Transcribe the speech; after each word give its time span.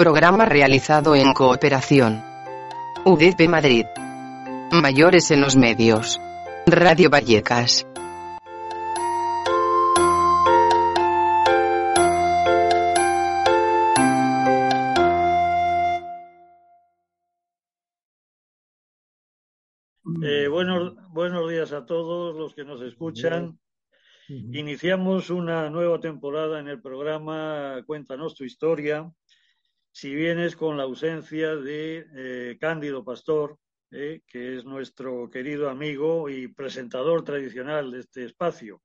Programa 0.00 0.46
realizado 0.46 1.14
en 1.14 1.34
cooperación. 1.34 2.22
UDP 3.04 3.46
Madrid. 3.50 3.84
Mayores 4.72 5.30
en 5.30 5.42
los 5.42 5.56
medios. 5.56 6.18
Radio 6.64 7.10
Vallecas. 7.10 7.86
Eh, 20.22 20.48
buenos, 20.48 20.94
buenos 21.10 21.50
días 21.50 21.74
a 21.74 21.84
todos 21.84 22.34
los 22.34 22.54
que 22.54 22.64
nos 22.64 22.80
escuchan. 22.80 23.58
Iniciamos 24.28 25.28
una 25.28 25.68
nueva 25.68 26.00
temporada 26.00 26.58
en 26.58 26.68
el 26.68 26.80
programa 26.80 27.82
Cuéntanos 27.84 28.34
tu 28.34 28.44
historia, 28.44 29.12
si 30.00 30.14
vienes 30.14 30.56
con 30.56 30.78
la 30.78 30.84
ausencia 30.84 31.56
de 31.56 32.06
eh, 32.14 32.56
Cándido 32.58 33.04
Pastor, 33.04 33.58
eh, 33.90 34.22
que 34.26 34.56
es 34.56 34.64
nuestro 34.64 35.28
querido 35.28 35.68
amigo 35.68 36.30
y 36.30 36.48
presentador 36.48 37.22
tradicional 37.22 37.90
de 37.90 38.00
este 38.00 38.24
espacio, 38.24 38.80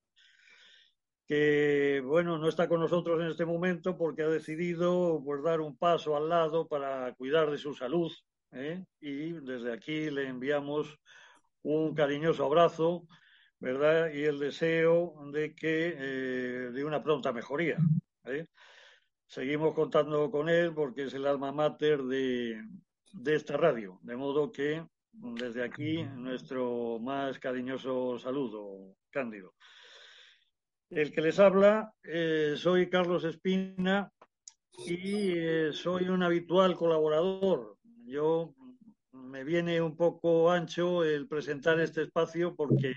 que 1.25 2.03
bueno, 2.03 2.37
no 2.37 2.49
está 2.49 2.67
con 2.67 2.81
nosotros 2.81 3.21
en 3.21 3.27
este 3.27 3.45
momento 3.45 3.97
porque 3.97 4.23
ha 4.23 4.27
decidido 4.27 5.21
pues, 5.23 5.41
dar 5.41 5.61
un 5.61 5.77
paso 5.77 6.17
al 6.17 6.27
lado 6.27 6.67
para 6.67 7.13
cuidar 7.13 7.49
de 7.49 7.59
su 7.59 7.73
salud. 7.73 8.11
¿eh? 8.51 8.83
Y 8.99 9.39
desde 9.39 9.71
aquí 9.71 10.09
le 10.09 10.27
enviamos 10.27 10.99
un 11.61 11.95
cariñoso 11.95 12.43
abrazo, 12.43 13.07
¿verdad? 13.59 14.11
Y 14.13 14.25
el 14.25 14.37
deseo 14.37 15.13
de 15.31 15.55
que 15.55 15.93
de 16.73 16.83
una 16.83 17.01
pronta 17.01 17.31
mejoría. 17.31 17.77
Seguimos 19.27 19.73
contando 19.73 20.29
con 20.29 20.49
él 20.49 20.73
porque 20.73 21.03
es 21.03 21.13
el 21.13 21.25
alma 21.25 21.51
mater 21.51 22.03
de, 22.03 22.63
esta 23.25 23.57
radio, 23.57 23.99
de 24.03 24.15
modo 24.15 24.51
que 24.51 24.85
desde 25.11 25.63
aquí 25.63 26.03
nuestro 26.03 26.99
más 26.99 27.39
cariñoso 27.39 28.19
saludo, 28.19 28.95
Cándido. 29.09 29.53
El 30.89 31.11
que 31.11 31.21
les 31.21 31.39
habla, 31.39 31.93
eh, 32.03 32.53
soy 32.55 32.89
Carlos 32.89 33.23
Espina 33.23 34.11
y 34.85 35.33
eh, 35.37 35.69
soy 35.73 36.07
un 36.07 36.21
habitual 36.21 36.75
colaborador. 36.75 37.77
Yo 38.05 38.53
me 39.11 39.43
viene 39.43 39.81
un 39.81 39.95
poco 39.95 40.51
ancho 40.51 41.03
el 41.03 41.27
presentar 41.27 41.79
este 41.79 42.03
espacio 42.03 42.55
porque, 42.55 42.93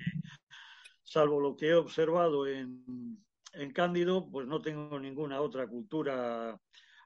salvo 1.02 1.40
lo 1.40 1.56
que 1.56 1.68
he 1.68 1.74
observado 1.74 2.46
en, 2.46 3.18
en 3.52 3.72
Cándido, 3.72 4.28
pues 4.30 4.46
no 4.46 4.60
tengo 4.60 4.98
ninguna 4.98 5.40
otra 5.40 5.66
cultura 5.66 6.58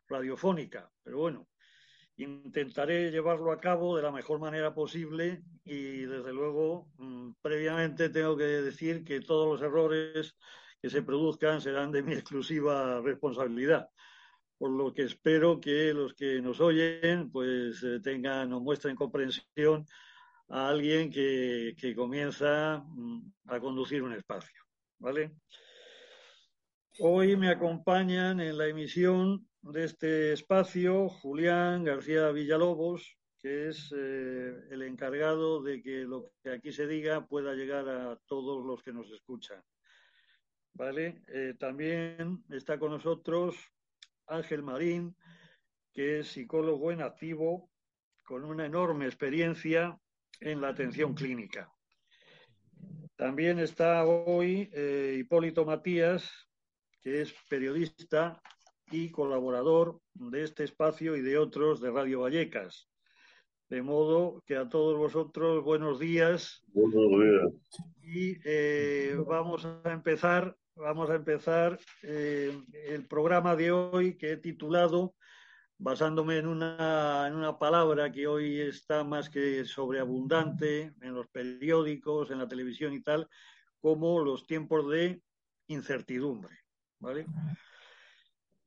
radiofónica, 0.09 0.91
pero 1.03 1.19
bueno, 1.19 1.49
intentaré 2.17 3.11
llevarlo 3.11 3.53
a 3.53 3.61
cabo 3.61 3.97
de 3.97 4.03
la 4.03 4.13
mejor 4.13 4.39
manera 4.39 4.75
posible 4.75 5.43
y 5.65 6.03
desde 6.03 6.33
luego 6.33 6.89
mm, 6.99 7.33
previamente 7.41 8.09
tengo 8.09 8.37
que 8.37 8.45
decir 8.45 9.05
que 9.05 9.21
todos 9.21 9.49
los 9.49 9.63
errores 9.63 10.37
que 10.81 10.91
se 10.91 11.03
produzcan 11.03 11.61
serán 11.61 11.93
de 11.93 12.03
mi 12.03 12.13
exclusiva 12.13 13.01
responsabilidad. 13.01 13.89
Por 14.59 14.71
lo 14.71 14.93
que 14.93 15.03
espero 15.03 15.61
que 15.61 15.93
los 15.93 16.15
que 16.15 16.41
nos 16.41 16.61
oyen 16.61 17.31
pues 17.31 17.83
eh, 17.83 18.01
tengan 18.01 18.53
o 18.53 18.61
muestren 18.61 18.97
comprensión 18.97 19.87
a 20.49 20.69
alguien 20.69 21.11
que, 21.11 21.75
que 21.79 21.95
comienza 21.95 22.85
mm, 22.87 23.33
a 23.47 23.61
conducir 23.61 24.03
un 24.03 24.13
espacio. 24.13 24.61
¿Vale? 24.99 25.33
Hoy 26.99 27.39
me 27.39 27.49
acompañan 27.49 28.39
en 28.41 28.59
la 28.59 28.67
emisión 28.67 29.49
de 29.63 29.85
este 29.85 30.35
espacio 30.35 31.09
Julián 31.09 31.85
García 31.85 32.31
Villalobos, 32.33 33.17
que 33.39 33.71
es 33.71 33.91
eh, 33.97 34.55
el 34.71 34.83
encargado 34.83 35.63
de 35.63 35.83
que 35.83 36.01
lo 36.01 36.33
que 36.43 36.51
aquí 36.51 36.71
se 36.71 36.87
diga 36.87 37.27
pueda 37.27 37.55
llegar 37.55 37.89
a 37.89 38.19
todos 38.27 38.63
los 38.67 38.83
que 38.83 38.93
nos 38.93 39.11
escuchan. 39.11 39.63
¿Vale? 40.75 41.23
Eh, 41.29 41.55
también 41.59 42.45
está 42.51 42.79
con 42.79 42.91
nosotros 42.91 43.57
Ángel 44.27 44.63
Marín, 44.63 45.17
que 45.95 46.19
es 46.19 46.29
psicólogo 46.29 46.93
en 46.93 47.01
activo 47.01 47.71
con 48.23 48.45
una 48.45 48.67
enorme 48.67 49.07
experiencia 49.07 49.99
en 50.41 50.61
la 50.61 50.69
atención 50.69 51.15
clínica. 51.15 51.73
También 53.17 53.61
está 53.61 54.05
hoy 54.05 54.69
eh, 54.75 55.17
Hipólito 55.19 55.65
Matías, 55.65 56.31
que 57.03 57.23
es 57.23 57.35
periodista 57.49 58.41
y 58.91 59.11
colaborador 59.11 60.01
de 60.15 60.45
este 60.45 60.65
espacio 60.65 61.17
y 61.17 61.23
de 61.23 61.39
otros 61.39 61.81
de 61.81 61.91
Radio 61.91 62.21
Vallecas. 62.21 62.89
De 63.69 63.83
modo 63.83 64.43
que 64.47 64.57
a 64.57 64.69
todos 64.69 64.99
vosotros, 64.99 65.65
buenos 65.65 65.99
días. 65.99 66.63
Buenos 66.69 67.09
días. 67.19 67.89
Y 68.03 68.37
eh, 68.45 69.17
vamos 69.27 69.65
a 69.65 69.93
empezar, 69.93 70.55
vamos 70.77 71.09
a 71.11 71.15
empezar 71.15 71.79
eh, 72.03 72.55
el 72.87 73.07
programa 73.07 73.57
de 73.57 73.73
hoy 73.73 74.19
que 74.19 74.33
he 74.33 74.37
titulado, 74.37 75.15
basándome 75.79 76.37
en 76.37 76.47
una, 76.47 77.25
en 77.27 77.35
una 77.35 77.59
palabra 77.59 78.13
que 78.13 78.27
hoy 78.27 78.61
está 78.61 79.05
más 79.05 79.31
que 79.31 79.65
sobreabundante 79.65 80.93
en 81.01 81.15
los 81.15 81.27
periódicos, 81.29 82.31
en 82.31 82.39
la 82.39 82.49
televisión 82.49 82.93
y 82.93 83.03
tal, 83.03 83.27
como 83.81 84.21
los 84.21 84.47
tiempos 84.47 84.89
de 84.91 85.23
incertidumbre. 85.67 86.62
¿Vale? 87.03 87.27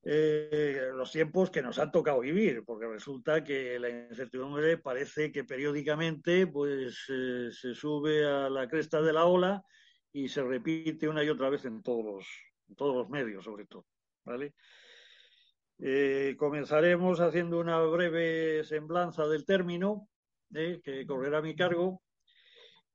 Eh, 0.03 0.91
los 0.94 1.12
tiempos 1.12 1.50
que 1.50 1.63
nos 1.63 1.79
han 1.79 1.91
tocado 1.91 2.19
vivir, 2.19 2.63
porque 2.63 2.85
resulta 2.85 3.44
que 3.44 3.79
la 3.79 3.90
incertidumbre 3.90 4.78
parece 4.78 5.31
que 5.31 5.44
periódicamente 5.44 6.46
pues, 6.46 7.06
eh, 7.09 7.50
se 7.51 7.73
sube 7.73 8.23
a 8.23 8.47
la 8.50 8.68
cresta 8.68 9.01
de 9.01 9.13
la 9.13 9.25
ola 9.25 9.63
y 10.13 10.28
se 10.28 10.44
repite 10.44 11.09
una 11.09 11.23
y 11.23 11.29
otra 11.29 11.50
vez 11.50 11.66
en 11.66 11.81
todos 11.81 12.28
los, 12.78 13.09
medios, 13.09 13.46
sobre 13.46 13.66
todo. 13.66 13.88
Eh, 15.79 16.35
comenzaremos 16.38 17.19
haciendo 17.19 17.59
una 17.59 17.79
breve 17.79 18.63
semblanza 18.63 19.28
del 19.28 19.46
término 19.46 20.07
que 20.52 21.03
correrá 21.07 21.40
a 21.40 21.41
mi 21.41 21.56
cargo 21.56 22.02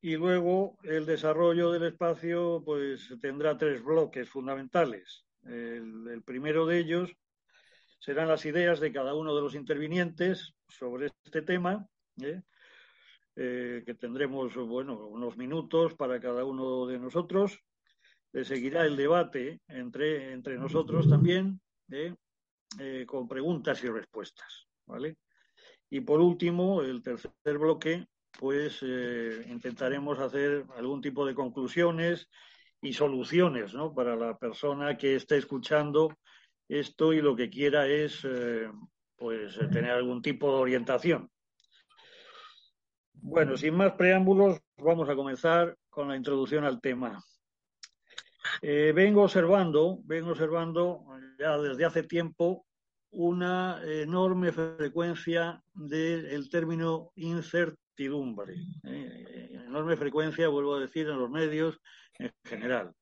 y 0.01 0.17
luego 0.17 0.79
el 0.85 1.05
desarrollo 1.05 1.73
del 1.73 1.85
espacio 1.85 2.63
pues 2.65 3.13
tendrá 3.21 3.59
tres 3.59 3.83
bloques 3.83 4.29
fundamentales. 4.31 5.27
El, 5.45 6.23
primero 6.25 6.67
de 6.67 6.79
ellos 6.79 7.17
serán 7.99 8.29
las 8.29 8.45
ideas 8.45 8.81
de 8.81 8.93
cada 8.93 9.15
uno 9.15 9.35
de 9.35 9.43
los 9.43 9.55
intervinientes 9.55 10.55
sobre 10.69 11.11
este 11.25 11.43
tema, 11.43 11.87
¿eh? 12.23 12.43
Eh, 13.37 13.83
que 13.87 13.95
tendremos 13.95 14.55
bueno, 14.55 15.07
unos 15.07 15.37
minutos 15.37 15.95
para 15.95 16.21
cada 16.21 16.45
uno 16.45 16.87
de 16.87 16.99
nosotros. 16.99 17.59
Le 18.33 18.45
seguirá 18.45 18.85
el 18.85 18.97
debate 18.97 19.61
entre, 19.69 20.33
entre 20.33 20.59
nosotros 20.59 21.09
también, 21.09 21.61
¿eh? 21.91 22.15
con 23.07 23.27
preguntas 23.27 23.83
y 23.83 23.89
respuestas. 23.89 24.69
¿vale? 24.87 25.17
Y 25.89 26.01
por 26.01 26.21
último, 26.21 26.83
el 26.83 27.03
tercer 27.03 27.59
bloque, 27.59 28.07
pues 28.39 28.83
intentaremos 28.83 30.19
hacer 30.19 30.65
algún 30.77 31.01
tipo 31.01 31.27
de 31.27 31.35
conclusiones 31.35 32.29
y 32.83 32.93
soluciones 32.93 33.75
¿no? 33.75 33.95
para 33.95 34.17
la 34.17 34.37
persona 34.39 34.97
que 34.97 35.17
esté 35.17 35.37
escuchando 35.37 36.17
esto 36.69 37.13
y 37.13 37.21
lo 37.21 37.35
que 37.37 37.51
quiera 37.51 37.87
es 37.87 38.25
eh, 38.25 38.71
pues 39.17 39.59
tener 39.71 39.91
algún 39.91 40.23
tipo 40.23 40.55
de 40.55 40.61
orientación. 40.61 41.31
Bueno, 43.13 43.57
sin 43.57 43.75
más 43.75 43.93
preámbulos, 43.93 44.61
vamos 44.79 45.09
a 45.09 45.15
comenzar 45.15 45.77
con 45.91 46.09
la 46.09 46.17
introducción 46.17 46.65
al 46.65 46.81
tema. 46.81 47.23
Eh, 48.63 48.93
vengo 48.95 49.23
observando, 49.23 49.99
vengo 50.05 50.31
observando 50.31 51.05
ya 51.39 51.59
desde 51.59 51.85
hace 51.85 52.03
tiempo 52.05 52.67
una 53.11 53.83
enorme 53.85 54.53
frecuencia 54.53 55.63
del 55.75 56.49
término 56.49 57.13
incertidumbre. 57.17 58.55
Eh, 58.85 59.51
enorme 59.67 59.97
frecuencia, 59.97 60.49
vuelvo 60.49 60.77
a 60.77 60.81
decir, 60.81 61.09
en 61.09 61.19
los 61.19 61.31
medios 61.31 61.81
en 62.21 62.33
general 62.45 62.93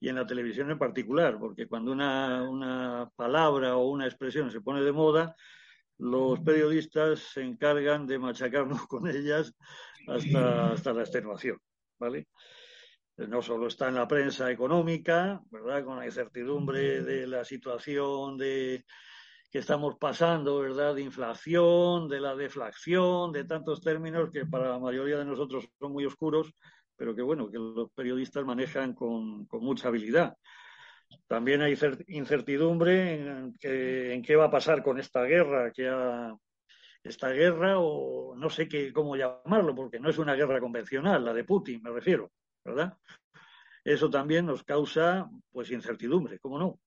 y 0.00 0.08
en 0.08 0.16
la 0.16 0.26
televisión 0.26 0.70
en 0.70 0.78
particular, 0.78 1.38
porque 1.38 1.68
cuando 1.68 1.92
una, 1.92 2.42
una 2.42 3.08
palabra 3.14 3.76
o 3.76 3.88
una 3.88 4.06
expresión 4.06 4.50
se 4.50 4.60
pone 4.60 4.82
de 4.82 4.90
moda, 4.90 5.36
los 5.98 6.40
periodistas 6.40 7.20
se 7.20 7.42
encargan 7.42 8.06
de 8.06 8.18
machacarnos 8.18 8.86
con 8.88 9.08
ellas 9.08 9.54
hasta, 10.08 10.72
hasta 10.72 10.92
la 10.92 11.02
extenuación, 11.02 11.58
¿vale? 11.98 12.26
No 13.16 13.42
solo 13.42 13.68
está 13.68 13.88
en 13.88 13.94
la 13.94 14.08
prensa 14.08 14.50
económica, 14.50 15.40
¿verdad? 15.50 15.84
Con 15.84 15.98
la 15.98 16.06
incertidumbre 16.06 17.02
de 17.02 17.26
la 17.28 17.44
situación 17.44 18.36
de, 18.36 18.84
que 19.52 19.58
estamos 19.58 19.96
pasando, 20.00 20.60
¿verdad? 20.60 20.94
De 20.94 21.02
inflación, 21.02 22.08
de 22.08 22.20
la 22.20 22.34
deflación, 22.34 23.32
de 23.32 23.44
tantos 23.44 23.82
términos 23.82 24.30
que 24.32 24.46
para 24.46 24.70
la 24.70 24.78
mayoría 24.78 25.18
de 25.18 25.26
nosotros 25.26 25.68
son 25.78 25.92
muy 25.92 26.06
oscuros, 26.06 26.54
pero 26.96 27.14
que 27.14 27.22
bueno, 27.22 27.50
que 27.50 27.58
los 27.58 27.90
periodistas 27.92 28.44
manejan 28.44 28.94
con, 28.94 29.46
mucha 29.52 29.88
habilidad. 29.88 30.36
También 31.26 31.62
hay 31.62 31.76
incertidumbre 32.08 33.14
en, 33.14 33.54
en, 33.62 34.22
qué 34.22 34.36
va 34.36 34.46
a 34.46 34.50
pasar 34.50 34.82
con 34.82 34.98
esta 34.98 35.22
guerra, 35.24 35.70
que 35.72 35.88
ha, 35.88 36.34
esta 37.02 37.30
guerra, 37.30 37.78
o 37.78 38.34
no 38.36 38.48
sé 38.48 38.68
qué, 38.68 38.92
cómo 38.92 39.16
llamarlo, 39.16 39.74
porque 39.74 39.98
no 39.98 40.08
es 40.08 40.18
una 40.18 40.34
guerra 40.34 40.60
convencional, 40.60 41.24
la 41.24 41.34
de 41.34 41.44
Putin, 41.44 41.82
me 41.82 41.90
refiero, 41.90 42.30
¿verdad? 42.64 42.96
Eso 43.84 44.08
también 44.08 44.46
nos 44.46 44.62
causa, 44.62 45.28
pues, 45.50 45.70
incertidumbre, 45.70 46.38
¿cómo 46.38 46.58
no? 46.58 46.78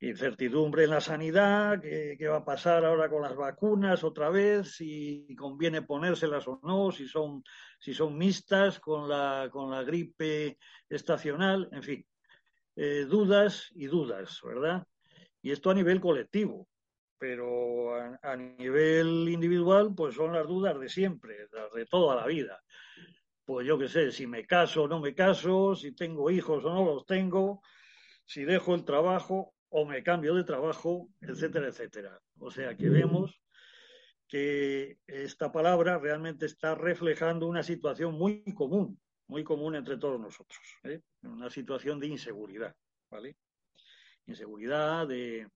Incertidumbre 0.00 0.84
en 0.84 0.90
la 0.90 1.00
sanidad, 1.00 1.80
qué, 1.80 2.28
va 2.28 2.38
a 2.38 2.44
pasar 2.44 2.84
ahora 2.84 3.08
con 3.08 3.22
las 3.22 3.34
vacunas 3.34 4.04
otra 4.04 4.28
vez, 4.28 4.76
si 4.76 5.34
conviene 5.38 5.82
ponérselas 5.82 6.46
o 6.48 6.60
no, 6.62 6.92
si 6.92 7.08
son, 7.08 7.42
si 7.78 7.94
son 7.94 8.18
mixtas 8.18 8.78
con 8.78 9.08
la, 9.08 9.48
con 9.50 9.70
la 9.70 9.82
gripe 9.82 10.58
estacional, 10.88 11.68
en 11.72 11.82
fin, 11.82 12.06
eh, 12.76 13.06
dudas 13.08 13.70
y 13.74 13.86
dudas, 13.86 14.40
¿verdad? 14.44 14.86
Y 15.40 15.50
esto 15.50 15.70
a 15.70 15.74
nivel 15.74 16.00
colectivo, 16.00 16.68
pero 17.18 17.94
a, 17.94 18.36
nivel 18.36 19.28
individual, 19.28 19.94
pues 19.96 20.14
son 20.14 20.34
las 20.34 20.46
dudas 20.46 20.78
de 20.78 20.90
siempre, 20.90 21.48
las 21.52 21.72
de 21.72 21.86
toda 21.86 22.16
la 22.16 22.26
vida. 22.26 22.62
Pues 23.44 23.66
yo 23.66 23.78
qué 23.78 23.88
sé, 23.88 24.12
si 24.12 24.26
me 24.26 24.44
caso 24.44 24.82
o 24.82 24.88
no 24.88 25.00
me 25.00 25.14
caso, 25.14 25.74
si 25.74 25.92
tengo 25.92 26.30
hijos 26.30 26.64
o 26.64 26.74
no 26.74 26.84
los 26.84 27.06
tengo, 27.06 27.62
si 28.26 28.44
dejo 28.44 28.74
el 28.74 28.84
trabajo 28.84 29.55
o 29.70 29.84
me 29.84 30.02
cambio 30.02 30.34
de 30.34 30.44
trabajo, 30.44 31.08
etcétera, 31.20 31.68
etcétera. 31.68 32.20
O 32.38 32.50
sea 32.50 32.76
que 32.76 32.88
vemos 32.88 33.40
que 34.28 34.98
esta 35.06 35.52
palabra 35.52 35.98
realmente 35.98 36.46
está 36.46 36.74
reflejando 36.74 37.46
una 37.46 37.62
situación 37.62 38.14
muy 38.14 38.42
común, 38.54 39.00
muy 39.28 39.44
común 39.44 39.76
entre 39.76 39.96
todos 39.96 40.20
nosotros, 40.20 40.60
¿eh? 40.84 41.00
una 41.22 41.50
situación 41.50 42.00
de 42.00 42.08
inseguridad, 42.08 42.74
¿vale? 43.10 43.36
Inseguridad, 44.26 45.06
de, 45.06 45.48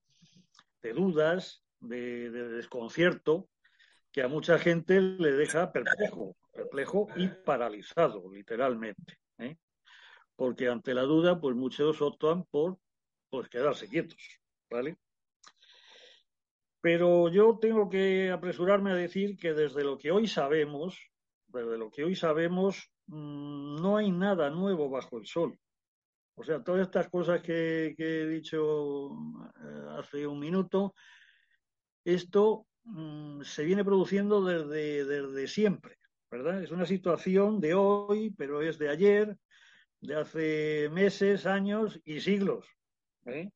dudas, 0.95 1.65
de, 1.81 2.31
desconcierto, 2.31 3.49
que 4.13 4.23
a 4.23 4.29
mucha 4.29 4.59
gente 4.59 5.01
le 5.01 5.33
deja 5.33 5.73
perplejo, 5.73 6.37
perplejo 6.53 7.09
y 7.17 7.29
paralizado, 7.29 8.31
literalmente. 8.33 9.19
¿eh? 9.39 9.57
Porque 10.37 10.69
ante 10.69 10.95
la 10.95 11.03
duda, 11.03 11.41
pues 11.41 11.57
muchos 11.57 12.01
optan 12.01 12.45
por 12.45 12.79
pues 13.31 13.49
quedarse 13.49 13.89
quietos, 13.89 14.41
¿vale? 14.69 14.99
Pero 16.81 17.29
yo 17.29 17.59
tengo 17.61 17.89
que 17.89 18.31
apresurarme 18.31 18.93
a 18.93 18.97
decir 18.97 19.37
que 19.37 19.53
desde 19.53 19.85
lo 19.85 19.99
que 19.99 20.11
hoy 20.11 20.27
sabemos, 20.27 20.99
desde 21.47 21.79
lo 21.79 21.91
que 21.91 22.05
hoy 22.05 22.17
sabemos, 22.17 22.91
mm, 23.07 23.77
no 23.77 23.97
hay 23.97 24.11
nada 24.11 24.51
nuevo 24.51 24.89
bajo 24.89 25.19
el 25.19 25.27
sol. 25.27 25.59
O 26.35 26.43
sea, 26.43 26.63
todas 26.63 26.83
estas 26.83 27.09
cosas 27.11 27.43
que, 27.43 27.95
he 27.99 28.27
dicho 28.27 29.11
eh, 29.63 29.87
hace 29.99 30.27
un 30.27 30.41
minuto, 30.41 30.95
esto 32.03 32.67
mm, 32.85 33.43
se 33.43 33.65
viene 33.65 33.85
produciendo 33.85 34.43
desde, 34.43 35.05
desde 35.05 35.47
siempre, 35.49 35.99
¿verdad? 36.31 36.63
Es 36.63 36.71
una 36.71 36.87
situación 36.87 37.61
de 37.61 37.75
hoy, 37.75 38.31
pero 38.31 38.63
es 38.63 38.79
de 38.79 38.89
ayer, 38.89 39.37
de 40.01 40.15
hace 40.15 40.89
meses, 40.91 41.45
años 41.45 42.01
y 42.05 42.21
siglos. 42.21 42.67
¿Eh? 43.27 43.51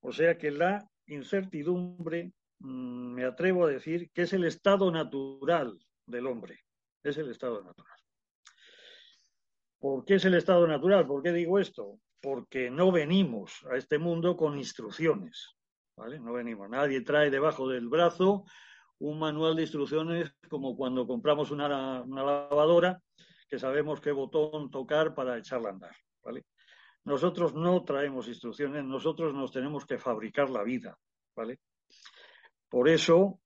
O 0.00 0.12
sea 0.12 0.36
que 0.36 0.50
la 0.50 0.86
incertidumbre, 1.06 2.32
mm, 2.60 3.14
me 3.14 3.24
atrevo 3.24 3.64
a 3.64 3.70
decir, 3.70 4.10
que 4.12 4.22
es 4.22 4.32
el 4.32 4.44
estado 4.44 4.90
natural 4.90 5.78
del 6.06 6.26
hombre. 6.26 6.60
Es 7.02 7.16
el 7.18 7.30
estado 7.30 7.62
natural. 7.62 7.98
¿Por 9.78 10.04
qué 10.04 10.14
es 10.14 10.24
el 10.24 10.34
estado 10.34 10.66
natural? 10.66 11.06
¿Por 11.06 11.22
qué 11.22 11.32
digo 11.32 11.58
esto? 11.58 11.98
Porque 12.20 12.70
no 12.70 12.90
venimos 12.90 13.64
a 13.70 13.76
este 13.76 13.98
mundo 13.98 14.36
con 14.36 14.56
instrucciones. 14.58 15.56
¿vale? 15.96 16.18
No 16.18 16.32
venimos. 16.32 16.68
Nadie 16.70 17.02
trae 17.02 17.30
debajo 17.30 17.68
del 17.68 17.88
brazo 17.88 18.44
un 18.98 19.18
manual 19.18 19.56
de 19.56 19.62
instrucciones 19.62 20.34
como 20.48 20.76
cuando 20.76 21.06
compramos 21.06 21.50
una, 21.50 22.02
una 22.02 22.22
lavadora 22.22 23.00
que 23.48 23.58
sabemos 23.58 24.00
qué 24.00 24.12
botón 24.12 24.70
tocar 24.70 25.14
para 25.14 25.36
echarla 25.36 25.68
a 25.68 25.72
andar. 25.72 25.96
¿vale? 26.22 26.44
Nosotros 27.04 27.54
no 27.54 27.84
traemos 27.84 28.28
instrucciones, 28.28 28.82
nosotros 28.84 29.34
nos 29.34 29.52
tenemos 29.52 29.84
que 29.84 29.98
fabricar 29.98 30.48
la 30.48 30.62
vida, 30.62 30.98
¿vale? 31.36 31.60
Por 32.68 32.88
eso, 32.88 33.40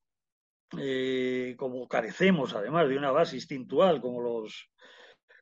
eh, 0.78 1.56
como 1.58 1.88
carecemos 1.88 2.54
además 2.54 2.88
de 2.88 2.96
una 2.96 3.10
base 3.10 3.34
instintual, 3.34 4.00
como 4.00 4.20
los, 4.20 4.70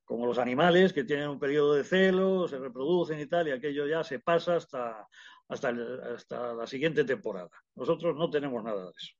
como 0.04 0.24
los 0.24 0.38
animales 0.38 0.94
que 0.94 1.04
tienen 1.04 1.28
un 1.28 1.38
periodo 1.38 1.74
de 1.74 1.84
celo, 1.84 2.48
se 2.48 2.58
reproducen 2.58 3.20
y 3.20 3.26
tal, 3.26 3.48
y 3.48 3.50
aquello 3.50 3.86
ya 3.86 4.02
se 4.02 4.18
pasa 4.20 4.56
hasta, 4.56 5.06
hasta, 5.48 5.74
hasta 6.14 6.54
la 6.54 6.66
siguiente 6.66 7.04
temporada. 7.04 7.50
Nosotros 7.74 8.16
no 8.16 8.30
tenemos 8.30 8.64
nada 8.64 8.84
de 8.84 8.90
eso. 8.90 9.12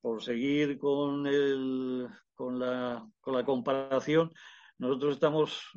Por 0.00 0.22
seguir 0.22 0.78
con, 0.78 1.26
el, 1.26 2.06
con, 2.36 2.60
la, 2.60 3.04
con 3.20 3.34
la 3.34 3.44
comparación, 3.44 4.32
nosotros 4.78 5.14
estamos 5.14 5.70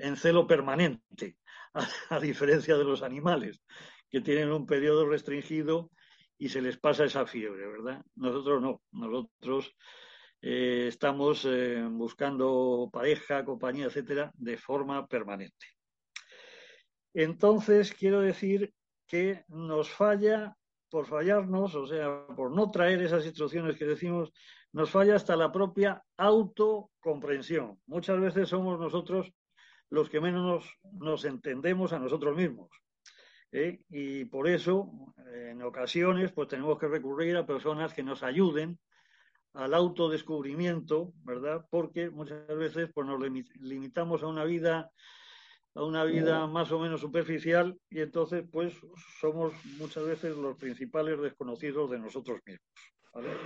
en 0.00 0.16
celo 0.16 0.46
permanente 0.46 1.36
a, 2.10 2.20
diferencia 2.20 2.76
de 2.76 2.84
los 2.84 3.02
animales, 3.02 3.62
que 4.10 4.20
tienen 4.20 4.52
un 4.52 4.66
periodo 4.66 5.06
restringido 5.06 5.90
y 6.38 6.48
se 6.48 6.62
les 6.62 6.78
pasa 6.78 7.04
esa 7.04 7.26
fiebre, 7.26 7.66
¿verdad? 7.66 8.02
Nosotros 8.14 8.62
no, 8.62 8.82
nosotros 8.92 9.74
eh, 10.40 10.86
estamos 10.88 11.44
eh, 11.44 11.84
buscando 11.90 12.88
pareja, 12.92 13.44
compañía, 13.44 13.86
etcétera, 13.86 14.32
de 14.34 14.56
forma 14.56 15.06
permanente. 15.06 15.66
Entonces, 17.12 17.92
quiero 17.92 18.20
decir 18.20 18.72
que 19.06 19.44
nos 19.48 19.90
falla, 19.90 20.56
por 20.90 21.06
fallarnos, 21.06 21.74
o 21.74 21.86
sea, 21.86 22.26
por 22.36 22.54
no 22.54 22.70
traer 22.70 23.02
esas 23.02 23.26
instrucciones 23.26 23.76
que 23.76 23.84
decimos, 23.84 24.32
nos 24.72 24.90
falla 24.90 25.16
hasta 25.16 25.34
la 25.34 25.50
propia 25.50 26.02
autocomprensión. 26.16 27.80
Muchas 27.86 28.20
veces 28.20 28.48
somos 28.48 28.78
nosotros 28.78 29.32
los 29.90 30.10
que 30.10 30.20
menos 30.20 30.78
nos, 30.92 31.24
entendemos 31.24 31.92
a 31.92 31.98
nosotros 31.98 32.36
mismos. 32.36 32.70
¿eh? 33.52 33.80
Y 33.88 34.24
por 34.26 34.48
eso, 34.48 35.14
en 35.32 35.62
ocasiones, 35.62 36.32
pues 36.32 36.48
tenemos 36.48 36.78
que 36.78 36.88
recurrir 36.88 37.36
a 37.36 37.46
personas 37.46 37.94
que 37.94 38.02
nos 38.02 38.22
ayuden 38.22 38.78
al 39.54 39.74
autodescubrimiento, 39.74 41.12
¿verdad? 41.24 41.66
Porque 41.70 42.10
muchas 42.10 42.46
veces 42.48 42.90
pues, 42.94 43.06
nos 43.06 43.20
limitamos 43.60 44.22
a 44.22 44.26
una 44.26 44.44
vida 44.44 44.90
a 45.74 45.84
una 45.84 46.04
vida 46.04 46.46
más 46.48 46.72
o 46.72 46.80
menos 46.80 47.00
superficial 47.00 47.78
y 47.88 48.00
entonces 48.00 48.44
pues 48.50 48.74
somos 49.20 49.52
muchas 49.76 50.04
veces 50.04 50.36
los 50.36 50.56
principales 50.56 51.20
desconocidos 51.20 51.90
de 51.90 52.00
nosotros 52.00 52.40
mismos. 52.44 53.38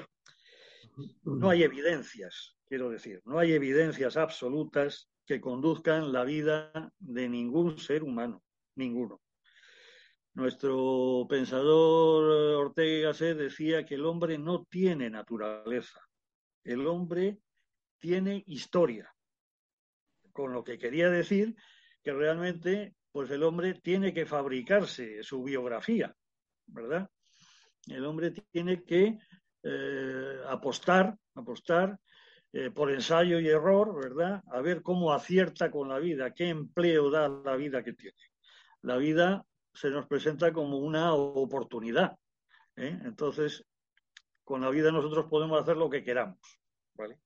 No 1.24 1.50
hay 1.50 1.62
evidencias, 1.62 2.56
quiero 2.66 2.88
decir, 2.88 3.20
no 3.26 3.38
hay 3.38 3.52
evidencias 3.52 4.16
absolutas 4.16 5.10
que 5.26 5.40
conduzcan 5.40 6.12
la 6.12 6.24
vida 6.24 6.92
de 6.98 7.28
ningún 7.28 7.78
ser 7.78 8.02
humano, 8.02 8.42
ninguno. 8.76 9.20
Nuestro 10.34 11.26
pensador 11.28 12.56
Ortega 12.56 13.08
Gasset 13.08 13.36
decía 13.36 13.84
que 13.84 13.96
el 13.96 14.06
hombre 14.06 14.38
no 14.38 14.64
tiene 14.64 15.10
naturaleza, 15.10 16.00
el 16.64 16.86
hombre 16.86 17.38
tiene 17.98 18.42
historia, 18.46 19.14
con 20.32 20.52
lo 20.52 20.64
que 20.64 20.78
quería 20.78 21.10
decir 21.10 21.54
que 22.02 22.12
realmente 22.12 22.94
pues 23.12 23.30
el 23.30 23.42
hombre 23.42 23.74
tiene 23.74 24.14
que 24.14 24.24
fabricarse 24.24 25.22
su 25.22 25.42
biografía, 25.42 26.16
¿verdad? 26.66 27.10
El 27.86 28.06
hombre 28.06 28.30
tiene 28.50 28.82
que 28.84 29.18
eh, 29.62 30.36
apostar, 30.48 31.16
apostar 31.34 31.98
eh, 32.52 32.70
por 32.70 32.90
ensayo 32.90 33.40
y 33.40 33.48
error, 33.48 33.94
¿verdad? 33.94 34.42
A 34.52 34.60
ver 34.60 34.82
cómo 34.82 35.12
acierta 35.12 35.70
con 35.70 35.88
la 35.88 35.98
vida, 35.98 36.34
qué 36.34 36.48
empleo 36.48 37.10
da 37.10 37.28
la 37.28 37.56
vida 37.56 37.82
que 37.82 37.92
tiene. 37.94 38.16
la 38.82 38.96
vida 38.96 39.46
se 39.74 39.90
nos 39.90 40.06
presenta 40.06 40.52
como 40.52 40.78
una 40.78 41.14
oportunidad. 41.14 42.18
¿eh? 42.76 42.98
Entonces, 43.04 43.64
con 44.44 44.60
la 44.60 44.70
vida 44.70 44.92
nosotros 44.92 45.26
podemos 45.30 45.60
hacer 45.60 45.76
lo 45.76 45.88
que 45.88 46.04
queramos. 46.04 46.60
¿vale? 46.94 47.18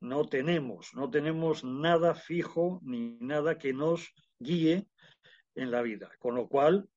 No 0.00 0.26
tenemos, 0.26 0.92
no 0.94 1.08
tenemos 1.10 1.64
nada 1.64 2.14
fijo 2.14 2.80
ni 2.82 3.16
nada 3.20 3.56
que 3.56 3.72
nos 3.72 4.12
guíe 4.38 4.86
en 5.54 5.70
la 5.70 5.82
vida. 5.82 6.10
Con 6.18 6.34
lo 6.34 6.48
cual, 6.48 6.88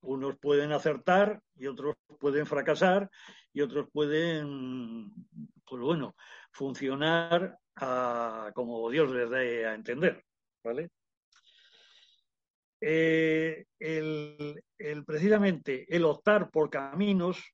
unos 0.00 0.38
pueden 0.38 0.72
acertar 0.72 1.42
y 1.56 1.66
otros 1.66 1.96
pueden 2.20 2.46
fracasar 2.46 3.10
y 3.52 3.60
otros 3.60 3.88
pueden, 3.92 5.12
pues 5.68 5.82
bueno, 5.82 6.14
funcionar 6.52 7.58
como 8.54 8.90
Dios 8.90 9.10
les 9.10 9.30
dé 9.30 9.66
a 9.66 9.74
entender, 9.74 10.24
¿vale? 10.64 10.90
Eh, 12.80 13.66
el, 13.78 14.62
precisamente 15.04 15.84
el 15.94 16.04
optar 16.04 16.50
por 16.50 16.70
caminos 16.70 17.52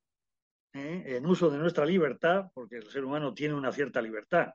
¿eh? 0.75 1.03
en 1.07 1.27
uso 1.27 1.51
de 1.51 1.59
nuestra 1.59 1.87
libertad, 1.87 2.47
porque 2.53 2.77
el 2.77 2.91
ser 2.91 3.05
humano 3.05 3.33
tiene 3.33 3.55
una 3.55 3.73
cierta 3.73 4.03
libertad. 4.03 4.53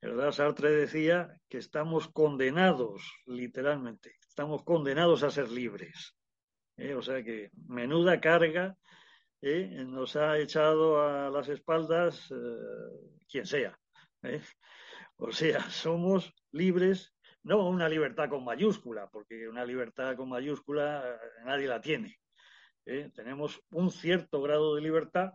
¿Verdad? 0.00 0.32
Sartre 0.32 0.70
decía 0.70 1.34
que 1.48 1.56
estamos 1.56 2.08
condenados, 2.08 3.10
literalmente, 3.24 4.16
estamos 4.28 4.62
condenados 4.62 5.22
a 5.22 5.30
ser 5.30 5.50
libres. 5.50 6.14
¿eh? 6.76 6.94
O 6.94 7.00
sea 7.00 7.22
que 7.22 7.50
menuda 7.66 8.20
carga 8.20 8.76
nos 9.86 10.16
ha 10.16 10.38
echado 10.38 11.02
a 11.02 11.30
las 11.30 11.48
espaldas 11.48 12.32
quien 13.28 13.46
sea. 13.46 13.78
O 15.16 15.30
sea, 15.32 15.60
somos 15.70 16.32
libres 16.50 17.14
no 17.44 17.68
una 17.68 17.88
libertad 17.88 18.30
con 18.30 18.42
mayúscula, 18.42 19.08
porque 19.10 19.46
una 19.48 19.64
libertad 19.64 20.16
con 20.16 20.30
mayúscula 20.30 21.04
eh, 21.06 21.44
nadie 21.44 21.68
la 21.68 21.80
tiene. 21.80 22.18
¿eh? 22.86 23.10
Tenemos 23.14 23.62
un 23.70 23.90
cierto 23.90 24.40
grado 24.40 24.74
de 24.74 24.80
libertad 24.80 25.32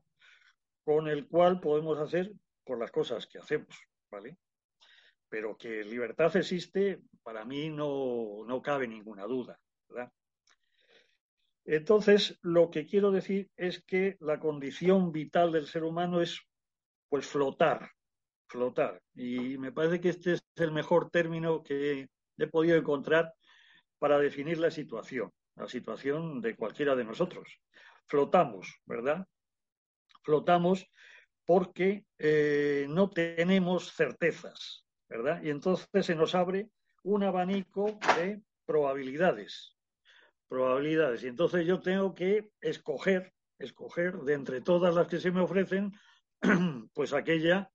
con 0.83 1.07
el 1.07 1.27
cual 1.27 1.59
podemos 1.59 1.99
hacer 1.99 2.31
por 2.65 2.79
las 2.79 2.91
cosas 2.91 3.27
que 3.27 3.37
hacemos, 3.37 3.79
¿vale? 4.09 4.37
Pero 5.29 5.55
que 5.55 5.83
libertad 5.83 6.35
existe, 6.35 6.99
para 7.21 7.45
mí 7.45 7.69
no, 7.69 8.43
no 8.45 8.59
cabe 8.61 8.87
ninguna 8.87 9.25
duda, 9.25 9.59
¿verdad? 9.87 10.11
Entonces, 11.71 12.39
lo 12.41 12.71
que 12.71 12.87
quiero 12.87 13.11
decir 13.11 13.51
es 13.55 13.83
que 13.83 14.17
la 14.21 14.39
condición 14.39 15.11
vital 15.11 15.51
del 15.51 15.67
ser 15.67 15.83
humano 15.83 16.19
es 16.19 16.41
pues 17.09 17.27
flotar, 17.27 17.91
flotar. 18.47 19.03
Y 19.13 19.59
me 19.59 19.71
parece 19.71 20.01
que 20.01 20.09
este 20.09 20.33
es 20.33 20.43
el 20.55 20.71
mejor 20.71 21.11
término 21.11 21.61
que 21.61 22.09
he 22.39 22.47
podido 22.47 22.75
encontrar 22.75 23.35
para 23.99 24.17
definir 24.17 24.57
la 24.57 24.71
situación, 24.71 25.31
la 25.55 25.67
situación 25.67 26.41
de 26.41 26.55
cualquiera 26.55 26.95
de 26.95 27.03
nosotros. 27.03 27.61
Flotamos, 28.07 28.79
¿verdad? 28.87 29.27
Flotamos 30.23 30.87
porque 31.45 32.03
eh, 32.17 32.87
no 32.89 33.11
tenemos 33.11 33.93
certezas, 33.93 34.87
¿verdad? 35.07 35.43
Y 35.43 35.51
entonces 35.51 36.03
se 36.03 36.15
nos 36.15 36.33
abre 36.33 36.71
un 37.03 37.21
abanico 37.23 37.99
de 38.17 38.41
probabilidades, 38.65 39.77
probabilidades. 40.49 41.23
Y 41.23 41.27
entonces 41.27 41.65
yo 41.65 41.79
tengo 41.79 42.13
que 42.13 42.51
escoger, 42.59 43.33
escoger 43.57 44.17
de 44.17 44.33
entre 44.33 44.61
todas 44.61 44.93
las 44.95 45.07
que 45.07 45.19
se 45.19 45.31
me 45.31 45.41
ofrecen, 45.41 45.93
pues 46.93 47.13
aquella 47.13 47.71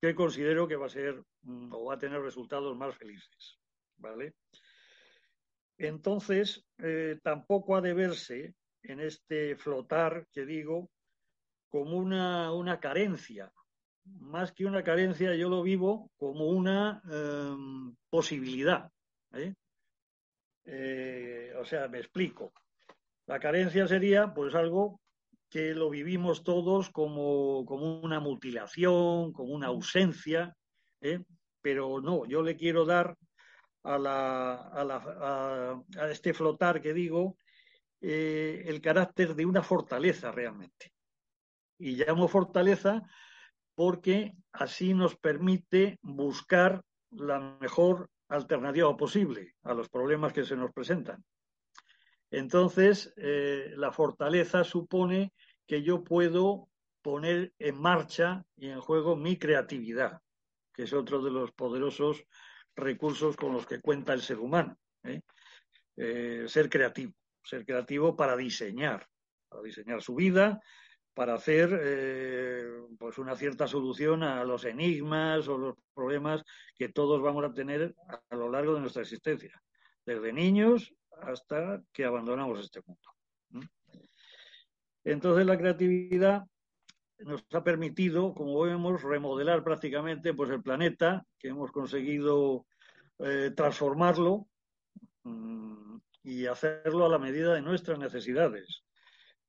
que 0.00 0.14
considero 0.14 0.68
que 0.68 0.76
va 0.76 0.86
a 0.86 0.90
ser 0.90 1.22
mm, 1.42 1.72
o 1.72 1.86
va 1.86 1.94
a 1.94 1.98
tener 1.98 2.20
resultados 2.22 2.76
más 2.76 2.96
felices. 2.96 3.58
¿Vale? 3.96 4.34
Entonces, 5.76 6.64
eh, 6.78 7.18
tampoco 7.22 7.76
ha 7.76 7.80
de 7.80 7.94
verse 7.94 8.54
en 8.82 9.00
este 9.00 9.56
flotar 9.56 10.26
que 10.32 10.44
digo 10.44 10.90
como 11.68 11.96
una, 11.96 12.52
una 12.52 12.78
carencia. 12.78 13.50
Más 14.04 14.52
que 14.52 14.66
una 14.66 14.84
carencia, 14.84 15.34
yo 15.34 15.48
lo 15.48 15.62
vivo 15.62 16.12
como 16.16 16.46
una 16.48 17.02
em, 17.10 17.96
posibilidad. 18.10 18.90
¿eh? 19.32 19.54
Eh, 20.64 21.52
o 21.58 21.64
sea, 21.64 21.88
me 21.88 21.98
explico. 21.98 22.52
La 23.26 23.38
carencia 23.38 23.86
sería 23.86 24.32
pues 24.32 24.54
algo 24.54 25.00
que 25.48 25.74
lo 25.74 25.88
vivimos 25.88 26.42
todos 26.42 26.90
como, 26.90 27.60
una 27.60 28.20
mutilación, 28.20 29.32
como 29.32 29.54
una 29.54 29.68
ausencia, 29.68 30.56
¿eh? 31.00 31.20
pero 31.60 32.00
no, 32.00 32.26
yo 32.26 32.42
le 32.42 32.56
quiero 32.56 32.84
dar 32.84 33.16
a, 33.84 33.98
la, 33.98 34.54
a, 35.96 36.10
este 36.10 36.34
flotar 36.34 36.80
que 36.82 36.92
digo 36.92 37.36
eh, 38.00 38.64
el 38.66 38.80
carácter 38.80 39.34
de 39.34 39.46
una 39.46 39.62
fortaleza 39.62 40.32
realmente. 40.32 40.92
Y 41.78 41.96
llamo 41.96 42.28
fortaleza 42.28 43.02
porque 43.74 44.34
así 44.52 44.94
nos 44.94 45.16
permite 45.16 45.98
buscar 46.02 46.82
la 47.10 47.56
mejor 47.60 48.10
alternativa 48.34 48.96
posible 48.96 49.54
a 49.62 49.74
los 49.74 49.88
problemas 49.88 50.32
que 50.32 50.44
se 50.44 50.56
nos 50.56 50.72
presentan. 50.72 51.24
Entonces, 52.30 53.12
eh, 53.16 53.72
la 53.76 53.92
fortaleza 53.92 54.64
supone 54.64 55.32
que 55.66 55.82
yo 55.82 56.02
puedo 56.02 56.68
poner 57.02 57.52
en 57.58 57.80
marcha 57.80 58.44
y 58.56 58.68
en 58.68 58.80
juego 58.80 59.14
mi 59.14 59.38
creatividad, 59.38 60.20
que 60.72 60.84
es 60.84 60.92
otro 60.92 61.22
de 61.22 61.30
los 61.30 61.52
poderosos 61.52 62.24
recursos 62.74 63.36
con 63.36 63.52
los 63.52 63.66
que 63.66 63.80
cuenta 63.80 64.12
el 64.12 64.22
ser 64.22 64.38
humano. 64.38 64.76
¿eh? 65.04 65.20
Eh, 65.96 66.44
ser 66.48 66.68
creativo, 66.68 67.12
ser 67.42 67.64
creativo 67.64 68.16
para 68.16 68.36
diseñar, 68.36 69.06
para 69.48 69.62
diseñar 69.62 70.02
su 70.02 70.14
vida, 70.14 70.60
para 71.14 71.34
hacer 71.34 71.70
pues 72.98 73.18
una 73.18 73.36
cierta 73.36 73.66
solución 73.66 74.22
a 74.22 74.44
los 74.44 74.64
enigmas 74.64 75.48
o 75.48 75.56
los 75.56 75.76
problemas 75.94 76.42
que 76.76 76.88
todos 76.88 77.22
vamos 77.22 77.44
a 77.44 77.52
tener 77.52 77.94
a 78.30 78.36
lo 78.36 78.50
largo 78.50 78.74
de 78.74 78.80
nuestra 78.80 79.02
existencia, 79.02 79.62
desde 80.04 80.32
niños 80.32 80.92
hasta 81.22 81.82
que 81.92 82.04
abandonamos 82.04 82.60
este 82.60 82.80
mundo. 82.84 83.08
Entonces 85.04 85.46
la 85.46 85.58
creatividad 85.58 86.44
nos 87.18 87.44
ha 87.52 87.62
permitido, 87.62 88.34
como 88.34 88.60
vemos, 88.60 89.02
remodelar 89.02 89.62
prácticamente 89.62 90.34
pues, 90.34 90.50
el 90.50 90.62
planeta, 90.62 91.24
que 91.38 91.48
hemos 91.48 91.70
conseguido 91.70 92.66
eh, 93.18 93.52
transformarlo 93.54 94.48
mm, 95.22 95.96
y 96.22 96.46
hacerlo 96.46 97.06
a 97.06 97.08
la 97.08 97.18
medida 97.18 97.54
de 97.54 97.62
nuestras 97.62 97.98
necesidades. 97.98 98.83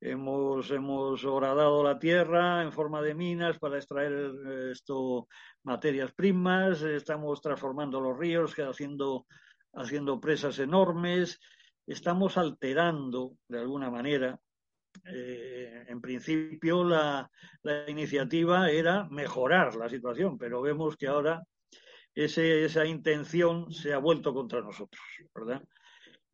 Hemos, 0.00 0.70
hemos 0.70 1.24
horadado 1.24 1.82
la 1.82 1.98
tierra 1.98 2.62
en 2.62 2.70
forma 2.70 3.00
de 3.00 3.14
minas 3.14 3.58
para 3.58 3.78
extraer 3.78 4.12
eh, 4.12 4.70
esto, 4.72 5.26
materias 5.62 6.12
primas, 6.12 6.82
estamos 6.82 7.40
transformando 7.40 8.00
los 8.00 8.18
ríos, 8.18 8.54
haciendo, 8.58 9.26
haciendo 9.72 10.20
presas 10.20 10.58
enormes, 10.58 11.40
estamos 11.86 12.36
alterando 12.36 13.36
de 13.48 13.58
alguna 13.58 13.90
manera. 13.90 14.38
Eh, 15.04 15.84
en 15.88 16.00
principio 16.00 16.84
la, 16.84 17.30
iniciativa 17.86 18.70
era 18.70 19.04
mejorar 19.10 19.76
la 19.76 19.88
situación, 19.88 20.38
pero 20.38 20.62
vemos 20.62 20.96
que 20.96 21.06
ahora 21.06 21.42
esa 22.14 22.86
intención 22.86 23.70
se 23.70 23.92
ha 23.92 23.98
vuelto 23.98 24.32
contra 24.32 24.60
nosotros, 24.60 25.02
¿verdad? 25.34 25.62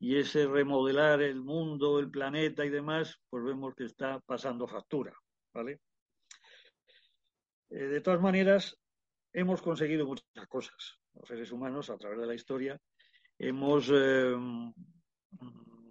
Y 0.03 0.17
ese 0.17 0.49
remodelar 0.49 1.23
el 1.23 1.41
mundo, 1.41 2.01
el 2.01 2.11
planeta 2.11 2.65
y 2.65 2.71
demás, 2.71 3.21
pues 3.31 3.45
vemos 3.45 3.73
que 3.77 3.85
está 3.85 4.19
pasando 4.19 4.67
factura, 4.67 5.15
¿vale? 5.55 5.79
Eh, 7.71 7.85
de 7.85 8.01
todas 8.01 8.21
maneras, 8.21 8.77
hemos 9.33 9.63
conseguido 9.63 10.05
muchas 10.05 10.49
cosas. 10.49 10.99
Los 11.15 11.29
seres 11.29 11.53
humanos, 11.53 11.89
a 11.89 11.97
través 11.99 12.19
de 12.19 12.27
la 12.27 12.35
historia, 12.35 12.81
hemos 13.39 13.93
eh, 13.95 14.35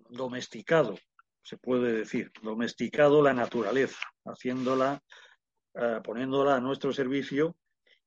domesticado, 0.09 0.97
se 1.41 1.55
puede 1.55 1.93
decir, 1.93 2.33
domesticado 2.41 3.21
la 3.21 3.33
naturaleza, 3.33 4.01
haciéndola, 4.25 5.01
eh, 5.75 6.01
poniéndola 6.03 6.57
a 6.57 6.59
nuestro 6.59 6.91
servicio 6.91 7.55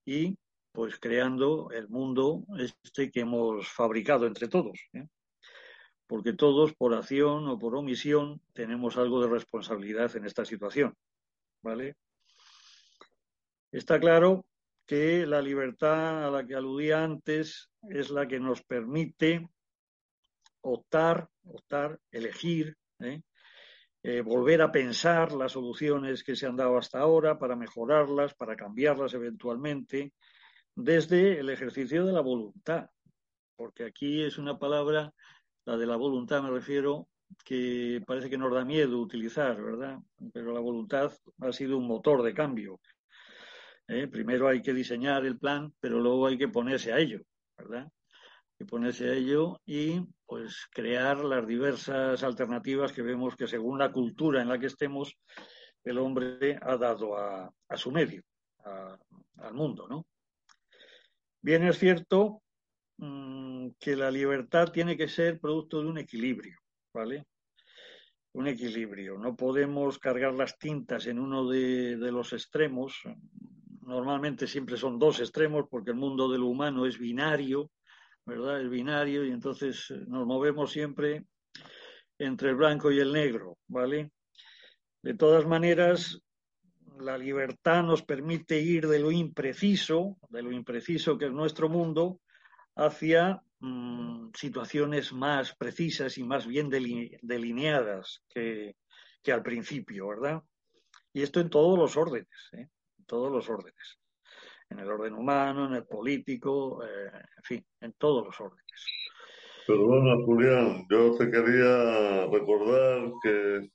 y 0.04 0.36
pues 0.70 0.98
creando 0.98 1.70
el 1.70 1.88
mundo 1.88 2.44
este 2.58 3.10
que 3.10 3.20
hemos 3.20 3.66
fabricado 3.66 4.26
entre 4.26 4.48
todos. 4.48 4.78
¿eh? 4.92 5.06
Porque 6.06 6.32
todos, 6.32 6.74
por 6.74 6.94
acción 6.94 7.48
o 7.48 7.58
por 7.58 7.74
omisión, 7.76 8.40
tenemos 8.52 8.96
algo 8.96 9.22
de 9.22 9.28
responsabilidad 9.28 10.14
en 10.16 10.26
esta 10.26 10.44
situación. 10.44 10.94
¿Vale? 11.62 11.96
Está 13.72 13.98
claro 13.98 14.44
que 14.86 15.26
la 15.26 15.40
libertad 15.40 16.26
a 16.26 16.30
la 16.30 16.46
que 16.46 16.54
aludía 16.54 17.02
antes 17.02 17.70
es 17.88 18.10
la 18.10 18.28
que 18.28 18.38
nos 18.38 18.62
permite 18.62 19.48
optar, 20.60 21.28
optar, 21.44 21.98
elegir, 22.10 22.76
¿eh? 23.00 23.22
Eh, 24.06 24.20
volver 24.20 24.60
a 24.60 24.70
pensar 24.70 25.32
las 25.32 25.52
soluciones 25.52 26.22
que 26.22 26.36
se 26.36 26.46
han 26.46 26.56
dado 26.56 26.76
hasta 26.76 26.98
ahora 26.98 27.38
para 27.38 27.56
mejorarlas, 27.56 28.34
para 28.34 28.54
cambiarlas 28.54 29.14
eventualmente, 29.14 30.12
desde 30.74 31.38
el 31.38 31.48
ejercicio 31.48 32.04
de 32.04 32.12
la 32.12 32.20
voluntad, 32.20 32.90
porque 33.56 33.84
aquí 33.84 34.22
es 34.22 34.36
una 34.36 34.58
palabra 34.58 35.10
la 35.64 35.76
de 35.76 35.86
la 35.86 35.96
voluntad 35.96 36.42
me 36.42 36.50
refiero, 36.50 37.08
que 37.44 38.02
parece 38.06 38.30
que 38.30 38.38
nos 38.38 38.52
da 38.52 38.64
miedo 38.64 39.00
utilizar, 39.00 39.60
¿verdad? 39.60 39.98
Pero 40.32 40.52
la 40.52 40.60
voluntad 40.60 41.12
ha 41.40 41.52
sido 41.52 41.78
un 41.78 41.86
motor 41.86 42.22
de 42.22 42.34
cambio. 42.34 42.80
¿eh? 43.88 44.06
Primero 44.08 44.48
hay 44.48 44.62
que 44.62 44.74
diseñar 44.74 45.24
el 45.24 45.38
plan, 45.38 45.72
pero 45.80 45.98
luego 46.00 46.26
hay 46.26 46.38
que 46.38 46.48
ponerse 46.48 46.92
a 46.92 46.98
ello, 46.98 47.22
¿verdad? 47.56 47.84
Hay 47.84 48.58
que 48.58 48.66
ponerse 48.66 49.08
a 49.08 49.14
ello 49.14 49.60
y 49.64 50.00
pues 50.26 50.66
crear 50.70 51.24
las 51.24 51.46
diversas 51.46 52.22
alternativas 52.22 52.92
que 52.92 53.02
vemos 53.02 53.36
que 53.36 53.46
según 53.46 53.78
la 53.78 53.90
cultura 53.90 54.42
en 54.42 54.48
la 54.48 54.58
que 54.58 54.66
estemos, 54.66 55.16
el 55.82 55.98
hombre 55.98 56.58
ha 56.62 56.76
dado 56.76 57.16
a, 57.16 57.52
su 57.76 57.90
medio, 57.90 58.22
al 59.36 59.54
mundo, 59.54 59.86
¿no? 59.88 60.06
Bien 61.42 61.62
es 61.64 61.78
cierto 61.78 62.43
mm, 62.98 63.70
que 63.78 63.96
la 63.96 64.10
libertad 64.10 64.70
tiene 64.72 64.96
que 64.96 65.08
ser 65.08 65.40
producto 65.40 65.80
de 65.80 65.88
un 65.88 65.98
equilibrio, 65.98 66.58
¿vale? 66.92 67.26
Un 68.32 68.48
equilibrio. 68.48 69.18
No 69.18 69.36
podemos 69.36 69.98
cargar 69.98 70.34
las 70.34 70.58
tintas 70.58 71.06
en 71.06 71.18
uno 71.18 71.48
de, 71.48 71.96
los 71.96 72.32
extremos. 72.32 73.00
Normalmente 73.82 74.46
siempre 74.46 74.76
son 74.76 74.98
dos 74.98 75.20
extremos 75.20 75.66
porque 75.70 75.90
el 75.90 75.96
mundo 75.96 76.30
de 76.30 76.38
lo 76.38 76.46
humano 76.46 76.86
es 76.86 76.98
binario, 76.98 77.70
¿verdad? 78.26 78.60
Es 78.60 78.70
binario 78.70 79.24
y 79.24 79.30
entonces 79.30 79.90
eh, 79.90 80.04
nos 80.06 80.26
movemos 80.26 80.72
siempre 80.72 81.26
entre 82.18 82.50
el 82.50 82.56
blanco 82.56 82.90
y 82.90 82.98
el 82.98 83.12
negro, 83.12 83.58
¿vale? 83.68 84.10
De 85.02 85.14
todas 85.14 85.46
maneras, 85.46 86.20
la 86.98 87.18
libertad 87.18 87.82
nos 87.82 88.02
permite 88.02 88.60
ir 88.60 88.88
de 88.88 88.98
lo 88.98 89.10
impreciso, 89.10 90.16
de 90.28 90.42
lo 90.42 90.52
impreciso 90.52 91.18
que 91.18 91.26
es 91.26 91.32
nuestro 91.32 91.68
mundo, 91.68 92.20
hacia 92.76 93.42
mm, 93.60 94.30
situaciones 94.34 95.12
más 95.12 95.54
precisas 95.54 96.18
y 96.18 96.24
más 96.24 96.46
bien 96.46 96.68
delineadas 96.70 98.22
que, 98.28 98.76
al 99.32 99.42
principio, 99.42 100.08
¿verdad? 100.08 100.42
Y 101.12 101.22
esto 101.22 101.40
en 101.40 101.50
todos 101.50 101.78
los 101.78 101.96
órdenes, 101.96 102.50
¿eh? 102.52 102.68
en 102.98 103.04
todos 103.06 103.30
los 103.30 103.48
órdenes. 103.48 103.98
En 104.68 104.80
el 104.80 104.90
orden 104.90 105.14
humano, 105.14 105.66
en 105.66 105.74
el 105.74 105.86
político, 105.86 106.82
eh, 106.84 107.10
en 107.36 107.42
fin, 107.42 107.66
en 107.80 107.92
todos 107.92 108.24
los 108.24 108.40
órdenes. 108.40 108.64
Perdona, 109.66 110.16
Julián, 110.24 110.86
yo 110.90 111.16
te 111.16 111.30
quería 111.30 112.26
recordar 112.26 113.12
que 113.22 113.70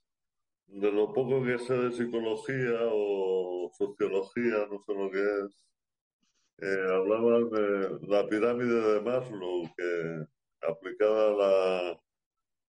de 0.66 0.92
lo 0.92 1.12
poco 1.12 1.42
que 1.42 1.58
sé 1.58 1.74
de 1.74 1.92
psicología 1.92 2.78
o 2.92 3.70
sociología, 3.76 4.66
no 4.70 4.78
sé 4.84 4.94
lo 4.94 5.10
que 5.10 5.18
es, 5.18 5.66
eh, 6.62 6.86
hablaban 6.90 7.50
de 7.50 8.06
la 8.06 8.26
pirámide 8.26 8.94
de 8.94 9.00
Maslow, 9.00 9.62
que 9.76 10.26
aplicada 10.68 11.28
a, 11.28 11.32
la, 11.32 12.00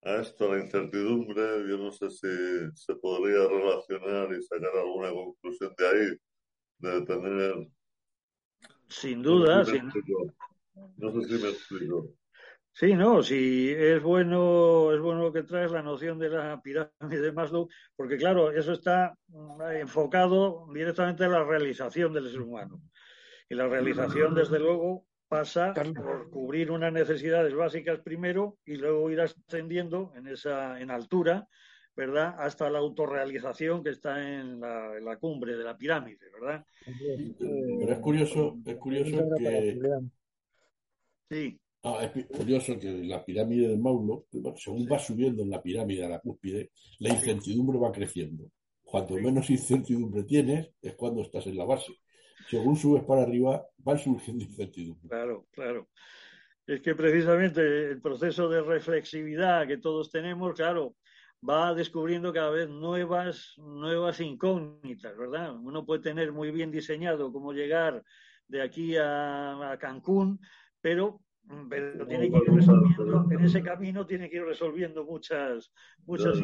a 0.02 0.20
esto, 0.20 0.50
a 0.50 0.56
la 0.56 0.62
incertidumbre, 0.62 1.68
yo 1.68 1.76
no 1.76 1.90
sé 1.90 2.10
si 2.10 2.28
se 2.74 2.94
podría 2.96 3.48
relacionar 3.48 4.32
y 4.32 4.42
sacar 4.42 4.70
alguna 4.76 5.10
conclusión 5.10 5.74
de 5.76 5.88
ahí, 5.88 6.18
de 6.78 7.06
tener... 7.06 7.68
Sin 8.88 9.22
duda, 9.22 9.64
No 10.96 11.12
sé 11.12 11.28
si 11.28 11.42
me 11.42 11.50
explico. 11.50 12.14
Sí, 12.72 12.94
no, 12.94 13.22
sí, 13.22 13.74
es 13.76 14.00
bueno, 14.02 14.92
es 14.92 15.00
bueno 15.00 15.32
que 15.32 15.42
traes 15.42 15.70
la 15.72 15.82
noción 15.82 16.18
de 16.18 16.30
la 16.30 16.62
pirámide 16.62 17.20
de 17.20 17.32
Maslow, 17.32 17.68
porque 17.96 18.16
claro, 18.16 18.52
eso 18.52 18.72
está 18.72 19.14
mm, 19.28 19.62
enfocado 19.80 20.66
directamente 20.72 21.24
en 21.24 21.32
la 21.32 21.44
realización 21.44 22.12
del 22.12 22.30
ser 22.30 22.40
humano. 22.40 22.80
Y 23.50 23.56
la 23.56 23.66
realización, 23.66 24.32
desde 24.32 24.60
luego, 24.60 25.04
pasa 25.28 25.74
por 25.74 26.30
cubrir 26.30 26.70
unas 26.70 26.92
necesidades 26.92 27.52
básicas 27.52 27.98
primero 28.00 28.58
y 28.64 28.76
luego 28.76 29.10
ir 29.10 29.20
ascendiendo 29.20 30.12
en 30.16 30.28
esa, 30.28 30.80
en 30.80 30.90
altura, 30.92 31.48
¿verdad? 31.96 32.36
Hasta 32.38 32.70
la 32.70 32.78
autorrealización 32.78 33.82
que 33.82 33.90
está 33.90 34.22
en 34.22 34.60
la, 34.60 34.96
en 34.96 35.04
la 35.04 35.16
cumbre 35.16 35.56
de 35.56 35.64
la 35.64 35.76
pirámide, 35.76 36.26
¿verdad? 36.32 36.64
Pero 36.86 37.92
es 37.92 37.98
curioso, 37.98 38.56
es 38.64 38.76
curioso 38.76 39.28
que. 39.36 39.80
Sí. 41.28 41.60
Ah, 41.82 42.08
es 42.14 42.26
curioso 42.26 42.78
que 42.78 43.04
la 43.04 43.24
pirámide 43.24 43.68
de 43.68 43.78
Maulo, 43.78 44.26
según 44.56 44.86
va 44.86 44.98
subiendo 45.00 45.42
en 45.42 45.50
la 45.50 45.60
pirámide 45.60 46.04
a 46.04 46.08
la 46.08 46.20
cúspide, 46.20 46.70
la 47.00 47.08
incertidumbre 47.08 47.78
va 47.78 47.90
creciendo. 47.90 48.50
Cuanto 48.82 49.14
menos 49.14 49.50
incertidumbre 49.50 50.22
tienes, 50.22 50.70
es 50.80 50.94
cuando 50.94 51.22
estás 51.22 51.46
en 51.46 51.56
la 51.56 51.64
base. 51.64 51.92
Según 52.48 52.76
subes 52.76 53.04
para 53.04 53.22
arriba, 53.22 53.64
van 53.78 53.98
surgiendo 53.98 54.44
incertidumbres. 54.44 55.10
Claro, 55.10 55.46
claro. 55.50 55.88
Es 56.66 56.80
que 56.80 56.94
precisamente 56.94 57.90
el 57.90 58.00
proceso 58.00 58.48
de 58.48 58.62
reflexividad 58.62 59.66
que 59.66 59.78
todos 59.78 60.10
tenemos, 60.10 60.54
claro, 60.54 60.94
va 61.48 61.74
descubriendo 61.74 62.32
cada 62.32 62.50
vez 62.50 62.68
nuevas, 62.68 63.54
nuevas 63.58 64.20
incógnitas, 64.20 65.16
¿verdad? 65.16 65.56
Uno 65.56 65.84
puede 65.84 66.02
tener 66.02 66.32
muy 66.32 66.50
bien 66.50 66.70
diseñado 66.70 67.32
cómo 67.32 67.52
llegar 67.52 68.04
de 68.46 68.62
aquí 68.62 68.96
a 68.96 69.76
Cancún, 69.80 70.40
pero 70.80 71.20
pero 71.68 72.06
tiene 72.06 72.30
que 72.30 72.36
ir 72.36 72.54
resolviendo, 72.54 73.26
en 73.30 73.40
ese 73.40 73.62
camino 73.62 74.06
tiene 74.06 74.30
que 74.30 74.36
ir 74.36 74.44
resolviendo 74.44 75.04
muchas, 75.04 75.72
muchas. 76.06 76.38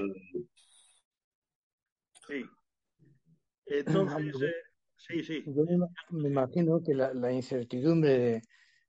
Sí. 2.27 2.45
Entonces, 3.67 4.43
eh, 4.43 4.55
sí, 4.97 5.23
sí. 5.23 5.45
Yo 5.47 5.65
me, 6.11 6.29
imagino 6.29 6.83
que 6.83 6.95
la, 6.95 7.33
incertidumbre 7.33 8.43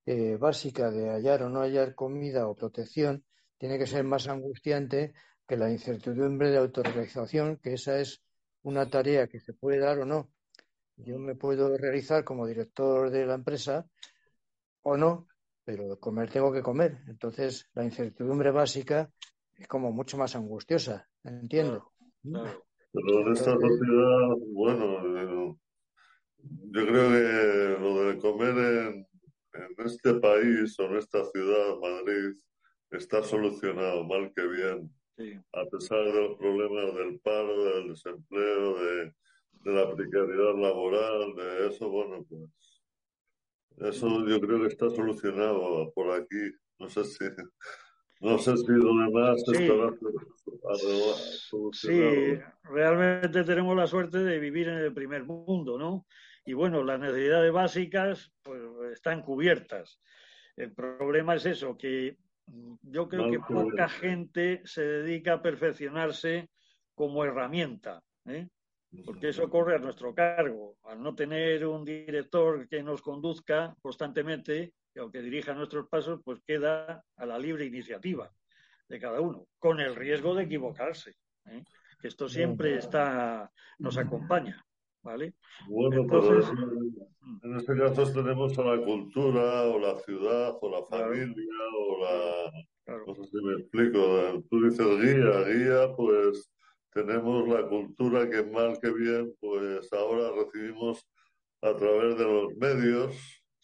eh, 0.05 0.37
básica 0.37 0.89
de 0.91 1.09
hallar 1.09 1.43
o 1.43 1.49
no 1.49 1.61
hallar 1.61 1.95
comida 1.95 2.47
o 2.47 2.55
protección 2.55 3.23
tiene 3.57 3.77
que 3.77 3.87
ser 3.87 4.03
más 4.03 4.27
angustiante 4.27 5.13
que 5.47 5.57
la 5.57 5.71
incertidumbre 5.71 6.51
de 6.51 6.57
autorrealización, 6.57 7.57
que 7.57 7.73
esa 7.73 7.99
es 7.99 8.21
una 8.63 8.89
tarea 8.89 9.27
que 9.27 9.39
se 9.39 9.53
puede 9.53 9.79
dar 9.79 9.99
o 9.99 10.05
no. 10.05 10.29
Yo 10.97 11.17
me 11.19 11.35
puedo 11.35 11.77
realizar 11.77 12.23
como 12.23 12.47
director 12.47 13.09
de 13.09 13.25
la 13.25 13.35
empresa 13.35 13.85
o 14.81 14.97
no, 14.97 15.27
pero 15.63 15.99
comer 15.99 16.29
tengo 16.29 16.51
que 16.51 16.61
comer. 16.61 16.97
Entonces, 17.07 17.69
la 17.73 17.83
incertidumbre 17.83 18.51
básica 18.51 19.11
es 19.55 19.67
como 19.67 19.91
mucho 19.91 20.17
más 20.17 20.35
angustiosa, 20.35 21.07
entiendo. 21.23 21.91
Pero 22.23 23.21
en 23.21 23.33
esta 23.33 23.51
sociedad, 23.51 24.35
bueno, 24.53 25.59
yo 26.38 26.86
creo 26.86 27.10
que 27.10 27.82
lo 27.82 28.04
de 28.04 28.17
comer 28.17 28.58
en, 28.58 29.08
este 29.86 30.13
país 30.15 30.80
o 30.80 30.86
en 30.86 30.97
esta 30.97 31.23
ciudad, 31.26 31.78
Madrid, 31.82 32.38
está 32.91 33.23
solucionado, 33.23 34.04
mal 34.04 34.32
que 34.36 34.47
bien. 34.47 34.91
A 35.54 35.65
pesar 35.65 36.04
de 36.06 36.13
los 36.13 36.38
problemas 36.38 36.95
del 36.95 37.19
paro, 37.19 37.63
del 37.65 37.89
desempleo, 37.89 38.80
de, 38.80 39.13
de 39.63 39.71
la 39.71 39.95
precariedad 39.95 40.56
laboral, 40.56 41.36
de 41.36 41.67
eso, 41.67 41.89
bueno, 41.89 42.23
pues 42.30 42.78
eso 43.80 44.28
yo 44.28 44.39
creo 44.39 44.62
que 44.62 44.67
está 44.67 44.89
solucionado 44.89 45.91
por 45.93 46.12
aquí. 46.12 46.52
No 46.80 46.89
sé 46.89 47.04
si, 47.04 47.26
no 48.21 48.38
sé 48.39 48.58
si 48.58 48.71
lo 48.71 48.95
demás 49.06 49.41
sí. 49.45 49.63
estará 49.63 49.93
solucionado. 51.50 51.73
Sí, 51.73 52.39
realmente 52.63 53.43
tenemos 53.43 53.76
la 53.76 53.88
suerte 53.88 54.19
de 54.19 54.39
vivir 54.39 54.67
en 54.67 54.80
el 54.80 54.93
primer 54.93 55.23
mundo, 55.23 55.78
¿no? 55.78 56.08
Y 56.47 56.53
bueno, 56.53 56.83
las 56.83 56.99
necesidades 56.99 57.51
básicas 57.51 58.31
pues, 58.41 58.62
están 58.93 59.21
cubiertas. 59.21 59.99
El 60.55 60.73
problema 60.73 61.36
es 61.36 61.45
eso, 61.45 61.77
que 61.77 62.17
yo 62.81 63.07
creo 63.07 63.29
que 63.29 63.39
poca 63.39 63.89
gente 63.89 64.62
se 64.63 64.81
dedica 64.81 65.33
a 65.33 65.41
perfeccionarse 65.41 66.49
como 66.95 67.23
herramienta. 67.23 68.01
¿eh? 68.25 68.47
porque 69.05 69.29
eso 69.29 69.49
corre 69.49 69.75
a 69.75 69.79
nuestro 69.79 70.13
cargo. 70.13 70.77
Al 70.83 71.01
no 71.01 71.13
tener 71.13 71.65
un 71.65 71.83
director 71.83 72.67
que 72.67 72.81
nos 72.81 73.01
conduzca 73.01 73.75
constantemente 73.81 74.73
o 74.99 75.12
que 75.12 75.21
dirija 75.21 75.53
nuestros 75.53 75.88
pasos, 75.88 76.21
pues 76.23 76.39
queda 76.45 77.03
a 77.15 77.25
la 77.25 77.38
libre 77.38 77.65
iniciativa 77.65 78.31
de 78.88 78.99
cada 78.99 79.21
uno, 79.21 79.47
con 79.60 79.79
el 79.79 79.95
riesgo 79.95 80.33
de 80.33 80.43
equivocarse. 80.43 81.15
¿eh? 81.45 81.63
Que 81.99 82.07
esto 82.07 82.29
siempre 82.29 82.77
está, 82.77 83.51
nos 83.79 83.97
acompaña. 83.97 84.63
¿Vale? 85.07 85.33
Bueno, 85.69 86.01
Entonces, 86.01 86.51
en 87.41 87.55
este 87.55 87.77
caso 87.77 88.11
tenemos 88.11 88.59
a 88.59 88.63
la 88.75 88.83
cultura, 88.83 89.63
o 89.63 89.79
la 89.79 89.97
ciudad, 89.99 90.57
o 90.59 90.69
la 90.69 90.83
familia, 90.83 91.53
o 91.79 92.03
la. 92.03 92.97
No 93.07 93.15
sé 93.15 93.23
si 93.23 93.37
me 93.41 93.53
explico. 93.53 94.43
Tú 94.49 94.65
dices 94.65 94.85
guía, 94.99 95.43
guía, 95.47 95.95
pues 95.95 96.51
tenemos 96.91 97.47
la 97.47 97.65
cultura 97.69 98.29
que 98.29 98.43
mal 98.43 98.77
que 98.81 98.91
bien, 98.91 99.33
pues 99.39 99.93
ahora 99.93 100.29
recibimos 100.43 101.07
a 101.61 101.73
través 101.73 102.17
de 102.17 102.25
los 102.25 102.57
medios, 102.57 103.15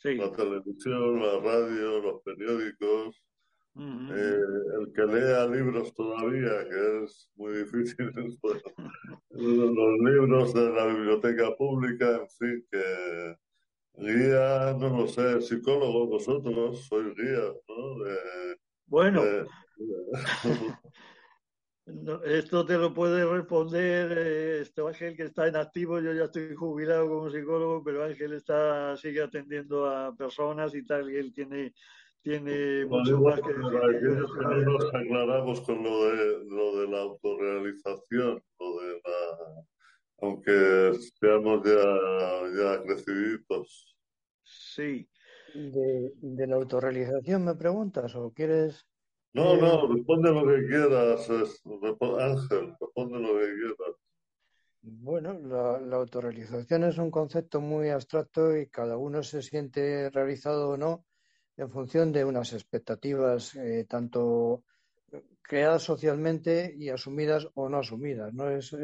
la 0.06 0.32
televisión, 0.32 1.20
la 1.20 1.40
radio, 1.40 2.00
los 2.04 2.22
periódicos, 2.24 3.22
eh, 3.76 4.40
el 4.80 4.94
que 4.94 5.06
lea 5.06 5.48
libros 5.48 5.94
todavía, 5.94 6.68
que 6.70 7.04
es 7.04 7.30
muy 7.36 7.58
difícil, 7.58 8.12
los 9.30 10.00
libros 10.00 10.54
de 10.54 10.70
la 10.70 10.86
biblioteca 10.88 11.56
pública, 11.56 12.18
en 12.18 12.30
fin, 12.30 12.66
que 12.70 13.36
guía, 13.96 14.76
no 14.80 14.98
lo 14.98 15.08
sé, 15.08 15.42
psicólogos 15.42 16.10
vosotros, 16.10 16.86
sois 16.86 17.16
guías, 17.16 17.56
¿no? 17.68 17.96
bueno, 18.86 19.24
esto 22.26 22.66
te 22.66 22.78
lo 22.78 22.94
puede 22.94 23.26
responder 23.26 24.18
eh, 24.18 24.62
este 24.62 24.82
Ángel 24.82 25.16
que 25.16 25.24
está 25.24 25.48
en 25.48 25.56
activo. 25.56 26.00
Yo 26.00 26.14
ya 26.14 26.26
estoy 26.26 26.56
jubilado 26.56 27.10
como 27.10 27.30
psicólogo, 27.30 27.84
pero 27.84 28.04
Ángel 28.04 28.34
está 28.34 28.96
sigue 28.98 29.22
atendiendo 29.22 29.86
a 29.86 30.16
personas 30.16 30.74
y 30.76 30.86
tal, 30.86 31.12
y 31.12 31.18
él 31.18 31.34
tiene 31.34 31.74
tiene 32.24 32.86
mucho 32.86 33.20
más 33.20 33.40
que 33.42 33.54
decir. 33.54 34.66
nos 34.66 34.94
aclaramos 34.94 35.62
con 35.62 35.84
lo 35.84 36.06
de, 36.06 36.46
lo 36.46 36.80
de 36.80 36.88
la 36.88 37.02
autorrealización, 37.02 38.44
lo 38.60 38.82
de 38.82 38.94
la, 38.94 39.66
aunque 40.22 40.92
seamos 41.20 41.64
ya, 41.64 41.84
ya 42.58 42.82
creciditos. 42.84 43.96
Sí. 44.42 45.08
De, 45.54 46.14
de 46.16 46.48
la 46.48 46.56
autorrealización 46.56 47.46
me 47.46 47.54
preguntas 47.54 48.16
o 48.16 48.34
quieres 48.34 48.88
no, 49.34 49.58
no, 49.58 49.88
responde 49.92 50.32
lo 50.32 50.46
que 50.46 50.68
quieras, 50.68 51.28
Ángel, 51.28 52.76
responde 52.80 53.20
lo 53.20 53.40
que 53.40 53.54
quieras. 53.56 53.96
Bueno, 54.84 55.40
la, 55.40 55.96
autorrealización 55.96 56.84
es 56.84 57.00
un 57.00 57.10
concepto 57.10 57.60
muy 57.60 57.90
abstracto 57.90 58.56
y 58.56 58.68
cada 58.68 58.98
uno 58.98 59.24
se 59.24 59.42
siente 59.42 60.12
realizado 60.12 60.70
o 60.70 60.78
no 60.78 61.06
en 61.58 61.70
función 61.70 62.12
de 62.12 62.26
unas 62.26 62.54
expectativas 62.54 63.56
eh, 63.56 63.86
tanto 63.88 64.64
creadas 65.42 65.84
socialmente 65.84 66.74
y 66.76 66.90
asumidas 66.90 67.48
o 67.54 67.70
no 67.70 67.80
asumidas, 67.80 68.34
¿no? 68.34 68.50
Es, 68.50 68.76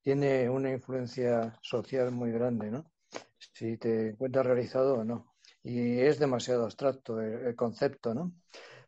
tiene 0.00 0.48
una 0.48 0.70
influencia 0.70 1.58
social 1.60 2.12
muy 2.12 2.30
grande, 2.30 2.70
¿no? 2.70 2.90
Si 3.52 3.76
te 3.76 4.10
encuentras 4.10 4.46
realizado 4.46 4.94
o 4.94 5.04
no. 5.04 5.34
Y 5.62 5.98
es 5.98 6.18
demasiado 6.18 6.64
abstracto 6.64 7.20
el 7.20 7.54
concepto, 7.56 8.14
¿no? 8.14 8.32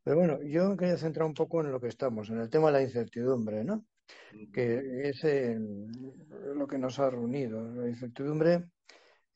Pero 0.03 0.17
bueno, 0.17 0.43
yo 0.43 0.77
quería 0.77 0.97
centrar 0.97 1.27
un 1.27 1.35
poco 1.35 1.61
en 1.61 1.73
lo 1.73 1.81
que 1.81 1.89
estamos, 1.89 2.31
en 2.31 2.39
el 2.39 2.49
tema 2.49 2.69
de 2.69 2.73
la 2.73 2.83
incertidumbre, 2.83 3.65
¿no? 3.65 3.85
Que 4.53 5.11
es 5.11 5.23
lo 6.55 6.67
que 6.67 6.79
nos 6.79 6.99
ha 6.99 7.11
reunido. 7.11 7.63
La 7.75 7.89
incertidumbre, 7.89 8.71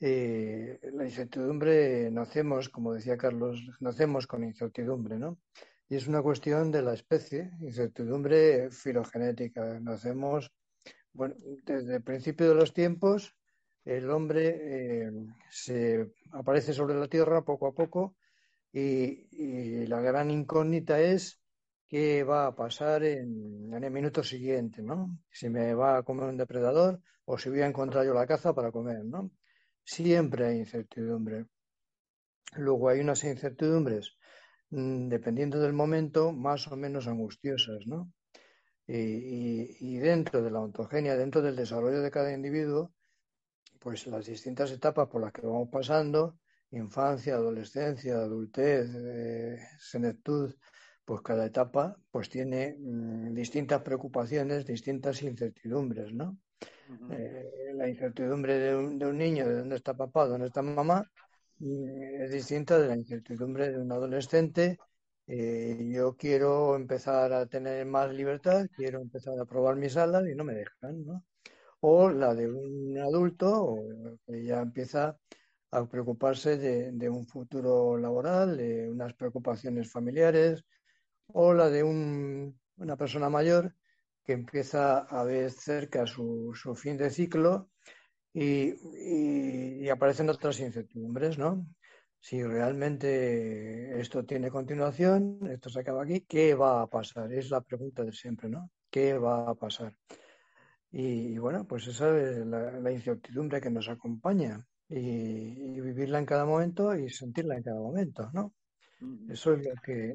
eh, 0.00 0.80
la 0.92 1.04
incertidumbre 1.04 2.10
nacemos, 2.10 2.68
como 2.68 2.92
decía 2.92 3.16
Carlos, 3.16 3.60
nacemos 3.80 4.26
con 4.26 4.44
incertidumbre, 4.44 5.18
¿no? 5.18 5.38
Y 5.88 5.96
es 5.96 6.06
una 6.08 6.22
cuestión 6.22 6.70
de 6.70 6.82
la 6.82 6.94
especie, 6.94 7.52
incertidumbre 7.60 8.70
filogenética. 8.70 9.78
Nacemos, 9.80 10.52
bueno, 11.12 11.34
desde 11.64 11.96
el 11.96 12.02
principio 12.02 12.48
de 12.48 12.54
los 12.54 12.72
tiempos, 12.72 13.36
el 13.84 14.10
hombre 14.10 15.06
eh, 15.06 15.12
se 15.50 16.10
aparece 16.32 16.72
sobre 16.72 16.94
la 16.94 17.08
Tierra 17.08 17.44
poco 17.44 17.66
a 17.66 17.74
poco 17.74 18.16
y, 18.72 19.86
la 19.86 20.00
gran 20.00 20.30
incógnita 20.30 21.00
es 21.00 21.40
qué 21.88 22.24
va 22.24 22.46
a 22.46 22.56
pasar 22.56 23.04
en, 23.04 23.72
el 23.72 23.90
minuto 23.90 24.22
siguiente, 24.22 24.82
¿no? 24.82 25.18
Si 25.30 25.48
me 25.48 25.74
va 25.74 25.98
a 25.98 26.02
comer 26.02 26.28
un 26.30 26.36
depredador 26.36 27.00
o 27.26 27.38
si 27.38 27.50
voy 27.50 27.60
a 27.60 27.66
encontrar 27.66 28.04
yo 28.04 28.14
la 28.14 28.26
caza 28.26 28.54
para 28.54 28.72
comer, 28.72 29.04
¿no? 29.04 29.30
Siempre 29.84 30.46
hay 30.46 30.58
incertidumbre. 30.58 31.46
Luego 32.56 32.88
hay 32.88 33.00
unas 33.00 33.22
incertidumbres, 33.24 34.16
mm, 34.70 35.08
dependiendo 35.08 35.60
del 35.60 35.72
momento, 35.72 36.32
más 36.32 36.66
o 36.68 36.76
menos 36.76 37.06
angustiosas, 37.06 37.86
¿no? 37.86 38.12
Y, 38.86 39.96
dentro 39.98 40.42
de 40.42 40.50
la 40.50 40.60
ontogenia, 40.60 41.16
dentro 41.16 41.40
del 41.42 41.56
desarrollo 41.56 42.02
de 42.02 42.10
cada 42.10 42.32
individuo, 42.32 42.92
pues 43.80 44.06
las 44.06 44.26
distintas 44.26 44.70
etapas 44.72 45.08
por 45.08 45.22
las 45.22 45.32
que 45.32 45.46
vamos 45.46 45.68
pasando, 45.70 46.38
infancia, 46.70 47.34
adolescencia, 47.34 48.16
adultez, 48.16 48.90
eh, 48.94 49.58
senectud, 49.78 50.54
pues 51.04 51.22
cada 51.22 51.46
etapa 51.46 51.96
pues 52.10 52.28
tiene 52.28 52.76
mm, 52.78 53.34
distintas 53.34 53.82
preocupaciones, 53.82 54.66
distintas 54.66 55.22
incertidumbres, 55.22 56.12
¿no? 56.12 56.38
Eh, 57.10 57.72
la 57.74 57.88
incertidumbre 57.88 58.58
de 58.58 58.74
un, 58.76 59.18
niño, 59.18 59.46
de 59.48 59.58
dónde 59.58 59.76
está 59.76 59.94
papá, 59.94 60.26
dónde 60.26 60.46
está 60.48 60.62
mamá, 60.62 61.02
mm, 61.58 62.22
es 62.22 62.30
distinta 62.30 62.78
de 62.78 62.88
la 62.88 62.96
incertidumbre 62.96 63.70
de 63.70 63.78
un 63.78 63.92
adolescente. 63.92 64.78
Eh, 65.26 65.90
yo 65.92 66.16
quiero 66.16 66.76
empezar 66.76 67.32
a 67.32 67.46
tener 67.46 67.86
más 67.86 68.12
libertad, 68.12 68.66
quiero 68.76 69.00
empezar 69.00 69.38
a 69.40 69.46
probar 69.46 69.76
mis 69.76 69.96
alas 69.96 70.24
y 70.28 70.34
no 70.34 70.44
me 70.44 70.54
dejan, 70.54 71.04
¿no? 71.06 71.24
O 71.80 72.10
la 72.10 72.34
de 72.34 72.48
un 72.48 72.98
adulto 72.98 73.76
que 74.26 74.44
ya 74.44 74.60
empieza 74.60 75.18
a 75.70 75.86
preocuparse 75.86 76.56
de, 76.56 77.08
un 77.10 77.26
futuro 77.26 77.98
laboral, 77.98 78.56
de 78.56 78.88
unas 78.90 79.14
preocupaciones 79.14 79.90
familiares 79.90 80.64
o 81.28 81.52
la 81.54 81.68
de 81.70 81.82
una 81.82 82.96
persona 82.96 83.28
mayor 83.28 83.74
que 84.24 84.32
empieza 84.32 84.98
a 84.98 85.22
ver 85.24 85.50
cerca 85.50 86.06
su, 86.06 86.52
su 86.54 86.74
fin 86.74 86.96
de 86.96 87.10
ciclo 87.10 87.70
y, 88.32 89.88
aparecen 89.88 90.28
otras 90.28 90.58
incertidumbres, 90.60 91.38
¿no? 91.38 91.66
Si 92.18 92.42
realmente 92.42 94.00
esto 94.00 94.24
tiene 94.24 94.50
continuación, 94.50 95.38
esto 95.50 95.68
se 95.68 95.80
acaba 95.80 96.02
aquí, 96.02 96.22
¿qué 96.22 96.54
va 96.54 96.82
a 96.82 96.86
pasar? 96.86 97.32
Es 97.32 97.50
la 97.50 97.60
pregunta 97.60 98.02
de 98.02 98.12
siempre, 98.12 98.48
¿no? 98.48 98.70
¿Qué 98.90 99.16
va 99.18 99.50
a 99.50 99.54
pasar? 99.54 99.94
Y, 100.90 101.36
bueno, 101.38 101.66
pues 101.66 101.86
esa 101.86 102.18
es 102.18 102.38
la 102.46 102.90
incertidumbre 102.90 103.60
que 103.60 103.70
nos 103.70 103.88
acompaña 103.88 104.66
y, 104.88 105.80
vivirla 105.80 106.18
en 106.18 106.26
cada 106.26 106.44
momento 106.44 106.96
y 106.96 107.10
sentirla 107.10 107.56
en 107.56 107.62
cada 107.62 107.80
momento, 107.80 108.30
¿no? 108.32 108.54
Eso 109.28 109.54
es 109.54 109.66
lo 109.66 109.74
que 109.82 110.14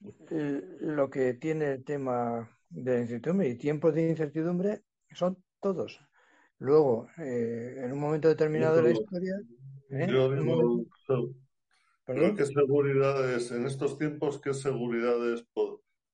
lo 0.80 1.10
que 1.10 1.34
tiene 1.34 1.72
el 1.72 1.84
tema 1.84 2.53
de 2.74 3.02
incertidumbre 3.02 3.48
y 3.48 3.56
tiempos 3.56 3.94
de 3.94 4.10
incertidumbre 4.10 4.82
son 5.12 5.42
todos. 5.60 6.00
Luego, 6.58 7.08
eh, 7.18 7.82
en 7.84 7.92
un 7.92 8.00
momento 8.00 8.28
determinado 8.28 8.76
de 8.76 8.82
la 8.82 8.90
historia. 8.90 9.34
¿eh? 9.90 10.06
Yo 10.08 10.30
digo, 10.32 10.84
¿qué 12.36 12.44
seguridades, 12.44 13.50
en 13.52 13.66
estos 13.66 13.96
tiempos, 13.96 14.40
qué 14.40 14.52
seguridades, 14.54 15.46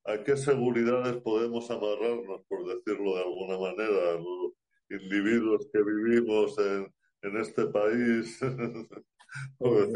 a 0.05 0.23
qué 0.23 0.37
seguridades 0.37 1.16
podemos 1.18 1.70
amarrarnos, 1.70 2.42
por 2.49 2.66
decirlo 2.66 3.16
de 3.16 3.23
alguna 3.23 3.59
manera, 3.59 4.14
los 4.14 4.53
individuos 4.90 5.68
que 5.73 5.83
vivimos 5.83 6.59
en, 6.59 6.92
en 7.23 7.37
este 7.37 7.66
país. 7.66 8.38
Pues 9.59 9.88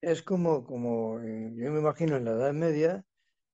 es 0.00 0.22
como, 0.22 0.64
como 0.64 1.20
eh, 1.20 1.52
yo 1.54 1.70
me 1.70 1.78
imagino 1.78 2.16
en 2.16 2.24
la 2.24 2.32
Edad 2.32 2.52
Media, 2.52 3.04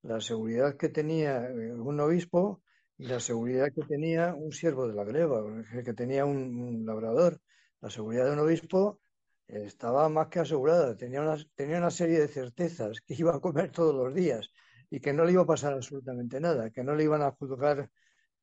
la 0.06 0.20
seguridad 0.20 0.76
que 0.76 0.88
tenía 0.88 1.48
eh, 1.48 1.72
un 1.72 2.00
obispo 2.00 2.62
y 2.98 3.06
la 3.06 3.20
seguridad 3.20 3.68
que 3.74 3.82
tenía 3.82 4.34
un 4.34 4.52
siervo 4.52 4.88
de 4.88 4.94
la 4.94 5.04
greva, 5.04 5.42
que 5.84 5.92
tenía 5.94 6.24
un, 6.24 6.84
labrador. 6.86 7.40
La 7.80 7.90
seguridad 7.90 8.26
de 8.26 8.32
un 8.32 8.38
obispo 8.40 9.00
estaba 9.46 10.08
más 10.08 10.28
que 10.28 10.40
asegurada, 10.40 10.96
tenía 10.96 11.20
una, 11.20 11.36
tenía 11.54 11.78
una 11.78 11.90
serie 11.90 12.20
de 12.20 12.28
certezas 12.28 13.00
que 13.02 13.14
iba 13.18 13.34
a 13.34 13.40
comer 13.40 13.70
todos 13.70 13.94
los 13.94 14.14
días 14.14 14.50
y 14.90 15.00
que 15.00 15.12
no 15.12 15.24
le 15.24 15.32
iba 15.32 15.42
a 15.42 15.46
pasar 15.46 15.72
absolutamente 15.74 16.40
nada, 16.40 16.70
que 16.70 16.84
no 16.84 16.94
le 16.94 17.04
iban 17.04 17.22
a 17.22 17.32
juzgar 17.32 17.90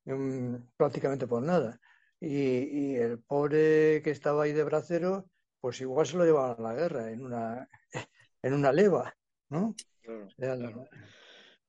mm, 0.06 0.56
prácticamente 0.78 1.28
por 1.28 1.42
nada 1.44 1.80
y, 2.24 2.96
el 2.96 3.20
pobre 3.20 4.02
que 4.02 4.12
estaba 4.12 4.44
ahí 4.44 4.54
de 4.54 4.64
bracero, 4.64 5.30
pues 5.60 5.82
igual 5.82 6.08
se 6.08 6.18
lo 6.18 6.26
llevaban 6.26 6.58
a 6.60 6.70
la 6.70 6.74
guerra 6.74 7.12
en 7.12 7.26
una, 7.26 7.68
en 8.42 8.54
una 8.54 8.72
leva, 8.72 9.16
¿no? 9.50 9.76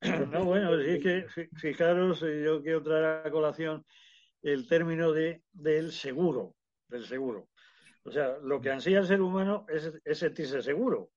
No, 0.31 0.45
bueno, 0.45 0.79
es 0.79 1.03
que 1.03 1.27
fijaros, 1.57 2.23
eh, 2.23 2.43
yo 2.45 2.62
quiero 2.62 2.83
traer 2.83 3.27
a 3.27 3.31
colación 3.31 3.85
el 4.43 4.69
término 4.69 5.12
de, 5.12 5.43
del 5.53 5.93
seguro, 5.93 6.55
del 6.88 7.07
seguro. 7.07 7.49
O 8.05 8.11
sea, 8.11 8.37
lo 8.43 8.61
que 8.61 8.71
ansía 8.71 8.99
el 8.99 9.07
ser 9.07 9.23
humano 9.23 9.64
es, 9.69 9.90
es 10.05 10.19
sentirse 10.19 10.61
seguro, 10.62 11.11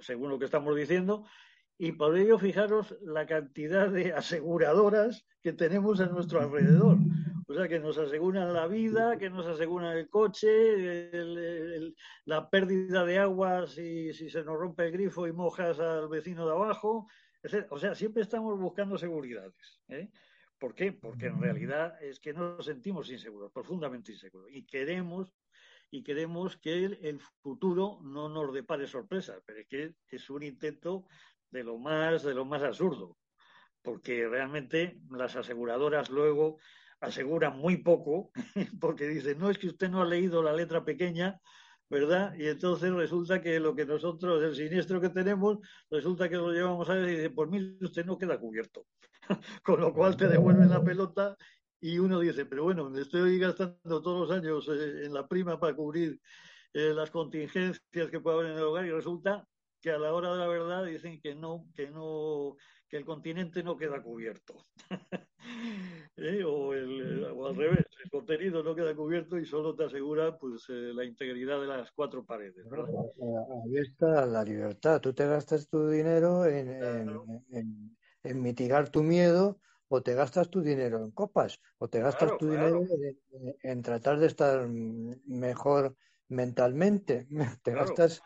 según 0.00 0.28
lo 0.28 0.38
que 0.38 0.44
estamos 0.44 0.76
diciendo, 0.76 1.24
y 1.78 1.92
por 1.92 2.16
ello 2.16 2.38
fijaros 2.38 2.94
la 3.00 3.26
cantidad 3.26 3.88
de 3.88 4.12
aseguradoras 4.12 5.26
que 5.42 5.54
tenemos 5.54 6.00
a 6.00 6.06
nuestro 6.06 6.40
alrededor. 6.40 6.98
O 7.48 7.54
sea, 7.54 7.68
que 7.68 7.78
nos 7.78 7.96
aseguran 7.96 8.52
la 8.52 8.66
vida, 8.66 9.18
que 9.18 9.30
nos 9.30 9.46
aseguran 9.46 9.96
el 9.96 10.08
coche, 10.08 11.10
la 12.24 12.50
pérdida 12.50 13.04
de 13.04 13.18
agua 13.18 13.66
si, 13.68 14.12
se 14.12 14.42
nos 14.42 14.58
rompe 14.58 14.86
el 14.86 14.92
grifo 14.92 15.28
y 15.28 15.32
mojas 15.32 15.78
al 15.78 16.08
vecino 16.08 16.44
de 16.44 16.52
abajo. 16.52 17.06
O 17.70 17.78
sea, 17.78 17.94
siempre 17.94 18.22
estamos 18.22 18.58
buscando 18.58 18.98
seguridades. 18.98 19.80
¿eh? 19.88 20.10
¿Por 20.58 20.74
qué? 20.74 20.92
Porque 20.92 21.26
en 21.26 21.40
realidad 21.40 22.02
es 22.02 22.18
que 22.18 22.32
nos 22.32 22.64
sentimos 22.64 23.10
inseguros, 23.10 23.52
profundamente 23.52 24.12
inseguros. 24.12 24.50
Y 24.50 24.64
queremos, 24.64 25.32
y 25.90 26.02
queremos 26.02 26.56
que 26.56 26.84
el, 26.84 27.20
futuro 27.42 28.00
no 28.02 28.28
nos 28.28 28.52
depare 28.52 28.86
sorpresas, 28.86 29.42
pero 29.44 29.60
es 29.60 29.66
que 29.66 29.94
es 30.10 30.30
un 30.30 30.42
intento 30.42 31.06
de 31.50 31.62
lo 31.62 31.78
más, 31.78 32.22
de 32.22 32.34
lo 32.34 32.44
más 32.44 32.62
absurdo. 32.62 33.18
Porque 33.82 34.26
realmente 34.26 34.98
las 35.10 35.36
aseguradoras 35.36 36.10
luego 36.10 36.58
aseguran 37.00 37.58
muy 37.58 37.76
poco, 37.78 38.30
porque 38.80 39.06
dicen, 39.06 39.38
no 39.38 39.50
es 39.50 39.58
que 39.58 39.68
usted 39.68 39.90
no 39.90 40.02
ha 40.02 40.06
leído 40.06 40.42
la 40.42 40.52
letra 40.52 40.84
pequeña 40.84 41.40
¿verdad? 41.88 42.34
Y 42.36 42.46
entonces 42.46 42.92
resulta 42.92 43.40
que 43.40 43.60
lo 43.60 43.74
que 43.74 43.86
nosotros, 43.86 44.42
el 44.42 44.54
siniestro 44.56 45.00
que 45.00 45.10
tenemos, 45.10 45.58
resulta 45.90 46.28
que 46.28 46.36
lo 46.36 46.50
llevamos 46.52 46.88
a 46.90 46.94
ver 46.94 47.08
y 47.08 47.16
dice, 47.16 47.30
pues 47.30 47.48
mire, 47.48 47.76
usted 47.80 48.04
no 48.04 48.18
queda 48.18 48.38
cubierto. 48.38 48.86
Con 49.62 49.80
lo 49.80 49.92
cual 49.92 50.16
te 50.16 50.28
devuelven 50.28 50.70
la 50.70 50.82
pelota 50.82 51.36
y 51.80 51.98
uno 51.98 52.20
dice, 52.20 52.46
pero 52.46 52.64
bueno, 52.64 52.90
me 52.90 53.02
estoy 53.02 53.38
gastando 53.38 54.02
todos 54.02 54.28
los 54.28 54.36
años 54.36 54.68
eh, 54.68 55.04
en 55.04 55.14
la 55.14 55.28
prima 55.28 55.60
para 55.60 55.76
cubrir 55.76 56.20
eh, 56.72 56.92
las 56.94 57.10
contingencias 57.10 58.10
que 58.10 58.20
puede 58.20 58.38
haber 58.38 58.50
en 58.52 58.58
el 58.58 58.64
hogar 58.64 58.86
y 58.86 58.90
resulta 58.90 59.46
que 59.80 59.90
a 59.90 59.98
la 59.98 60.12
hora 60.12 60.32
de 60.32 60.38
la 60.38 60.48
verdad 60.48 60.84
dicen 60.84 61.20
que 61.20 61.34
no, 61.34 61.66
que 61.74 61.90
no, 61.90 62.56
que 62.88 62.96
el 62.96 63.04
continente 63.04 63.62
no 63.62 63.76
queda 63.76 64.02
cubierto. 64.02 64.66
¿Eh? 66.16 66.42
o, 66.44 66.72
al 66.72 67.56
revés, 67.56 67.84
el 68.02 68.10
contenido 68.10 68.62
no 68.62 68.74
queda 68.74 68.94
cubierto 68.94 69.38
y 69.38 69.44
solo 69.44 69.74
te 69.74 69.84
asegura 69.84 70.38
pues 70.38 70.64
eh, 70.70 70.92
la 70.94 71.04
integridad 71.04 71.60
de 71.60 71.66
las 71.66 71.92
cuatro 71.92 72.24
paredes. 72.24 72.66
Ahí 72.72 73.76
está 73.76 74.24
la 74.24 74.42
libertad. 74.42 75.00
Tú 75.00 75.12
te 75.12 75.26
gastas 75.26 75.68
tu 75.68 75.88
dinero 75.88 76.46
en, 76.46 77.96
mitigar 78.22 78.88
tu 78.88 79.02
miedo 79.02 79.60
o 79.88 80.02
te 80.02 80.14
gastas 80.14 80.48
tu 80.48 80.62
dinero 80.62 81.04
en 81.04 81.10
copas 81.10 81.60
o 81.78 81.88
te 81.88 82.00
gastas 82.00 82.36
tu 82.38 82.50
dinero 82.50 82.82
en, 83.62 83.82
tratar 83.82 84.18
de 84.18 84.26
estar 84.26 84.66
mejor 84.68 85.96
mentalmente. 86.28 87.28
Te 87.62 87.72
gastas 87.72 88.22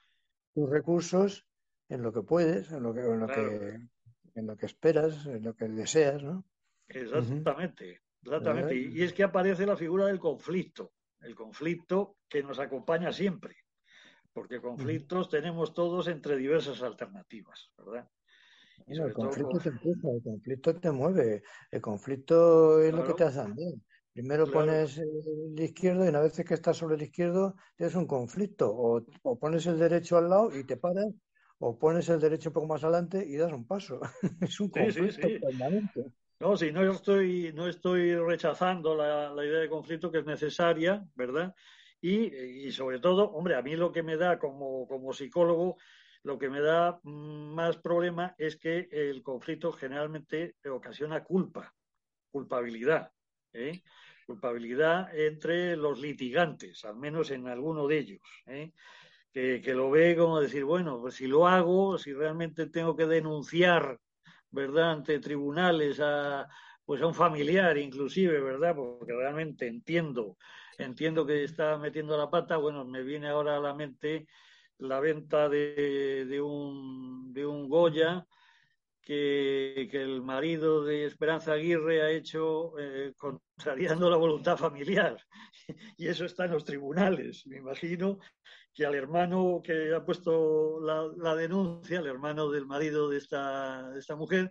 tus 0.54 0.70
recursos 0.70 1.46
en 1.88 2.02
lo 2.02 2.12
que 2.12 2.22
puedes, 2.22 2.70
en 2.70 2.82
lo 2.82 2.94
que, 2.94 3.00
en 3.00 3.20
lo 3.20 3.26
que 3.26 3.80
en 4.34 4.46
lo 4.46 4.56
que 4.56 4.66
esperas, 4.66 5.26
en 5.26 5.44
lo 5.44 5.54
que 5.54 5.68
deseas, 5.68 6.22
¿no? 6.22 6.44
Exactamente, 6.90 8.00
exactamente. 8.22 8.74
Y, 8.74 9.02
es 9.02 9.12
que 9.12 9.22
aparece 9.22 9.66
la 9.66 9.76
figura 9.76 10.06
del 10.06 10.18
conflicto, 10.18 10.92
el 11.20 11.34
conflicto 11.34 12.16
que 12.28 12.42
nos 12.42 12.58
acompaña 12.58 13.12
siempre, 13.12 13.56
porque 14.32 14.60
conflictos 14.60 15.28
tenemos 15.28 15.72
todos 15.74 16.08
entre 16.08 16.36
diversas 16.36 16.82
alternativas, 16.82 17.70
¿verdad? 17.76 18.08
el 18.86 19.12
conflicto 19.12 19.58
te 19.58 19.68
empuja, 19.68 20.08
el 20.10 20.22
conflicto 20.22 20.74
te 20.76 20.90
mueve, 20.90 21.42
el 21.70 21.80
conflicto 21.80 22.80
es 22.82 22.92
lo 22.92 23.04
que 23.04 23.14
te 23.14 23.24
hace 23.24 23.40
andar. 23.40 23.74
Primero 24.12 24.50
pones 24.50 24.98
el 24.98 25.54
izquierdo 25.60 26.04
y 26.04 26.08
una 26.08 26.20
vez 26.20 26.42
que 26.44 26.54
estás 26.54 26.76
sobre 26.76 26.96
el 26.96 27.02
izquierdo 27.02 27.54
tienes 27.76 27.94
un 27.94 28.06
conflicto, 28.06 28.68
o, 28.68 29.06
o 29.22 29.38
pones 29.38 29.66
el 29.66 29.78
derecho 29.78 30.18
al 30.18 30.28
lado 30.28 30.58
y 30.58 30.64
te 30.64 30.76
paras 30.76 31.06
o 31.58 31.78
pones 31.78 32.08
el 32.08 32.20
derecho 32.20 32.48
un 32.48 32.54
poco 32.54 32.66
más 32.66 32.82
adelante 32.82 33.24
y 33.24 33.36
das 33.36 33.52
un 33.52 33.66
paso. 33.66 34.00
es 34.40 34.58
un 34.60 34.70
conflicto 34.70 35.28
permanente. 35.40 36.06
No, 36.40 36.56
sí, 36.56 36.72
no 36.72 36.90
estoy, 36.90 37.52
no 37.52 37.68
estoy 37.68 38.16
rechazando 38.16 38.96
la, 38.96 39.32
idea 39.44 39.60
de 39.60 39.68
conflicto 39.68 40.10
que 40.10 40.20
es 40.20 40.24
necesaria, 40.24 41.06
¿verdad? 41.14 41.54
Y, 42.00 42.70
sobre 42.72 42.98
todo, 42.98 43.30
hombre, 43.32 43.56
a 43.56 43.62
mí 43.62 43.76
lo 43.76 43.92
que 43.92 44.02
me 44.02 44.16
da 44.16 44.38
como, 44.38 44.88
como 44.88 45.12
psicólogo, 45.12 45.76
lo 46.22 46.38
que 46.38 46.48
me 46.48 46.62
da 46.62 46.98
más 47.04 47.76
problema 47.76 48.34
es 48.38 48.56
que 48.56 48.88
el 48.90 49.22
conflicto 49.22 49.70
generalmente 49.70 50.56
ocasiona 50.70 51.22
culpa, 51.22 51.74
culpabilidad. 52.30 53.12
¿eh? 53.52 53.82
Culpabilidad 54.26 55.14
entre 55.14 55.76
los 55.76 56.00
litigantes, 56.00 56.86
al 56.86 56.96
menos 56.96 57.30
en 57.32 57.48
alguno 57.48 57.86
de 57.86 57.98
ellos. 57.98 58.22
¿eh? 58.46 58.72
que, 59.32 59.74
lo 59.74 59.90
ve 59.90 60.16
como 60.16 60.40
decir, 60.40 60.64
bueno, 60.64 61.00
pues 61.00 61.16
si 61.16 61.26
lo 61.26 61.46
hago, 61.46 61.98
si 61.98 62.12
realmente 62.12 62.66
tengo 62.66 62.96
que 62.96 63.06
denunciar, 63.06 64.00
¿verdad?, 64.50 64.92
ante 64.92 65.18
tribunales 65.18 66.00
a, 66.00 66.48
pues 66.84 67.02
a 67.02 67.06
un 67.06 67.14
familiar 67.14 67.76
inclusive, 67.78 68.40
¿verdad? 68.40 68.74
Porque 68.74 69.12
realmente 69.12 69.66
entiendo, 69.66 70.36
entiendo 70.78 71.26
que 71.26 71.44
está 71.44 71.78
metiendo 71.78 72.16
la 72.16 72.30
pata, 72.30 72.56
bueno, 72.56 72.84
me 72.84 73.02
viene 73.02 73.28
ahora 73.28 73.56
a 73.56 73.60
la 73.60 73.74
mente 73.74 74.26
la 74.78 75.00
venta 75.00 75.48
de, 75.48 76.24
de, 76.26 76.40
un, 76.40 77.32
de 77.32 77.46
un 77.46 77.68
Goya 77.68 78.26
que, 79.02 79.88
el 79.92 80.22
marido 80.22 80.84
de 80.84 81.04
Esperanza 81.04 81.52
Aguirre 81.52 82.02
ha 82.02 82.10
hecho 82.10 82.78
eh, 82.78 83.12
contrariando 83.16 84.08
la 84.10 84.16
voluntad 84.16 84.56
familiar. 84.56 85.16
y 85.96 86.06
eso 86.06 86.24
está 86.24 86.44
en 86.44 86.52
los 86.52 86.64
tribunales. 86.64 87.46
Me 87.46 87.56
imagino 87.56 88.18
que 88.80 88.86
al 88.86 88.94
hermano 88.94 89.60
que 89.62 89.94
ha 89.94 90.02
puesto 90.02 90.80
la, 90.80 91.34
denuncia, 91.34 91.98
el 91.98 92.06
hermano 92.06 92.50
del 92.50 92.64
marido 92.64 93.10
de 93.10 93.18
esta, 93.18 94.16
mujer, 94.16 94.50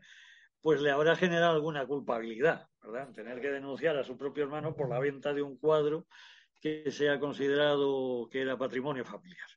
pues 0.61 0.81
le 0.81 0.91
habrá 0.91 1.15
generado 1.15 1.55
alguna 1.55 1.87
culpabilidad, 1.87 2.67
¿verdad? 2.83 3.11
Tener 3.11 3.41
que 3.41 3.49
denunciar 3.49 3.97
a 3.97 4.03
su 4.03 4.15
propio 4.15 4.43
hermano 4.43 4.75
por 4.75 4.87
la 4.87 4.99
venta 4.99 5.33
de 5.33 5.41
un 5.41 5.57
cuadro 5.57 6.05
que 6.61 6.91
se 6.91 7.09
ha 7.09 7.19
considerado 7.19 8.29
que 8.29 8.41
era 8.41 8.55
patrimonio 8.55 9.03
familiar. 9.03 9.49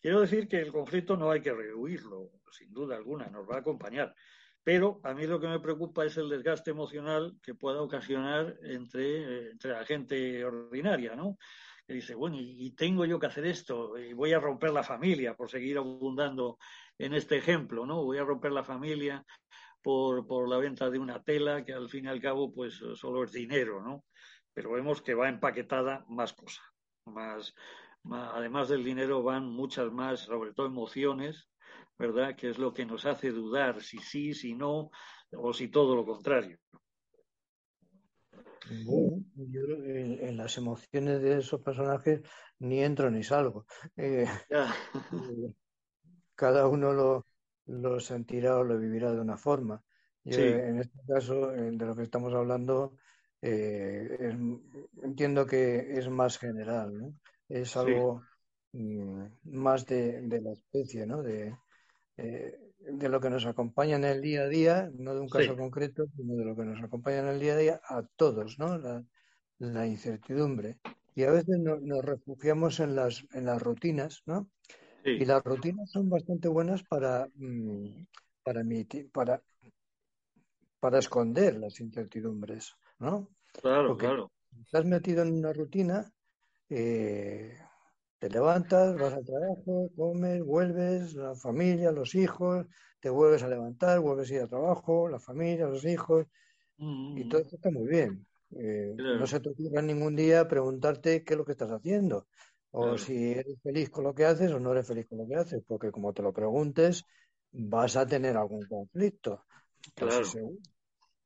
Quiero 0.00 0.20
decir 0.20 0.48
que 0.48 0.58
el 0.58 0.72
conflicto 0.72 1.16
no 1.16 1.30
hay 1.30 1.40
que 1.40 1.52
rehuirlo, 1.52 2.32
sin 2.50 2.72
duda 2.72 2.96
alguna, 2.96 3.28
nos 3.28 3.48
va 3.48 3.54
a 3.54 3.60
acompañar. 3.60 4.16
Pero 4.64 5.00
a 5.04 5.14
mí 5.14 5.28
lo 5.28 5.38
que 5.38 5.46
me 5.46 5.60
preocupa 5.60 6.04
es 6.04 6.16
el 6.16 6.28
desgaste 6.28 6.72
emocional 6.72 7.38
que 7.40 7.54
pueda 7.54 7.80
ocasionar 7.80 8.58
entre, 8.64 9.52
entre 9.52 9.70
la 9.70 9.84
gente 9.84 10.44
ordinaria, 10.44 11.14
¿no? 11.14 11.38
Dice, 11.92 12.14
bueno, 12.14 12.36
y, 12.38 12.72
tengo 12.72 13.04
yo 13.04 13.18
que 13.18 13.26
hacer 13.26 13.46
esto, 13.46 13.98
y 13.98 14.12
voy 14.12 14.32
a 14.32 14.40
romper 14.40 14.70
la 14.70 14.82
familia, 14.82 15.34
por 15.34 15.50
seguir 15.50 15.78
abundando 15.78 16.58
en 16.98 17.14
este 17.14 17.36
ejemplo, 17.36 17.86
¿no? 17.86 18.02
Voy 18.04 18.18
a 18.18 18.24
romper 18.24 18.52
la 18.52 18.64
familia 18.64 19.24
por, 19.82 20.26
por 20.26 20.48
la 20.48 20.58
venta 20.58 20.90
de 20.90 20.98
una 20.98 21.22
tela 21.22 21.64
que 21.64 21.72
al 21.72 21.88
fin 21.88 22.06
y 22.06 22.08
al 22.08 22.20
cabo, 22.20 22.52
pues 22.52 22.80
solo 22.94 23.24
es 23.24 23.32
dinero, 23.32 23.82
¿no? 23.82 24.04
Pero 24.54 24.72
vemos 24.72 25.02
que 25.02 25.14
va 25.14 25.28
empaquetada 25.28 26.04
más 26.08 26.32
cosas, 26.32 26.64
más, 27.06 27.54
además 28.10 28.68
del 28.68 28.84
dinero 28.84 29.22
van 29.22 29.46
muchas 29.46 29.90
más, 29.92 30.20
sobre 30.20 30.52
todo 30.52 30.66
emociones, 30.66 31.48
¿verdad? 31.98 32.36
Que 32.36 32.50
es 32.50 32.58
lo 32.58 32.72
que 32.72 32.84
nos 32.84 33.06
hace 33.06 33.30
dudar 33.30 33.80
si 33.80 33.98
sí, 33.98 34.34
si 34.34 34.54
no, 34.54 34.90
o 35.32 35.52
si 35.52 35.68
todo 35.68 35.94
lo 35.96 36.04
contrario. 36.04 36.58
Yo 38.70 39.74
en, 39.84 40.36
las 40.36 40.56
emociones 40.56 41.20
de 41.20 41.38
esos 41.38 41.60
personajes 41.60 42.20
ni 42.58 42.82
entro 42.82 43.10
ni 43.10 43.22
salgo. 43.22 43.66
Eh, 43.96 44.26
eh, 44.50 45.54
cada 46.34 46.66
uno 46.66 46.92
lo, 46.92 47.26
lo, 47.66 48.00
sentirá 48.00 48.58
o 48.58 48.64
lo 48.64 48.78
vivirá 48.78 49.12
de 49.12 49.20
una 49.20 49.36
forma. 49.36 49.82
En 50.24 50.78
este 50.78 51.00
caso, 51.06 51.48
de 51.48 51.84
lo 51.84 51.96
que 51.96 52.04
estamos 52.04 52.32
hablando, 52.32 52.96
eh, 53.40 54.32
entiendo 55.02 55.46
que 55.46 55.98
es 55.98 56.08
más 56.08 56.38
general, 56.38 56.96
¿no? 56.96 57.14
Es 57.48 57.76
algo 57.76 58.22
mm, 58.72 59.24
más 59.44 59.84
de, 59.86 60.22
de, 60.22 60.40
la 60.40 60.52
especie, 60.52 61.06
¿no? 61.06 61.22
De, 61.22 61.56
de 62.86 63.08
lo 63.08 63.20
que 63.20 63.30
nos 63.30 63.46
acompaña 63.46 63.96
en 63.96 64.04
el 64.04 64.20
día 64.20 64.42
a 64.42 64.48
día, 64.48 64.90
no 64.94 65.14
de 65.14 65.20
un 65.20 65.28
caso 65.28 65.56
concreto, 65.56 66.06
sino 66.16 66.34
de 66.34 66.44
lo 66.44 66.56
que 66.56 66.64
nos 66.64 66.82
acompaña 66.82 67.20
en 67.20 67.28
el 67.28 67.40
día 67.40 67.54
a 67.54 67.56
día 67.56 67.80
a 67.84 68.02
todos, 68.16 68.58
¿no? 68.58 68.78
La, 69.58 69.86
incertidumbre. 69.86 70.78
Y 71.14 71.24
a 71.24 71.30
veces 71.30 71.58
nos 71.58 72.04
refugiamos 72.04 72.80
en 72.80 72.96
las, 72.96 73.24
en 73.32 73.44
las 73.44 73.62
rutinas, 73.62 74.22
¿no? 74.26 74.48
Y 75.04 75.24
las 75.24 75.42
rutinas 75.42 75.90
son 75.90 76.08
bastante 76.08 76.48
buenas 76.48 76.82
para, 76.84 77.28
mm, 77.34 78.06
para, 78.42 78.62
para, 79.12 79.42
para 80.80 80.98
esconder 80.98 81.58
las 81.58 81.80
incertidumbres, 81.80 82.74
¿no? 82.98 83.28
Claro, 83.60 83.96
claro. 83.96 84.32
Estás 84.64 84.84
metido 84.84 85.22
en 85.22 85.34
una 85.34 85.52
rutina, 85.52 86.12
eh, 86.68 87.56
te 88.22 88.30
levantas, 88.30 88.94
vas 88.94 89.14
al 89.14 89.24
trabajo, 89.24 89.90
comes, 89.96 90.44
vuelves, 90.44 91.12
la 91.14 91.34
familia, 91.34 91.90
los 91.90 92.14
hijos, 92.14 92.68
te 93.00 93.10
vuelves 93.10 93.42
a 93.42 93.48
levantar, 93.48 93.98
vuelves 93.98 94.30
a 94.30 94.34
ir 94.34 94.40
al 94.42 94.48
trabajo, 94.48 95.08
la 95.08 95.18
familia, 95.18 95.66
los 95.66 95.84
hijos, 95.84 96.26
y 96.78 97.28
todo 97.28 97.40
esto 97.40 97.56
está 97.56 97.72
muy 97.72 97.88
bien. 97.88 98.24
Eh, 98.52 98.94
no 98.96 99.26
se 99.26 99.40
te 99.40 99.48
ocurra 99.48 99.82
ningún 99.82 100.14
día 100.14 100.46
preguntarte 100.46 101.24
qué 101.24 101.34
es 101.34 101.36
lo 101.36 101.44
que 101.44 101.50
estás 101.50 101.72
haciendo, 101.72 102.28
o 102.70 102.96
si 102.96 103.32
eres 103.32 103.60
feliz 103.60 103.90
con 103.90 104.04
lo 104.04 104.14
que 104.14 104.24
haces 104.24 104.52
o 104.52 104.60
no 104.60 104.70
eres 104.70 104.86
feliz 104.86 105.08
con 105.08 105.18
lo 105.18 105.26
que 105.26 105.34
haces, 105.34 105.64
porque 105.66 105.90
como 105.90 106.12
te 106.12 106.22
lo 106.22 106.32
preguntes, 106.32 107.04
vas 107.50 107.96
a 107.96 108.06
tener 108.06 108.36
algún 108.36 108.64
conflicto. 108.68 109.46
Claro. 109.96 110.22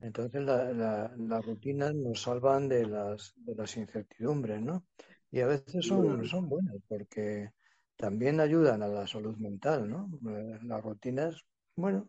Entonces 0.01 0.43
las 0.43 1.45
rutinas 1.45 1.95
nos 1.95 2.23
salvan 2.23 2.69
de 2.69 2.87
las, 2.87 3.35
de 3.37 3.55
las 3.55 3.77
incertidumbres, 3.77 4.63
¿no? 4.63 4.87
Y 5.37 5.41
a 5.43 5.47
veces 5.47 5.85
son, 5.85 6.25
son 6.25 6.49
buenas 6.49 6.77
porque 6.89 7.51
también 7.95 8.41
ayudan 8.41 8.83
a 8.83 8.89
la 8.89 9.07
salud 9.07 9.37
mental, 9.37 9.87
¿no? 9.87 10.09
Eh, 10.31 10.59
las 10.63 10.83
rutinas, 10.83 11.45
bueno, 11.75 12.09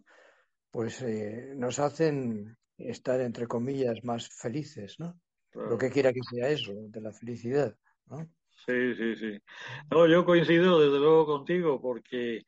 pues 0.71 1.01
eh, 1.01 1.51
nos 1.57 1.77
hacen 1.79 2.55
estar, 2.77 3.19
entre 3.19 3.45
comillas, 3.45 4.01
más 4.05 4.29
felices, 4.29 4.97
¿no? 5.01 5.19
Lo 5.53 5.77
que 5.77 5.89
quiera 5.89 6.13
que 6.13 6.21
sea 6.23 6.47
eso, 6.47 6.71
de 6.73 7.01
la 7.01 7.11
felicidad, 7.11 7.75
¿no? 8.05 8.29
Sí, 8.65 8.95
sí, 8.95 9.17
sí. 9.17 9.41
No, 9.91 10.07
yo 10.07 10.23
coincido 10.23 10.79
desde 10.79 10.97
luego 10.97 11.25
contigo 11.25 11.81
porque 11.81 12.43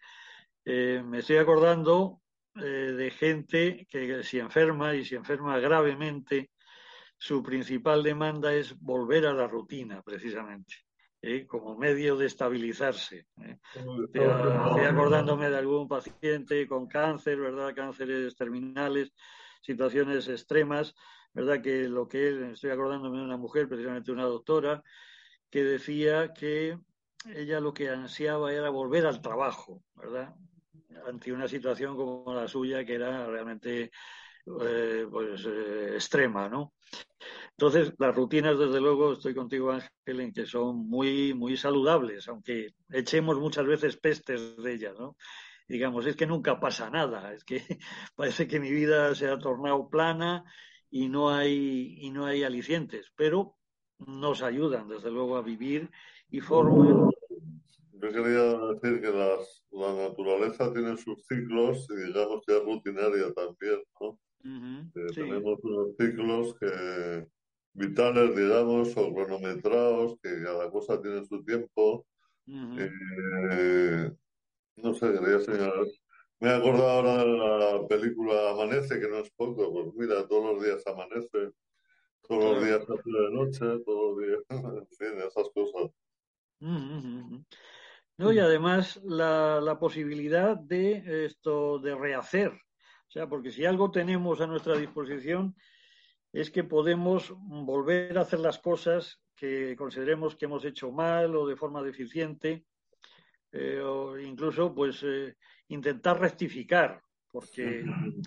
eh, 0.64 1.04
me 1.06 1.20
estoy 1.20 1.40
acordando 1.40 2.22
de 2.56 3.12
gente 3.12 3.86
que 3.90 4.24
si 4.24 4.40
enferma 4.40 4.96
y 4.96 5.04
si 5.04 5.16
enferma 5.16 5.60
gravemente, 5.60 6.52
su 7.20 7.44
principal 7.44 8.02
demanda 8.02 8.52
es 8.54 8.80
volver 8.80 9.28
a 9.28 9.34
la 9.34 9.48
rutina, 9.48 10.02
precisamente. 10.02 10.76
¿eh? 11.22 11.46
como 11.48 11.76
medio 11.78 12.16
de 12.18 12.26
estabilizarse. 12.26 13.28
¿eh? 13.44 13.58
Estoy, 13.76 14.86
acordándome 14.86 15.50
de 15.50 15.58
algún 15.58 15.88
paciente 15.88 16.68
con 16.68 16.88
cáncer, 16.88 17.40
¿verdad? 17.40 17.74
Cánceres 17.76 18.36
terminales, 18.36 19.14
situaciones 19.62 20.28
extremas, 20.28 20.96
¿verdad? 21.34 21.62
Que 21.62 21.88
lo 21.88 22.08
que 22.08 22.52
estoy 22.52 22.72
acordándome 22.72 23.18
de 23.18 23.24
una 23.26 23.38
mujer, 23.38 23.68
precisamente 23.68 24.12
una 24.12 24.24
doctora, 24.24 24.84
que 25.50 25.64
decía 25.64 26.34
que 26.34 26.78
ella 27.36 27.60
lo 27.60 27.74
que 27.74 27.90
ansiaba 27.90 28.54
era 28.54 28.70
volver 28.70 29.06
al 29.06 29.22
trabajo, 29.22 29.84
¿verdad? 29.96 30.34
Ante 31.08 31.32
una 31.34 31.48
situación 31.48 31.96
como 31.96 32.34
la 32.34 32.48
suya, 32.48 32.86
que 32.86 32.96
era 32.96 33.26
realmente 33.28 33.92
eh, 34.62 35.08
pues, 35.10 35.46
eh, 35.46 35.92
extrema, 35.96 36.50
¿no? 36.50 36.74
Entonces, 37.52 37.94
las 38.00 38.16
rutinas, 38.16 38.58
desde 38.58 38.80
luego, 38.80 39.14
estoy 39.14 39.36
contigo, 39.36 39.72
Ángel, 39.72 40.22
en 40.22 40.34
que 40.34 40.46
son 40.46 40.88
muy, 40.88 41.34
muy 41.34 41.58
saludables, 41.58 42.28
aunque 42.28 42.74
echemos 42.90 43.38
muchas 43.38 43.66
veces 43.66 43.98
pestes 43.98 44.58
de 44.58 44.74
ellas, 44.74 44.98
¿no? 44.98 45.18
Digamos, 45.68 46.06
es 46.08 46.16
que 46.16 46.26
nunca 46.26 46.60
pasa 46.60 46.90
nada, 46.90 47.34
es 47.34 47.44
que 47.44 47.62
parece 48.16 48.48
que 48.48 48.60
mi 48.60 48.72
vida 48.72 49.14
se 49.14 49.28
ha 49.28 49.38
tornado 49.38 49.90
plana 49.90 50.44
y 50.90 51.10
no 51.10 51.30
hay, 51.30 51.98
y 52.00 52.10
no 52.10 52.26
hay 52.26 52.44
alicientes, 52.44 53.12
pero 53.16 53.56
nos 54.00 54.42
ayudan, 54.42 54.88
desde 54.88 55.12
luego, 55.12 55.38
a 55.38 55.42
vivir 55.42 55.92
y 56.30 56.40
forman. 56.40 57.10
Yo 57.92 58.10
quería 58.10 58.58
decir 58.74 59.02
que 59.02 59.12
las, 59.12 59.66
la 59.72 59.94
naturaleza 59.94 60.72
tiene 60.72 60.96
sus 60.98 61.26
ciclos 61.28 61.86
y 61.90 62.08
digamos 62.08 62.42
que 62.48 62.58
es 62.58 62.64
rutinaria 62.64 63.34
también, 63.34 63.84
¿no? 64.00 64.18
Tenemos 65.14 65.60
unos 65.64 65.96
ciclos 65.98 66.56
que 66.60 67.28
vitales, 67.74 68.36
digamos, 68.36 68.96
o 68.98 69.14
cronometrados, 69.14 70.18
que 70.22 70.44
cada 70.44 70.70
cosa 70.70 71.02
tiene 71.02 71.26
su 71.26 71.44
tiempo. 71.44 72.06
Eh, 72.48 74.12
no 74.78 74.94
sé, 74.94 75.12
quería 75.14 75.40
señalar. 75.40 75.86
Me 76.40 76.50
he 76.50 76.54
acordado 76.54 76.90
ahora 76.90 77.18
de 77.18 77.82
la 77.82 77.88
película 77.88 78.52
Amanece, 78.52 79.00
que 79.00 79.10
no 79.10 79.18
es 79.18 79.30
poco, 79.32 79.74
pues 79.74 79.94
mira, 79.96 80.26
todos 80.28 80.56
los 80.56 80.64
días 80.64 80.88
amanece, 80.88 81.52
todos 82.22 82.56
los 82.56 82.64
días 82.64 82.82
hace 82.82 83.12
de 83.12 83.32
noche, 83.32 83.84
todos 83.86 84.18
los 84.18 84.28
días, 84.28 84.44
en 84.50 84.88
fin, 84.88 85.20
esas 85.20 85.50
cosas. 85.50 85.92
No, 88.18 88.34
y 88.34 88.40
además 88.40 89.02
la, 89.04 89.60
la, 89.62 89.80
posibilidad 89.80 90.58
de 90.58 91.26
esto 91.26 91.80
de 91.80 91.96
rehacer. 91.96 92.54
O 93.10 93.12
sea, 93.12 93.28
porque 93.28 93.52
si 93.52 93.66
algo 93.66 93.90
tenemos 93.90 94.40
a 94.40 94.46
nuestra 94.46 94.78
disposición 94.78 95.56
es 96.32 96.52
que 96.52 96.64
podemos 96.64 97.34
volver 97.40 98.16
a 98.20 98.22
hacer 98.22 98.40
las 98.40 98.60
cosas 98.60 99.20
que 99.36 99.76
consideremos 99.76 100.36
que 100.36 100.46
hemos 100.46 100.64
hecho 100.64 100.92
mal 100.92 101.36
o 101.36 101.48
de 101.48 101.56
forma 101.56 101.82
deficiente, 101.82 102.66
eh, 103.52 103.80
o 103.82 104.20
incluso 104.20 104.76
pues 104.76 105.02
eh, 105.02 105.36
intentar 105.70 106.20
rectificar, 106.20 107.02
porque 107.32 107.84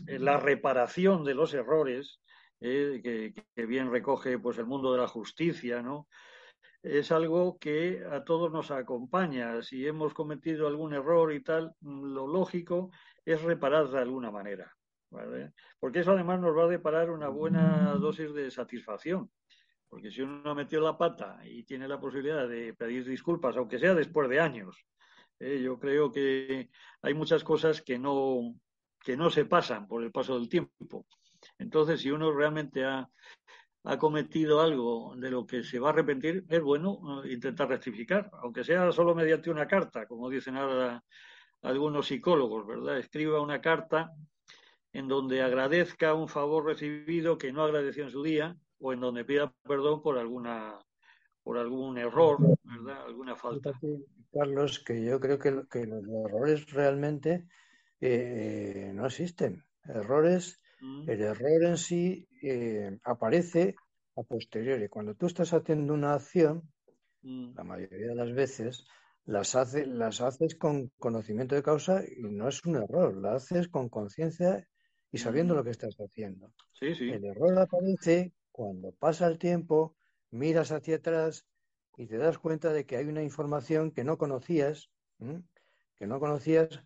la 0.06 0.36
reparación 0.38 1.22
de 1.22 1.34
los 1.34 1.54
errores, 1.54 2.20
eh, 2.60 3.00
que, 3.04 3.34
que, 3.54 3.66
bien 3.66 3.88
recoge 3.88 4.40
pues 4.40 4.58
el 4.58 4.66
mundo 4.66 4.92
de 4.92 4.98
la 4.98 5.06
justicia, 5.06 5.80
¿no? 5.80 6.08
es 6.82 7.12
algo 7.12 7.58
que 7.58 8.02
a 8.10 8.24
todos 8.24 8.50
nos 8.50 8.72
acompaña. 8.72 9.62
Si 9.62 9.86
hemos 9.86 10.12
cometido 10.14 10.66
algún 10.66 10.92
error 10.92 11.32
y 11.32 11.40
tal, 11.40 11.72
lo 11.80 12.26
lógico 12.26 12.90
es 13.24 13.42
reparar 13.42 13.88
de 13.88 13.98
alguna 13.98 14.30
manera. 14.30 14.72
Porque 15.78 16.00
eso 16.00 16.12
además 16.12 16.40
nos 16.40 16.56
va 16.56 16.64
a 16.64 16.68
deparar 16.68 17.10
una 17.10 17.28
buena 17.28 17.94
dosis 17.94 18.32
de 18.32 18.50
satisfacción. 18.50 19.30
Porque 19.88 20.10
si 20.10 20.22
uno 20.22 20.50
ha 20.50 20.54
metido 20.54 20.82
la 20.82 20.96
pata 20.96 21.40
y 21.44 21.64
tiene 21.64 21.86
la 21.86 22.00
posibilidad 22.00 22.48
de 22.48 22.72
pedir 22.72 23.04
disculpas, 23.04 23.56
aunque 23.56 23.78
sea 23.78 23.94
después 23.94 24.28
de 24.30 24.40
años, 24.40 24.86
¿eh? 25.38 25.60
yo 25.62 25.78
creo 25.78 26.10
que 26.10 26.70
hay 27.02 27.14
muchas 27.14 27.44
cosas 27.44 27.82
que 27.82 27.98
no, 27.98 28.54
que 28.98 29.16
no 29.16 29.28
se 29.28 29.44
pasan 29.44 29.86
por 29.86 30.02
el 30.02 30.10
paso 30.10 30.38
del 30.38 30.48
tiempo. 30.48 31.06
Entonces, 31.58 32.00
si 32.00 32.10
uno 32.10 32.32
realmente 32.32 32.84
ha, 32.84 33.06
ha 33.84 33.98
cometido 33.98 34.62
algo 34.62 35.14
de 35.16 35.30
lo 35.30 35.46
que 35.46 35.62
se 35.62 35.78
va 35.78 35.88
a 35.88 35.92
arrepentir, 35.92 36.44
es 36.48 36.62
bueno 36.62 37.22
intentar 37.26 37.68
rectificar, 37.68 38.30
aunque 38.42 38.64
sea 38.64 38.92
solo 38.92 39.14
mediante 39.14 39.50
una 39.50 39.66
carta, 39.66 40.06
como 40.06 40.30
dicen 40.30 40.56
ahora 40.56 41.04
algunos 41.62 42.08
psicólogos, 42.08 42.66
¿verdad? 42.66 42.98
Escriba 42.98 43.40
una 43.40 43.60
carta 43.60 44.12
en 44.92 45.08
donde 45.08 45.42
agradezca 45.42 46.14
un 46.14 46.28
favor 46.28 46.66
recibido 46.66 47.38
que 47.38 47.52
no 47.52 47.62
agradeció 47.62 48.04
en 48.04 48.10
su 48.10 48.22
día 48.22 48.56
o 48.78 48.92
en 48.92 49.00
donde 49.00 49.24
pida 49.24 49.52
perdón 49.62 50.02
por 50.02 50.18
alguna 50.18 50.78
por 51.42 51.58
algún 51.58 51.98
error, 51.98 52.38
¿verdad? 52.62 53.04
Alguna 53.04 53.34
falta. 53.34 53.72
Carlos, 54.32 54.78
que 54.78 55.04
yo 55.04 55.18
creo 55.18 55.38
que, 55.38 55.62
que 55.70 55.86
los 55.86 56.04
errores 56.26 56.70
realmente 56.70 57.46
eh, 58.00 58.92
no 58.94 59.06
existen. 59.06 59.64
Errores, 59.84 60.62
mm. 60.80 61.10
el 61.10 61.20
error 61.20 61.64
en 61.64 61.76
sí 61.76 62.28
eh, 62.42 62.98
aparece 63.04 63.74
a 64.16 64.22
posteriori. 64.22 64.88
Cuando 64.88 65.14
tú 65.14 65.26
estás 65.26 65.52
haciendo 65.52 65.94
una 65.94 66.14
acción, 66.14 66.62
mm. 67.22 67.54
la 67.56 67.64
mayoría 67.64 68.08
de 68.08 68.14
las 68.14 68.32
veces 68.32 68.86
las, 69.24 69.54
hace, 69.54 69.86
las 69.86 70.20
haces 70.20 70.54
con 70.54 70.88
conocimiento 70.98 71.54
de 71.54 71.62
causa 71.62 72.02
y 72.04 72.22
no 72.22 72.48
es 72.48 72.64
un 72.64 72.76
error, 72.76 73.16
la 73.16 73.34
haces 73.34 73.68
con 73.68 73.88
conciencia 73.88 74.66
y 75.10 75.18
sabiendo 75.18 75.54
lo 75.54 75.64
que 75.64 75.70
estás 75.70 75.96
haciendo. 75.98 76.52
Sí, 76.72 76.94
sí. 76.94 77.10
El 77.10 77.24
error 77.24 77.58
aparece 77.58 78.32
cuando 78.50 78.92
pasa 78.92 79.26
el 79.26 79.38
tiempo, 79.38 79.96
miras 80.30 80.72
hacia 80.72 80.96
atrás 80.96 81.46
y 81.96 82.06
te 82.06 82.16
das 82.16 82.38
cuenta 82.38 82.72
de 82.72 82.86
que 82.86 82.96
hay 82.96 83.06
una 83.06 83.22
información 83.22 83.90
que 83.90 84.04
no 84.04 84.18
conocías, 84.18 84.90
que 85.96 86.06
no 86.06 86.18
conocías 86.18 86.82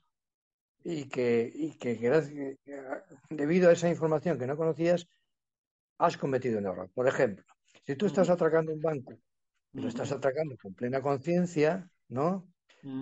y 0.82 1.08
que, 1.08 1.50
y 1.54 1.78
que 1.78 1.94
gracias, 1.94 2.58
debido 3.30 3.70
a 3.70 3.72
esa 3.72 3.88
información 3.88 4.38
que 4.38 4.46
no 4.46 4.56
conocías, 4.56 5.08
has 5.98 6.16
cometido 6.16 6.58
un 6.58 6.66
error. 6.66 6.90
Por 6.92 7.08
ejemplo, 7.08 7.44
si 7.84 7.96
tú 7.96 8.06
estás 8.06 8.28
atracando 8.28 8.72
un 8.72 8.80
banco 8.80 9.14
lo 9.76 9.88
estás 9.88 10.10
atracando 10.12 10.56
con 10.56 10.74
plena 10.74 11.02
conciencia, 11.02 11.88
¿no? 12.08 12.48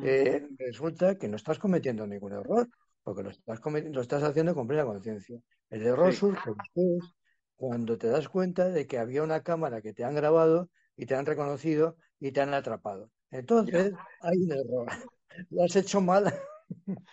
Eh, 0.03 0.49
resulta 0.59 1.19
que 1.19 1.29
no 1.29 1.37
estás 1.37 1.59
cometiendo 1.59 2.07
ningún 2.07 2.33
error, 2.33 2.69
porque 3.03 3.23
lo 3.23 3.31
estás, 3.31 3.61
lo 3.65 4.01
estás 4.01 4.23
haciendo 4.23 4.55
con 4.55 4.67
plena 4.67 4.85
conciencia. 4.85 5.39
El 5.69 5.83
error 5.83 6.13
surge 6.13 6.51
después 6.57 7.15
cuando 7.57 7.99
te 7.99 8.09
das 8.09 8.29
cuenta 8.29 8.69
de 8.69 8.87
que 8.87 8.99
había 8.99 9.23
una 9.23 9.43
cámara 9.43 9.83
que 9.83 9.93
te 9.93 10.05
han 10.05 10.15
grabado 10.15 10.71
y 10.97 11.07
te 11.07 11.15
han 11.15 11.27
reconocido 11.27 11.97
y 12.19 12.33
te 12.33 12.41
han 12.41 12.55
atrapado. 12.55 13.11
Entonces 13.31 13.93
hay 14.21 14.39
un 14.39 14.53
error. 14.53 14.87
Lo 15.51 15.65
has 15.65 15.77
hecho 15.77 16.01
mal. 16.01 16.33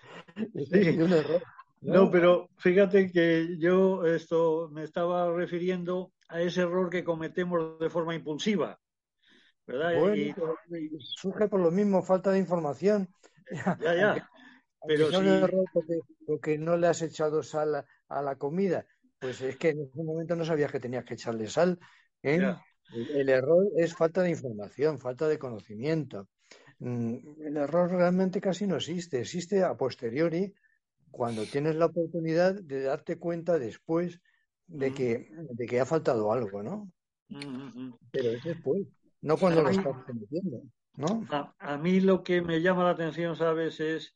sí. 0.71 0.89
un 1.01 1.13
error. 1.13 1.41
¿no? 1.82 2.12
pero 2.12 2.49
fíjate 2.58 3.12
que 3.12 3.58
yo 3.58 4.06
esto 4.06 4.69
me 4.71 4.84
estaba 4.84 5.32
refiriendo 5.34 6.13
a 6.30 6.41
ese 6.41 6.62
error 6.62 6.89
que 6.89 7.04
cometemos 7.04 7.80
de 7.80 7.89
forma 7.89 8.15
impulsiva. 8.15 8.80
¿Verdad? 9.71 10.15
y... 10.15 10.34
surge 10.99 11.47
por 11.47 11.60
lo 11.60 11.71
mismo 11.71 12.01
falta 12.01 12.31
de 12.31 12.39
información. 12.39 13.10
Ya, 13.81 13.95
ya. 13.95 14.29
Pero 14.88 15.12
si... 15.12 15.99
porque, 16.25 16.57
no 16.57 16.77
le 16.77 16.88
has 16.88 17.01
echado 17.01 17.43
sal 17.43 17.86
a, 18.07 18.21
la 18.21 18.36
comida, 18.36 18.86
pues 19.19 19.41
es 19.41 19.57
que 19.57 19.69
en 19.69 19.81
ese 19.81 20.03
momento 20.03 20.36
no 20.36 20.45
sabías 20.45 20.71
que 20.71 20.79
tenías 20.79 21.05
que 21.05 21.13
echarle 21.13 21.47
sal. 21.47 21.77
¿eh? 22.23 22.55
El, 22.93 23.29
error 23.29 23.65
es 23.77 23.93
falta 23.93 24.21
de 24.21 24.31
información, 24.31 24.99
falta 24.99 25.27
de 25.27 25.38
conocimiento. 25.38 26.29
Mm, 26.79 27.43
el 27.45 27.57
error 27.57 27.91
realmente 27.91 28.41
casi 28.41 28.65
no 28.65 28.77
existe, 28.77 29.19
existe 29.19 29.63
a 29.63 29.75
posteriori 29.75 30.53
cuando 31.12 31.45
tienes 31.45 31.75
la 31.75 31.86
oportunidad 31.86 32.55
de 32.55 32.81
darte 32.84 33.17
cuenta 33.17 33.60
después 33.60 34.19
de 34.65 34.93
que, 34.93 35.29
de 35.51 35.65
que 35.67 35.79
ha 35.79 35.86
faltado 35.86 36.31
algo, 36.31 36.63
¿no? 36.63 36.91
Pero 38.12 38.29
es 38.31 38.43
después, 38.43 38.88
no 39.21 39.38
cuando 39.38 39.62
lo 39.63 39.69
estás 39.69 40.03
cometiendo, 40.05 40.63
¿no? 40.95 41.25
a, 41.60 41.77
mí 41.77 41.99
lo 41.99 42.23
que 42.23 42.41
me 42.41 42.62
llama 42.62 42.84
la 42.84 42.91
atención, 42.91 43.36
¿sabes? 43.36 43.80
Es 43.80 44.13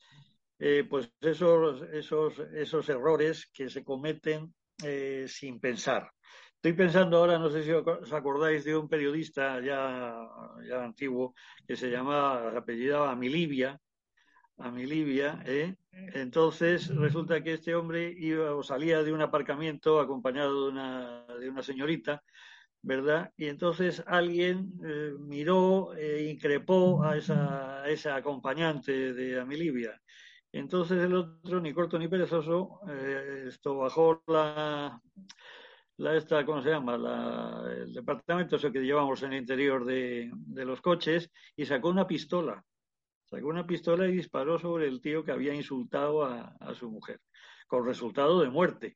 eh, 0.60 0.86
pues 0.89 1.12
esos, 1.22 1.82
esos, 1.91 2.39
esos 2.39 2.89
errores 2.89 3.49
que 3.53 3.70
se 3.70 3.84
cometen 3.84 4.53
eh, 4.84 5.26
sin 5.28 5.60
pensar. 5.60 6.12
Estoy 6.56 6.74
pensando 6.74 7.18
ahora, 7.18 7.38
no 7.38 7.49
sé 7.49 7.64
si 7.64 7.72
os 7.72 8.12
acordáis 8.12 8.64
de 8.64 8.76
un 8.76 8.89
periodista 8.89 9.62
ya, 9.62 10.18
ya 10.68 10.84
antiguo 10.84 11.36
que 11.68 11.76
se 11.76 11.91
llamaba, 11.91 12.51
se 12.51 12.58
apellidaba 12.58 13.12
Amilibia, 13.12 13.80
Amilibia, 14.58 15.43
¿eh? 15.45 15.76
Entonces 15.91 16.88
resulta 16.95 17.43
que 17.43 17.53
este 17.53 17.76
hombre 17.76 18.14
iba 18.18 18.56
o 18.56 18.64
salía 18.64 19.03
de 19.03 19.14
un 19.14 19.22
aparcamiento 19.22 19.99
acompañado 19.99 20.66
de 20.66 20.72
una, 20.72 21.26
de 21.39 21.49
una 21.49 21.62
señorita, 21.62 22.24
¿verdad? 22.86 23.32
Y 23.36 23.48
entonces 23.48 24.04
alguien 24.08 24.74
eh, 24.86 25.14
miró 25.20 25.94
e 25.96 26.30
increpó 26.32 27.04
a 27.04 27.18
esa, 27.18 27.88
esa 27.90 28.16
acompañante 28.16 29.14
de 29.14 29.40
Amilibia 29.40 30.00
entonces 30.56 31.04
el 31.04 31.14
otro, 31.14 31.60
ni 31.60 31.74
corto 31.74 32.00
ni 32.00 32.08
perezoso, 32.08 32.80
eh, 32.88 33.44
esto 33.50 33.76
bajó 33.76 34.24
la, 34.28 35.02
la 35.98 36.16
esta, 36.16 36.46
¿cómo 36.46 36.62
se 36.62 36.70
llama? 36.70 36.96
el 37.70 37.92
departamento 37.92 38.56
eso 38.56 38.72
que 38.72 38.80
llevamos 38.80 39.22
en 39.24 39.34
el 39.34 39.40
interior 39.40 39.84
de, 39.84 40.32
los 40.48 40.80
coches 40.80 41.30
y 41.58 41.66
sacó 41.66 41.90
una 41.90 42.08
pistola. 42.08 42.64
Sacó 43.26 43.48
una 43.48 43.68
pistola 43.68 44.08
y 44.08 44.14
disparó 44.14 44.58
sobre 44.58 44.88
el 44.88 45.02
tío 45.02 45.26
que 45.26 45.34
había 45.34 45.54
insultado 45.54 46.24
a, 46.24 46.74
su 46.74 46.90
mujer, 46.90 47.20
con 47.68 47.86
resultado 47.86 48.40
de 48.40 48.50
muerte. 48.50 48.96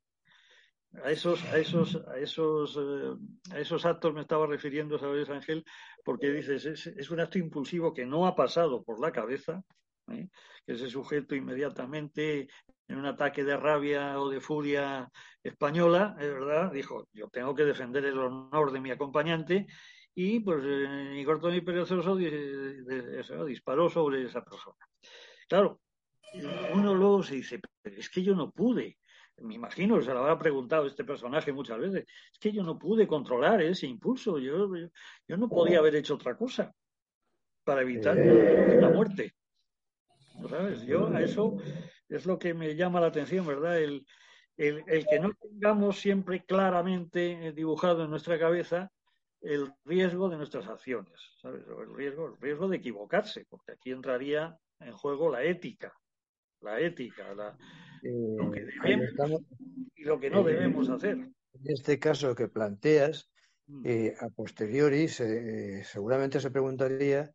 A 1.04 1.12
esos, 1.12 1.44
a 1.46 1.58
esos, 1.58 1.96
a 2.08 2.18
esos, 2.18 2.78
eh, 2.78 3.16
a 3.52 3.60
esos 3.60 3.86
actos 3.86 4.14
me 4.14 4.22
estaba 4.22 4.48
refiriendo, 4.48 4.98
¿sabes, 4.98 5.30
Ángel? 5.30 5.64
Porque 6.04 6.32
dices, 6.32 6.66
es, 6.66 6.88
es, 6.88 7.12
un 7.12 7.20
acto 7.20 7.38
impulsivo 7.38 7.94
que 7.94 8.06
no 8.06 8.26
ha 8.26 8.36
pasado 8.36 8.84
por 8.84 9.00
la 9.00 9.12
cabeza, 9.12 9.64
¿eh? 10.12 10.28
que 10.66 10.74
ese 10.74 10.90
sujeto 10.90 11.36
inmediatamente 11.36 12.48
en 12.88 12.98
un 12.98 13.06
ataque 13.06 13.44
de 13.44 13.56
rabia 13.56 14.20
o 14.20 14.30
de 14.30 14.42
furia 14.42 15.10
española, 15.44 16.16
es 16.20 16.34
verdad, 16.34 16.72
dijo, 16.72 17.08
yo 17.14 17.30
tengo 17.30 17.54
que 17.54 17.66
defender 17.66 18.04
el 18.06 18.18
honor 18.18 18.72
de 18.72 18.82
mi 18.82 18.90
acompañante 18.90 19.68
y 20.16 20.40
pues 20.40 20.64
eh, 20.66 21.12
ni 21.14 21.24
corto 21.24 21.52
ni 21.52 21.62
perezoso 21.62 22.16
disparó 23.46 23.90
sobre 23.90 24.24
esa 24.24 24.44
persona. 24.44 24.78
Claro, 25.48 25.82
uno 26.74 26.94
luego 26.94 27.24
se 27.24 27.36
dice, 27.36 27.60
es 27.84 28.10
que 28.10 28.24
yo 28.24 28.36
no 28.36 28.52
pude, 28.52 28.98
me 29.42 29.56
imagino, 29.56 30.02
se 30.02 30.14
lo 30.14 30.20
habrá 30.20 30.38
preguntado 30.38 30.86
este 30.86 31.04
personaje 31.04 31.52
muchas 31.52 31.80
veces, 31.80 32.06
es 32.32 32.40
que 32.40 32.52
yo 32.52 32.64
no 32.64 32.78
pude 32.78 33.08
controlar 33.08 33.62
ese 33.62 33.88
impulso, 33.88 34.40
yo, 34.40 34.70
yo, 35.28 35.38
no 35.38 35.50
podía 35.50 35.80
haber 35.80 35.96
hecho 35.96 36.16
otra 36.16 36.36
cosa 36.36 36.74
para 37.64 37.82
evitar 37.82 38.18
la 38.18 38.90
muerte. 38.90 39.36
¿Sabes? 40.50 40.84
Yo 40.84 41.08
a 41.08 41.22
eso 41.22 41.58
es 42.08 42.26
lo 42.26 42.40
que 42.40 42.54
me 42.54 42.76
llama 42.76 43.02
la 43.02 43.08
atención, 43.08 43.46
¿verdad? 43.46 43.78
El, 43.78 44.06
el, 44.58 45.06
que 45.08 45.20
no 45.20 45.34
tengamos 45.34 46.00
siempre 46.00 46.44
claramente 46.44 47.52
dibujado 47.54 48.04
en 48.04 48.10
nuestra 48.10 48.38
cabeza 48.38 48.92
el 49.42 49.72
riesgo 49.86 50.30
de 50.30 50.38
nuestras 50.38 50.68
acciones, 50.68 51.14
¿sabes? 51.42 51.66
El 51.68 51.96
riesgo, 51.96 52.28
el 52.28 52.38
riesgo 52.42 52.68
de 52.68 52.78
equivocarse, 52.78 53.46
porque 53.50 53.74
aquí 53.74 53.92
entraría 53.92 54.58
en 54.80 54.94
juego 54.94 55.30
la 55.30 55.44
ética, 55.44 55.94
la 56.62 56.80
ética, 56.80 57.34
la, 57.34 57.58
lo 58.04 58.52
que 58.52 58.62
eh, 58.62 58.68
debemos 58.84 59.42
y 59.96 60.04
lo 60.04 60.20
que 60.20 60.30
no 60.30 60.44
debemos 60.44 60.90
hacer. 60.90 61.18
En 61.18 61.74
este 61.74 62.00
caso 62.00 62.36
que 62.36 62.48
planteas, 62.48 63.30
mm. 63.68 63.82
eh, 63.86 64.16
a 64.20 64.30
posteriori 64.30 65.08
eh, 65.20 65.82
seguramente 65.84 66.40
se 66.40 66.52
preguntaría 66.52 67.32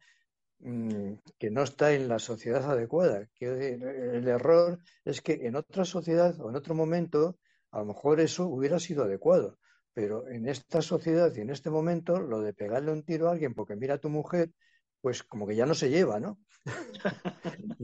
Mm, 0.65 1.17
que 1.39 1.51
no 1.51 1.63
está 1.63 1.93
en 1.93 2.09
la 2.09 2.19
sociedad 2.19 2.65
adecuada. 2.71 3.29
Que 3.35 3.75
el 3.75 4.27
error 4.29 4.79
es 5.05 5.21
que 5.21 5.35
en 5.47 5.57
otra 5.57 5.85
sociedad 5.85 6.41
o 6.41 6.49
en 6.49 6.57
otro 6.57 6.75
momento 6.75 7.39
a 7.71 7.81
lo 7.81 7.87
mejor 7.87 8.21
eso 8.21 8.47
hubiera 8.47 8.79
sido 8.79 9.05
adecuado, 9.05 9.59
pero 9.93 10.29
en 10.29 10.49
esta 10.49 10.81
sociedad 10.81 11.35
y 11.35 11.41
en 11.41 11.51
este 11.51 11.71
momento 11.71 12.19
lo 12.21 12.41
de 12.41 12.55
pegarle 12.55 12.93
un 12.93 13.03
tiro 13.05 13.29
a 13.29 13.33
alguien 13.33 13.53
porque 13.53 13.77
mira 13.77 13.95
a 13.95 13.99
tu 13.99 14.09
mujer, 14.09 14.53
pues 15.05 15.23
como 15.23 15.47
que 15.47 15.55
ya 15.55 15.67
no 15.67 15.75
se 15.75 15.91
lleva, 15.91 16.19
¿no? 16.19 16.39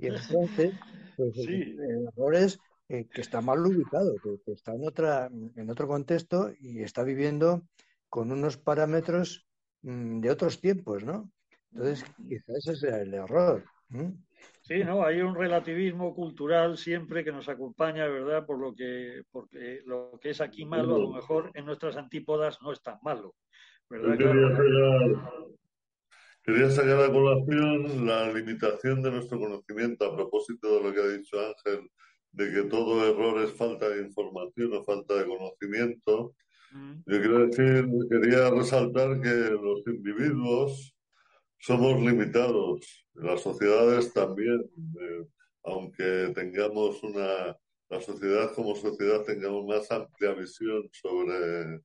y, 0.00 0.04
entonces, 0.08 0.74
pues 1.16 1.38
el, 1.38 2.08
error 2.08 2.34
es 2.34 2.58
eh, 2.88 3.06
que 3.06 3.20
está 3.20 3.40
mal 3.40 3.64
ubicado, 3.64 4.16
que, 4.20 4.50
está 4.50 4.74
en, 4.74 4.84
otra, 4.84 5.30
en 5.30 5.70
otro 5.70 5.86
contexto 5.86 6.50
y 6.58 6.82
está 6.82 7.04
viviendo 7.04 7.62
con 8.08 8.32
unos 8.32 8.56
parámetros 8.56 9.46
mm, 9.82 10.18
de 10.18 10.28
otros 10.28 10.60
tiempos, 10.60 11.04
¿no? 11.04 11.30
Entonces, 11.70 12.04
quizás 12.28 12.56
ese 12.56 12.74
sea 12.74 13.00
el 13.00 13.14
error. 13.14 13.62
Sí, 14.62 14.82
no, 14.82 15.04
hay 15.04 15.20
un 15.20 15.36
relativismo 15.36 16.16
cultural 16.16 16.78
siempre 16.78 17.22
que 17.22 17.30
nos 17.30 17.48
acompaña, 17.48 18.08
¿verdad? 18.08 18.44
Por 18.44 18.58
lo 18.58 18.74
que, 18.74 19.22
porque 19.30 19.82
lo 19.86 20.18
que 20.20 20.30
es 20.30 20.40
aquí 20.40 20.64
malo, 20.64 20.96
a 20.96 20.98
lo 20.98 21.12
mejor 21.12 21.52
en 21.54 21.64
nuestras 21.64 21.96
antípodas 21.96 22.60
no 22.60 22.72
es 22.72 22.82
tan 22.82 22.98
malo. 23.02 23.36
¿verdad? 23.88 24.18
Quería, 26.46 26.70
sacar, 26.70 27.00
a 27.02 27.10
colación 27.10 28.06
la 28.06 28.32
limitación 28.32 29.02
de 29.02 29.10
nuestro 29.10 29.36
conocimiento 29.40 30.04
a 30.04 30.14
propósito 30.14 30.76
de 30.76 30.82
lo 30.84 30.94
que 30.94 31.00
ha 31.00 31.08
dicho 31.08 31.36
Ángel, 31.40 31.90
de 32.30 32.52
que 32.52 32.62
todo 32.68 33.04
error 33.04 33.42
es 33.42 33.52
falta 33.52 33.88
de 33.88 34.02
información 34.02 34.72
o 34.74 34.84
falta 34.84 35.14
de 35.14 35.26
conocimiento. 35.26 36.36
Yo 36.72 37.20
quiero 37.20 37.46
decir, 37.48 37.88
quería 38.08 38.50
resaltar 38.50 39.20
que 39.20 39.34
los 39.50 39.84
individuos 39.88 40.94
somos 41.58 42.00
limitados, 42.00 43.06
las 43.14 43.40
sociedades 43.40 44.12
también, 44.12 44.60
eh, 45.00 45.26
aunque 45.64 46.30
tengamos 46.32 47.02
una, 47.02 47.56
la 47.88 48.00
sociedad 48.00 48.52
como 48.54 48.76
sociedad 48.76 49.24
tengamos 49.24 49.66
más 49.66 49.90
amplia 49.90 50.32
visión 50.34 50.88
sobre 50.92 51.80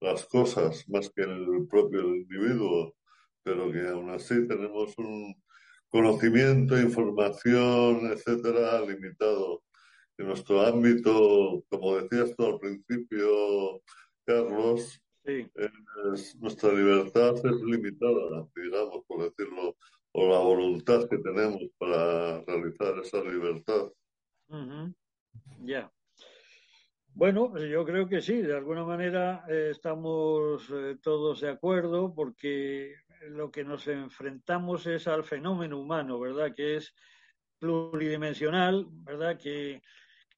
las 0.00 0.26
cosas, 0.26 0.86
más 0.90 1.08
que 1.08 1.22
el 1.22 1.66
propio 1.70 2.14
individuo, 2.14 2.94
pero 3.42 3.70
que 3.70 3.88
aún 3.88 4.10
así 4.10 4.46
tenemos 4.46 4.96
un 4.98 5.34
conocimiento, 5.88 6.80
información, 6.80 8.06
etcétera, 8.06 8.80
limitado. 8.80 9.62
En 10.18 10.26
nuestro 10.26 10.60
ámbito, 10.60 11.64
como 11.68 11.96
decías 11.96 12.34
tú 12.36 12.46
al 12.46 12.58
principio, 12.58 13.82
Carlos, 14.24 15.00
nuestra 16.40 16.72
libertad 16.72 17.34
es 17.36 17.62
limitada, 17.62 18.48
digamos, 18.54 19.04
por 19.06 19.22
decirlo, 19.22 19.76
o 20.12 20.28
la 20.28 20.38
voluntad 20.38 21.08
que 21.08 21.18
tenemos 21.18 21.62
para 21.78 22.42
realizar 22.42 22.98
esa 22.98 23.22
libertad. 23.22 23.90
Ya. 25.60 25.90
Bueno, 27.14 27.58
yo 27.58 27.84
creo 27.84 28.08
que 28.08 28.22
sí, 28.22 28.40
de 28.40 28.56
alguna 28.56 28.84
manera 28.84 29.44
eh, 29.48 29.68
estamos 29.70 30.68
eh, 30.70 30.96
todos 31.02 31.42
de 31.42 31.50
acuerdo 31.50 32.14
porque 32.14 32.94
lo 33.28 33.50
que 33.50 33.64
nos 33.64 33.86
enfrentamos 33.88 34.86
es 34.86 35.06
al 35.06 35.24
fenómeno 35.24 35.78
humano, 35.78 36.18
¿verdad? 36.18 36.54
Que 36.54 36.76
es 36.76 36.94
pluridimensional, 37.58 38.86
¿verdad? 38.90 39.38
Que 39.38 39.82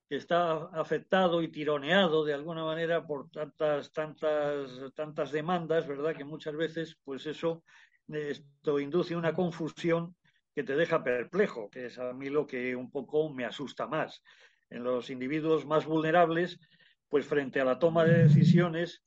está 0.08 0.66
afectado 0.72 1.42
y 1.42 1.48
tironeado 1.48 2.24
de 2.24 2.34
alguna 2.34 2.64
manera 2.64 3.06
por 3.06 3.30
tantas, 3.30 3.92
tantas, 3.92 4.70
tantas 4.94 5.32
demandas, 5.32 5.86
¿verdad? 5.86 6.14
Que 6.14 6.24
muchas 6.24 6.54
veces, 6.54 6.96
pues 7.04 7.26
eso, 7.26 7.64
esto 8.08 8.78
induce 8.78 9.16
una 9.16 9.34
confusión 9.34 10.14
que 10.54 10.62
te 10.62 10.76
deja 10.76 11.02
perplejo, 11.02 11.70
que 11.70 11.86
es 11.86 11.98
a 11.98 12.12
mí 12.12 12.28
lo 12.28 12.46
que 12.46 12.76
un 12.76 12.90
poco 12.90 13.30
me 13.30 13.44
asusta 13.44 13.86
más. 13.86 14.22
En 14.70 14.84
los 14.84 15.10
individuos 15.10 15.66
más 15.66 15.86
vulnerables, 15.86 16.60
pues 17.08 17.26
frente 17.26 17.60
a 17.60 17.64
la 17.64 17.78
toma 17.78 18.04
de 18.04 18.24
decisiones 18.24 19.02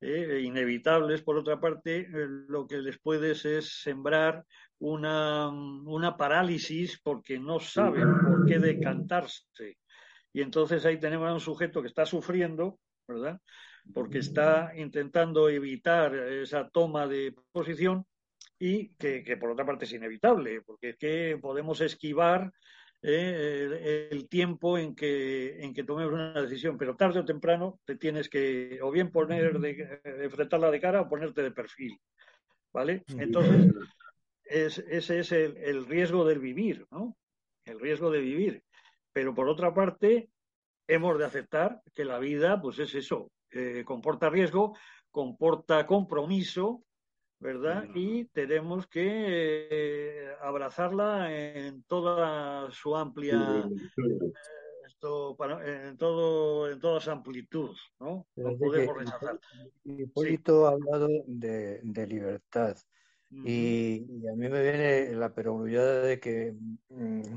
eh, 0.00 0.40
inevitables, 0.42 1.22
por 1.22 1.36
otra 1.36 1.60
parte, 1.60 2.00
eh, 2.00 2.26
lo 2.48 2.66
que 2.66 2.78
les 2.78 2.98
puedes 2.98 3.44
es 3.44 3.80
sembrar 3.82 4.44
una, 4.78 5.48
una 5.48 6.16
parálisis 6.16 7.00
porque 7.02 7.38
no 7.38 7.60
saben 7.60 8.08
por 8.24 8.46
qué 8.46 8.58
decantarse 8.58 9.76
y 10.32 10.42
entonces 10.42 10.84
ahí 10.84 10.98
tenemos 10.98 11.28
a 11.28 11.34
un 11.34 11.40
sujeto 11.40 11.82
que 11.82 11.88
está 11.88 12.06
sufriendo, 12.06 12.78
¿verdad? 13.06 13.40
Porque 13.92 14.18
está 14.18 14.72
intentando 14.76 15.48
evitar 15.48 16.14
esa 16.14 16.68
toma 16.68 17.06
de 17.06 17.34
posición 17.52 18.06
y 18.58 18.90
que, 18.94 19.36
por 19.40 19.50
otra 19.50 19.66
parte 19.66 19.86
es 19.86 19.92
inevitable, 19.92 20.62
porque 20.62 20.90
es 20.90 20.96
que 20.96 21.38
podemos 21.40 21.80
esquivar 21.80 22.52
eh, 23.02 24.08
el, 24.10 24.28
tiempo 24.28 24.76
en 24.78 24.94
que, 24.94 25.62
en 25.62 25.72
que 25.72 25.84
tomemos 25.84 26.12
una 26.12 26.42
decisión, 26.42 26.76
pero 26.76 26.96
tarde 26.96 27.20
o 27.20 27.24
temprano 27.24 27.80
te 27.84 27.96
tienes 27.96 28.28
que 28.28 28.78
o 28.82 28.90
bien 28.90 29.10
poner 29.10 29.58
de, 29.58 30.00
enfrentarla 30.24 30.70
de 30.70 30.80
cara 30.80 31.00
o 31.02 31.08
ponerte 31.08 31.42
de 31.42 31.50
perfil, 31.50 31.98
¿vale? 32.72 33.04
Entonces, 33.18 33.72
ese 34.44 35.18
es 35.18 35.32
el, 35.32 35.56
el 35.56 35.86
riesgo 35.86 36.24
del 36.24 36.40
vivir, 36.40 36.86
¿no? 36.90 37.16
El 37.64 37.80
riesgo 37.80 38.10
de 38.10 38.20
vivir. 38.20 38.62
Pero 39.12 39.34
por 39.34 39.48
otra 39.48 39.72
parte, 39.74 40.30
hemos 40.90 41.18
de 41.18 41.24
aceptar 41.24 41.82
que 41.94 42.04
la 42.04 42.18
vida, 42.18 42.60
pues 42.60 42.78
es 42.80 42.94
eso, 42.94 43.30
eh, 43.52 43.84
comporta 43.84 44.28
riesgo, 44.28 44.76
comporta 45.10 45.86
compromiso, 45.86 46.84
¿verdad? 47.40 47.86
Y 47.94 48.26
tenemos 48.26 48.86
que 48.86 49.66
eh, 49.70 50.28
abrazarla 50.42 51.34
en 51.34 51.82
toda 51.84 52.70
su 52.70 52.94
amplia, 52.94 53.66
eh, 53.66 54.32
en 55.88 55.96
todo, 55.96 56.70
en 56.70 56.78
toda 56.78 57.00
su 57.00 57.10
amplitud, 57.10 57.74
¿no? 57.98 58.26
No 58.36 58.58
podemos 58.58 58.96
rechazar. 58.96 59.40
Hipólito 59.84 60.66
ha 60.66 60.72
hablado 60.72 61.08
de, 61.26 62.06
libertad. 62.06 62.76
y, 63.30 64.04
a 64.28 64.34
mí 64.34 64.48
me 64.48 64.62
viene 64.62 65.14
la 65.14 65.32
perogrullada 65.32 66.02
de 66.02 66.20
que 66.20 66.54
mm, 66.90 67.36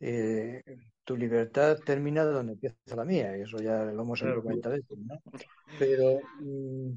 eh, 0.00 0.62
tu 1.04 1.18
libertad 1.18 1.78
termina 1.84 2.24
donde 2.24 2.54
empieza 2.54 2.96
la 2.96 3.04
mía, 3.04 3.36
y 3.36 3.42
eso 3.42 3.58
ya 3.58 3.84
lo 3.84 4.02
hemos 4.02 4.22
comentado, 4.22 4.76
¿no? 4.96 5.20
Pero 5.78 6.20
mm, 6.40 6.92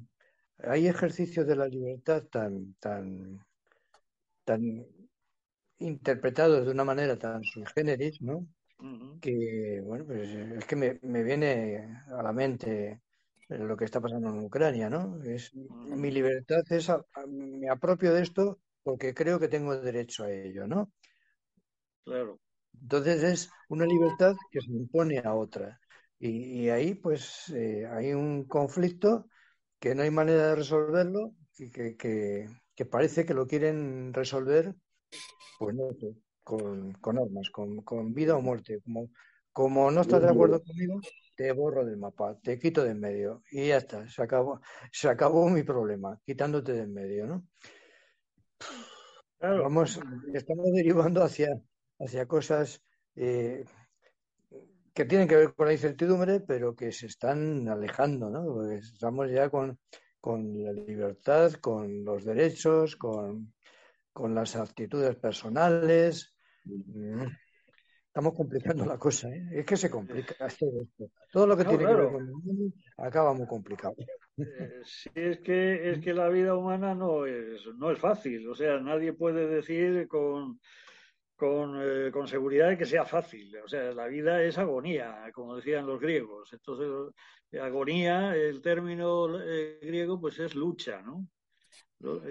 hay 0.63 0.87
ejercicios 0.87 1.47
de 1.47 1.55
la 1.55 1.67
libertad 1.67 2.23
tan, 2.23 2.75
tan, 2.79 3.39
tan 4.43 4.85
interpretados 5.79 6.65
de 6.65 6.71
una 6.71 6.83
manera 6.83 7.17
tan 7.17 7.43
sui 7.43 7.63
generis, 7.75 8.21
¿no? 8.21 8.47
Que, 9.21 9.79
bueno, 9.83 10.05
pues 10.05 10.27
es 10.29 10.65
que 10.65 10.75
me, 10.75 10.99
me, 11.03 11.23
viene 11.23 12.01
a 12.07 12.23
la 12.23 12.33
mente 12.33 13.01
lo 13.49 13.77
que 13.77 13.85
está 13.85 14.01
pasando 14.01 14.29
en 14.29 14.39
Ucrania, 14.39 14.89
¿no? 14.89 15.21
Es, 15.23 15.53
mi 15.53 16.09
libertad 16.09 16.63
es, 16.69 16.89
me 17.27 17.69
apropio 17.69 18.13
de 18.13 18.23
esto 18.23 18.59
porque 18.81 19.13
creo 19.13 19.39
que 19.39 19.47
tengo 19.47 19.77
derecho 19.77 20.23
a 20.23 20.31
ello, 20.31 20.67
¿no? 20.67 20.91
Claro. 22.03 22.39
Entonces 22.81 23.23
es 23.23 23.49
una 23.69 23.85
libertad 23.85 24.35
que 24.49 24.61
se 24.61 24.71
impone 24.71 25.19
a 25.19 25.35
otra. 25.35 25.79
Y, 26.19 26.69
ahí, 26.69 26.93
pues, 26.93 27.49
eh, 27.49 27.87
hay 27.87 28.13
un 28.13 28.45
conflicto 28.45 29.27
que 29.81 29.95
no 29.95 30.03
hay 30.03 30.11
manera 30.11 30.49
de 30.49 30.55
resolverlo 30.55 31.33
y 31.57 31.71
que, 31.71 31.97
que, 31.97 32.85
parece 32.85 33.25
que 33.25 33.33
lo 33.33 33.47
quieren 33.47 34.13
resolver, 34.13 34.75
pues 35.57 35.75
no 35.75 35.89
con, 36.43 36.93
con 36.93 37.17
armas, 37.17 37.49
con, 37.51 37.81
con, 37.81 38.13
vida 38.13 38.35
o 38.35 38.41
muerte. 38.41 38.79
Como, 38.83 39.09
como 39.51 39.89
no 39.89 40.01
estás 40.01 40.21
de 40.21 40.29
acuerdo 40.29 40.61
conmigo, 40.63 41.01
te 41.35 41.51
borro 41.51 41.83
del 41.83 41.97
mapa, 41.97 42.37
te 42.43 42.59
quito 42.59 42.83
de 42.83 42.91
en 42.91 42.99
medio 42.99 43.41
y 43.51 43.69
ya 43.69 43.77
está, 43.77 44.07
se 44.07 44.21
acabó, 44.21 44.61
se 44.91 45.09
acabó 45.09 45.49
mi 45.49 45.63
problema, 45.63 46.19
quitándote 46.23 46.73
de 46.73 46.83
en 46.83 46.93
medio, 46.93 47.25
¿no? 47.25 47.47
Vamos, 49.39 49.99
estamos 50.31 50.71
derivando 50.71 51.23
hacia, 51.23 51.59
hacia 51.99 52.27
cosas 52.27 52.83
eh, 53.15 53.65
que 54.93 55.05
tienen 55.05 55.27
que 55.27 55.37
ver 55.37 55.53
con 55.53 55.67
la 55.67 55.73
incertidumbre, 55.73 56.41
pero 56.41 56.75
que 56.75 56.91
se 56.91 57.05
están 57.07 57.67
alejando, 57.69 58.29
¿no? 58.29 58.69
estamos 58.71 59.31
ya 59.31 59.49
con, 59.49 59.79
con 60.19 60.63
la 60.63 60.73
libertad, 60.73 61.53
con 61.53 62.03
los 62.03 62.25
derechos, 62.25 62.95
con, 62.95 63.53
con 64.11 64.35
las 64.35 64.55
actitudes 64.55 65.15
personales. 65.15 66.35
Mm. 66.65 67.25
Estamos 68.07 68.33
complicando 68.33 68.85
la 68.85 68.97
cosa, 68.97 69.29
¿eh? 69.29 69.47
Es 69.53 69.65
que 69.65 69.77
se 69.77 69.89
complica 69.89 70.35
todo 71.31 71.47
lo 71.47 71.55
que 71.55 71.63
tiene 71.63 71.85
que 71.85 71.93
ver 71.93 72.11
con 72.11 72.21
el 72.21 72.31
mundo 72.33 72.75
acaba 72.97 73.33
muy 73.33 73.47
complicado. 73.47 73.95
Eh, 74.37 74.81
sí, 74.83 75.09
es 75.15 75.39
que, 75.39 75.91
es 75.91 75.99
que 75.99 76.13
la 76.13 76.27
vida 76.27 76.55
humana 76.55 76.93
no 76.93 77.25
es, 77.25 77.65
no 77.77 77.89
es 77.89 77.99
fácil. 77.99 78.49
O 78.49 78.55
sea, 78.55 78.79
nadie 78.79 79.13
puede 79.13 79.47
decir 79.47 80.09
con, 80.09 80.59
con, 81.41 81.81
eh, 81.81 82.11
con, 82.11 82.27
seguridad 82.27 82.77
que 82.77 82.85
sea 82.85 83.03
fácil. 83.03 83.57
O 83.65 83.67
sea, 83.67 83.91
la 83.93 84.05
vida 84.05 84.43
es 84.43 84.59
agonía, 84.59 85.27
como 85.33 85.55
decían 85.55 85.87
los 85.87 85.99
griegos. 85.99 86.53
Entonces, 86.53 86.87
agonía, 87.59 88.35
el 88.35 88.61
término 88.61 89.41
eh, 89.41 89.79
griego, 89.81 90.21
pues 90.21 90.37
es 90.37 90.53
lucha, 90.53 91.01
¿no? 91.01 91.25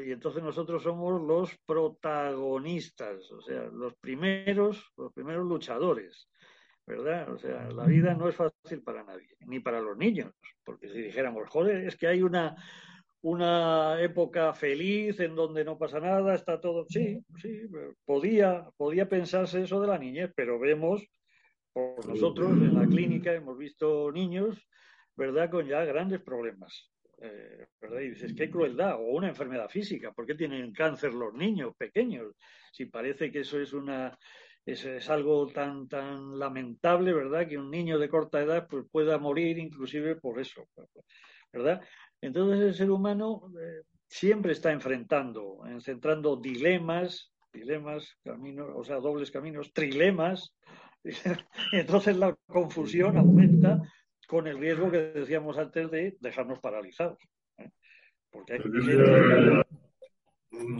Y 0.07 0.13
entonces 0.13 0.45
nosotros 0.45 0.85
somos 0.85 1.21
los 1.23 1.57
protagonistas, 1.67 3.33
o 3.33 3.41
sea, 3.41 3.65
los 3.65 3.95
primeros, 3.97 4.93
los 4.97 5.13
primeros 5.13 5.45
luchadores, 5.45 6.29
¿verdad? 6.87 7.33
O 7.33 7.39
sea, 7.39 7.69
la 7.71 7.87
vida 7.87 8.15
no 8.15 8.29
es 8.29 8.37
fácil 8.37 8.83
para 8.83 9.03
nadie, 9.03 9.35
ni 9.41 9.59
para 9.59 9.81
los 9.81 9.97
niños, 9.97 10.33
porque 10.65 10.89
si 10.89 11.01
dijéramos, 11.03 11.49
joder, 11.49 11.85
es 11.87 11.97
que 11.97 12.07
hay 12.07 12.23
una, 12.23 12.57
una 13.23 14.01
época 14.01 14.55
feliz 14.55 15.21
en 15.21 15.35
donde 15.35 15.64
no 15.64 15.77
pasa 15.79 16.01
nada, 16.01 16.35
está 16.35 16.61
todo, 16.61 16.87
sí, 16.89 17.23
sí, 17.41 17.62
podía, 18.05 18.68
podía 18.77 19.09
pensarse 19.09 19.62
eso 19.62 19.81
de 19.81 19.89
la 19.89 19.99
niñez, 19.99 20.33
pero 20.35 20.59
vemos, 20.59 21.05
por 21.73 22.07
nosotros 22.07 22.53
en 22.53 22.75
la 22.75 22.87
clínica 22.87 23.33
hemos 23.33 23.59
visto 23.59 24.11
niños, 24.11 24.66
¿verdad?, 25.16 25.51
con 25.51 25.66
ya 25.66 25.85
grandes 25.85 26.21
problemas. 26.21 26.91
Eh, 27.23 27.66
¿verdad? 27.79 28.01
Y 28.01 28.11
dices, 28.11 28.33
qué 28.35 28.49
crueldad, 28.51 28.95
o 28.95 29.09
una 29.09 29.29
enfermedad 29.29 29.68
física, 29.68 30.11
¿por 30.11 30.25
qué 30.25 30.35
tienen 30.35 30.73
cáncer 30.73 31.12
los 31.12 31.35
niños 31.35 31.75
pequeños? 31.77 32.35
Si 32.73 32.87
parece 32.87 33.31
que 33.31 33.41
eso 33.41 33.61
es 33.61 33.75
una 33.75 34.18
es, 34.64 34.87
es, 34.87 35.11
algo 35.11 35.47
tan 35.49 35.87
tan 35.87 36.39
lamentable, 36.39 37.12
¿verdad? 37.12 37.47
Que 37.47 37.59
un 37.59 37.71
niño 37.71 37.99
de 37.99 38.09
corta 38.09 38.41
edad 38.41 38.66
pues, 38.68 38.87
pueda 38.91 39.18
morir 39.18 39.59
inclusive 39.59 40.16
por 40.16 40.41
eso, 40.41 40.66
¿verdad? 41.53 41.83
Entonces 42.21 42.61
el 42.61 42.75
ser 42.75 42.91
humano 42.91 43.51
eh, 43.61 43.83
siempre 44.07 44.53
está 44.53 44.73
enfrentando, 44.73 45.61
enfrentando 45.66 46.37
dilemas, 46.37 47.33
dilemas, 47.53 48.16
caminos, 48.23 48.68
o 48.75 48.85
sea, 48.85 48.97
dobles 48.97 49.31
caminos, 49.31 49.73
trilemas, 49.73 50.55
y 51.03 51.11
entonces 51.73 52.16
la 52.16 52.37
confusión 52.47 53.16
aumenta 53.16 53.81
con 54.29 54.47
el 54.47 54.59
riesgo 54.59 54.91
que 54.91 54.99
decíamos 54.99 55.59
antes 55.59 55.91
de 55.91 56.16
dejarnos 56.21 56.61
paralizados. 56.61 57.18
¿eh? 57.59 57.71
Porque 58.31 58.55
hay 58.55 58.61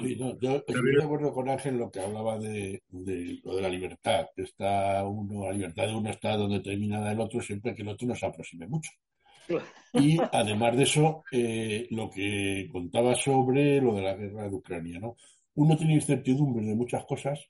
Sí, 0.03 0.16
no, 0.16 0.38
yo 0.41 0.57
estoy 0.57 0.97
de 0.97 1.03
acuerdo 1.03 1.32
con 1.32 1.49
Ángel 1.49 1.74
en 1.74 1.80
lo 1.80 1.91
que 1.91 2.01
hablaba 2.01 2.38
de, 2.38 2.82
lo 2.91 3.57
de 3.57 3.62
la 3.62 3.68
libertad. 3.68 4.26
Está 4.36 5.05
uno, 5.05 5.47
la 5.47 5.53
libertad 5.53 5.86
de 5.86 5.95
uno 5.95 6.11
está 6.11 6.36
donde 6.36 6.61
termina 6.61 7.09
del 7.09 7.20
otro 7.20 7.41
siempre 7.41 7.74
que 7.74 7.82
el 7.82 7.88
otro 7.88 8.09
nos 8.09 8.22
aproxime 8.22 8.66
mucho. 8.66 8.91
Y 9.94 10.18
además 10.32 10.76
de 10.76 10.82
eso, 10.84 11.24
eh, 11.32 11.86
lo 11.90 12.11
que 12.11 12.68
contaba 12.72 13.14
sobre 13.14 13.80
lo 13.80 13.94
de 13.94 14.03
la 14.03 14.14
guerra 14.14 14.48
de 14.48 14.55
Ucrania, 14.55 15.01
¿no? 15.01 15.16
Uno 15.55 15.76
tiene 15.76 15.94
incertidumbre 15.94 16.64
de 16.64 16.74
muchas 16.74 17.05
cosas 17.05 17.40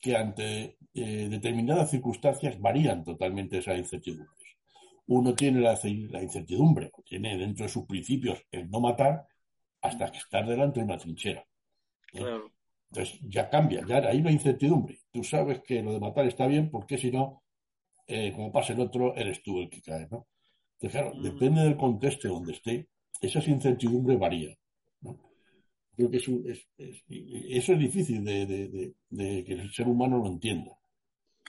que 0.00 0.14
ante 0.14 0.76
eh, 0.94 1.28
determinadas 1.30 1.90
circunstancias 1.90 2.60
varían 2.60 3.02
totalmente 3.02 3.58
esas 3.58 3.78
incertidumbres 3.78 4.36
uno 5.08 5.34
tiene 5.34 5.60
la, 5.60 5.78
incertidumbre, 6.22 6.90
tiene 7.04 7.38
dentro 7.38 7.64
de 7.64 7.72
sus 7.72 7.84
principios 7.86 8.42
el 8.50 8.68
no 8.70 8.80
matar 8.80 9.26
hasta 9.82 10.10
que 10.10 10.18
estar 10.18 10.46
delante 10.46 10.80
de 10.80 10.86
una 10.86 10.98
trinchera. 10.98 11.46
¿eh? 12.12 12.40
Entonces 12.90 13.20
ya 13.22 13.48
cambia, 13.48 13.84
ya 13.86 13.98
hay 13.98 14.20
una 14.20 14.32
incertidumbre. 14.32 15.00
Tú 15.12 15.22
sabes 15.22 15.60
que 15.62 15.82
lo 15.82 15.92
de 15.92 16.00
matar 16.00 16.26
está 16.26 16.46
bien 16.46 16.70
porque 16.70 16.98
si 16.98 17.10
no, 17.10 17.42
eh, 18.06 18.32
como 18.34 18.52
pasa 18.52 18.72
el 18.72 18.80
otro, 18.80 19.14
eres 19.14 19.42
tú 19.42 19.60
el 19.60 19.70
que 19.70 19.82
cae. 19.82 20.08
¿no? 20.10 20.26
Entonces, 20.80 21.00
claro, 21.00 21.14
mm. 21.14 21.22
depende 21.22 21.62
del 21.62 21.76
contexto 21.76 22.28
donde 22.28 22.52
esté, 22.52 22.88
esa 23.20 23.38
incertidumbre 23.50 24.16
varía. 24.16 24.54
Creo 25.96 26.10
que 26.10 26.18
eso 26.18 26.32
es, 26.44 27.78
difícil 27.78 28.22
de 28.22 29.44
que 29.46 29.52
el 29.52 29.72
ser 29.72 29.88
humano 29.88 30.18
lo 30.18 30.26
entienda. 30.26 30.72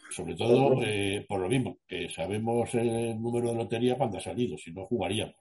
Sobre 0.10 0.36
todo 0.36 0.82
eh, 0.84 1.26
por 1.28 1.40
lo 1.42 1.50
mismo, 1.50 1.80
que 1.88 2.10
sabemos 2.10 2.74
el 2.76 3.22
número 3.22 3.50
de 3.50 3.56
lotería 3.56 3.98
cuando 3.98 4.18
ha 4.18 4.22
salido, 4.22 4.58
si 4.58 4.72
no 4.72 4.86
jugaríamos. 4.86 5.36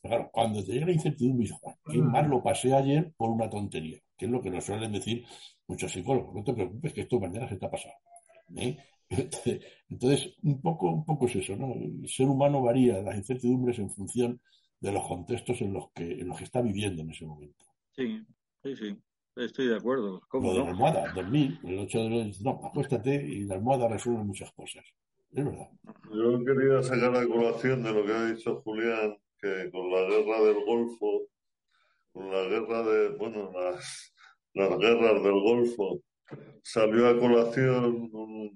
Pero 0.00 0.16
claro, 0.16 0.30
cuando 0.32 0.64
te 0.64 0.72
llega 0.72 0.86
la 0.86 0.92
incertidumbre, 0.92 1.44
dices, 1.44 1.58
¿qué 1.88 1.98
mm. 1.98 2.10
más 2.10 2.26
lo 2.26 2.42
pasé 2.42 2.74
ayer 2.74 3.12
por 3.16 3.30
una 3.30 3.48
tontería? 3.48 3.98
Que 4.16 4.24
es 4.24 4.30
lo 4.30 4.42
que 4.42 4.50
nos 4.50 4.64
suelen 4.64 4.92
decir 4.92 5.24
muchos 5.68 5.92
psicólogos. 5.92 6.34
No 6.34 6.42
te 6.42 6.52
preocupes, 6.52 6.92
que 6.92 7.02
esto 7.02 7.20
mañana 7.20 7.48
se 7.48 7.56
te 7.56 7.66
ha 7.66 7.70
pasado. 7.70 7.94
¿eh? 8.56 8.76
Entonces, 9.88 10.34
un 10.42 10.60
poco, 10.60 10.90
un 10.90 11.04
poco 11.04 11.26
es 11.26 11.36
eso, 11.36 11.56
¿no? 11.56 11.74
El 11.74 12.08
ser 12.08 12.28
humano 12.28 12.62
varía 12.62 13.02
las 13.02 13.16
incertidumbres 13.16 13.78
en 13.78 13.90
función 13.90 14.40
de 14.80 14.92
los 14.92 15.06
contextos 15.06 15.60
en 15.60 15.72
los 15.72 15.90
que, 15.92 16.20
en 16.20 16.28
los 16.28 16.38
que 16.38 16.44
está 16.44 16.60
viviendo 16.60 17.02
en 17.02 17.10
ese 17.10 17.26
momento. 17.26 17.64
Sí, 17.92 18.24
sí, 18.62 18.76
sí. 18.76 18.96
Estoy 19.36 19.68
de 19.68 19.76
acuerdo. 19.76 20.20
¿Cómo 20.28 20.48
Lo 20.48 20.58
de 20.58 20.64
la 20.64 20.70
almohada, 20.70 21.12
dormir, 21.14 21.58
el 21.64 21.78
8 21.78 21.98
de 21.98 22.32
no, 22.42 22.60
acuéstate 22.64 23.14
y 23.14 23.44
la 23.44 23.54
almohada 23.54 23.88
resuelve 23.88 24.24
muchas 24.24 24.52
cosas. 24.52 24.84
Es 25.30 25.44
verdad. 25.44 25.68
Yo 26.12 26.44
quería 26.44 26.82
sacar 26.82 27.12
la 27.12 27.26
colación 27.26 27.82
de 27.82 27.92
lo 27.92 28.04
que 28.04 28.12
ha 28.12 28.26
dicho 28.26 28.60
Julián, 28.62 29.16
que 29.40 29.70
con 29.70 29.90
la 29.90 30.02
guerra 30.02 30.42
del 30.42 30.64
Golfo, 30.66 31.22
con 32.12 32.30
la 32.30 32.42
guerra 32.42 32.82
de, 32.82 33.16
bueno, 33.16 33.50
las, 33.52 34.14
las 34.52 34.78
guerras 34.78 35.22
del 35.22 35.40
Golfo, 35.40 36.00
salió 36.62 37.08
a 37.08 37.18
colación 37.18 38.10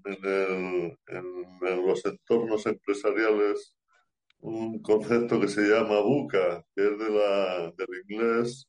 en, 0.05 0.25
el, 0.25 0.99
en, 1.09 1.87
los 1.87 2.05
entornos 2.05 2.67
empresariales 2.67 3.75
un 4.41 4.81
concepto 4.81 5.41
que 5.41 5.49
se 5.49 5.63
llama 5.63 6.01
buca, 6.01 6.65
que 6.75 6.83
es 6.83 6.99
de 6.99 7.11
la, 7.11 7.73
del 7.77 7.89
inglés 8.09 8.69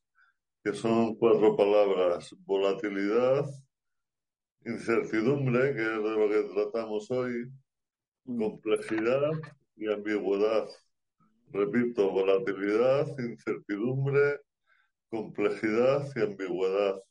que 0.67 0.73
son 0.73 1.15
cuatro 1.15 1.55
palabras, 1.55 2.35
volatilidad, 2.39 3.45
incertidumbre, 4.65 5.73
que 5.73 5.81
es 5.81 6.03
de 6.03 6.09
lo 6.09 6.29
que 6.29 6.53
tratamos 6.53 7.09
hoy, 7.09 7.49
mm. 8.25 8.37
complejidad 8.37 9.31
y 9.77 9.89
ambigüedad. 9.89 10.67
Repito, 11.53 12.11
volatilidad, 12.11 13.07
incertidumbre, 13.17 14.41
complejidad 15.09 16.05
y 16.17 16.19
ambigüedad. 16.19 17.01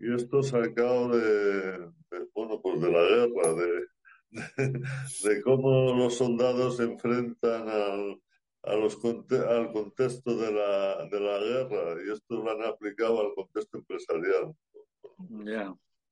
Y 0.00 0.14
esto 0.14 0.42
sacado 0.42 1.08
de, 1.08 1.78
de 1.78 2.28
bueno, 2.34 2.60
pues 2.60 2.80
de 2.80 2.90
la 2.90 3.02
guerra, 3.02 3.54
de, 3.54 3.86
de, 5.24 5.42
cómo 5.42 5.92
los 5.94 6.14
soldados 6.14 6.76
se 6.76 6.84
enfrentan 6.84 7.68
al, 7.68 8.20
a 8.62 8.76
los, 8.76 8.98
al 9.04 9.72
contexto 9.72 10.36
de 10.36 10.52
la, 10.52 11.08
de 11.10 11.20
la 11.20 11.38
guerra. 11.38 12.02
Y 12.06 12.12
esto 12.12 12.36
lo 12.36 12.50
han 12.50 12.62
aplicado 12.62 13.20
al 13.20 13.34
contexto 13.34 13.78
empresarial. 13.78 14.54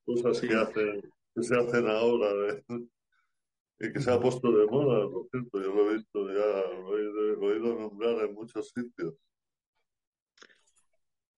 Cosas 0.05 0.41
que, 0.41 0.53
hacen, 0.53 1.01
que 1.35 1.43
se 1.43 1.55
hacen 1.55 1.87
ahora 1.87 2.27
y 3.79 3.93
que 3.93 3.99
se 3.99 4.11
ha 4.11 4.19
puesto 4.19 4.51
de 4.51 4.65
moda, 4.65 5.09
por 5.09 5.27
cierto, 5.29 5.61
yo 5.61 5.73
lo 5.73 5.89
he 5.89 5.93
visto 5.95 6.27
ya, 6.27 6.79
lo 6.79 6.97
he, 6.97 7.35
oído 7.35 7.79
nombrar 7.79 8.25
en 8.25 8.33
muchos 8.33 8.69
sitios. 8.69 9.13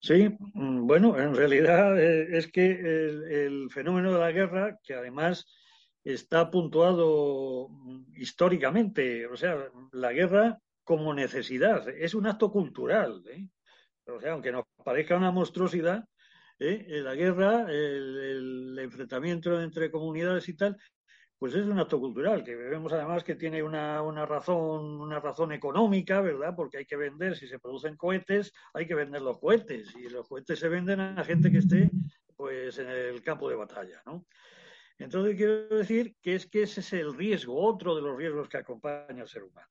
Sí, 0.00 0.28
mm, 0.54 0.86
bueno, 0.86 1.18
en 1.18 1.34
realidad 1.34 2.00
eh, 2.00 2.38
es 2.38 2.50
que 2.50 2.70
el, 2.70 3.24
el, 3.24 3.70
fenómeno 3.70 4.12
de 4.14 4.18
la 4.18 4.32
guerra, 4.32 4.78
que 4.82 4.94
además 4.94 5.46
está 6.04 6.50
puntuado 6.50 7.68
mm, 7.68 8.14
históricamente, 8.16 9.26
o 9.26 9.36
sea, 9.36 9.56
la 9.92 10.12
guerra 10.12 10.58
como 10.84 11.14
necesidad, 11.14 11.88
es 11.88 12.14
un 12.14 12.26
acto 12.26 12.50
cultural. 12.50 13.22
¿eh? 13.28 13.46
O 14.06 14.20
sea, 14.20 14.32
aunque 14.32 14.52
nos 14.52 14.64
parezca 14.84 15.16
una 15.16 15.30
monstruosidad, 15.30 16.04
¿eh? 16.58 17.00
la 17.02 17.14
guerra, 17.14 17.66
el, 17.70 18.78
enfrentamiento 18.80 19.60
entre 19.60 19.90
comunidades 19.90 20.48
y 20.48 20.56
tal, 20.56 20.76
pues 21.40 21.54
es 21.54 21.66
un 21.66 21.78
acto 21.78 21.98
cultural, 21.98 22.44
que 22.44 22.54
vemos 22.54 22.92
además 22.92 23.24
que 23.24 23.34
tiene 23.34 23.62
una, 23.62 24.02
una, 24.02 24.26
razón, 24.26 25.00
una 25.00 25.20
razón 25.20 25.52
económica, 25.52 26.20
¿verdad? 26.20 26.54
Porque 26.54 26.76
hay 26.76 26.84
que 26.84 26.96
vender, 26.96 27.34
si 27.34 27.48
se 27.48 27.58
producen 27.58 27.96
cohetes, 27.96 28.52
hay 28.74 28.86
que 28.86 28.94
vender 28.94 29.22
los 29.22 29.38
cohetes, 29.38 29.88
y 29.96 30.10
los 30.10 30.28
cohetes 30.28 30.58
se 30.58 30.68
venden 30.68 31.00
a 31.00 31.24
gente 31.24 31.50
que 31.50 31.58
esté 31.58 31.90
pues 32.36 32.78
en 32.78 32.90
el 32.90 33.22
campo 33.22 33.48
de 33.48 33.56
batalla, 33.56 34.02
¿no? 34.04 34.26
Entonces 34.98 35.34
quiero 35.34 35.66
decir 35.68 36.14
que 36.20 36.34
es 36.34 36.46
que 36.46 36.64
ese 36.64 36.80
es 36.80 36.92
el 36.92 37.14
riesgo, 37.14 37.58
otro 37.58 37.96
de 37.96 38.02
los 38.02 38.18
riesgos 38.18 38.46
que 38.46 38.58
acompaña 38.58 39.22
al 39.22 39.28
ser 39.28 39.44
humano. 39.44 39.68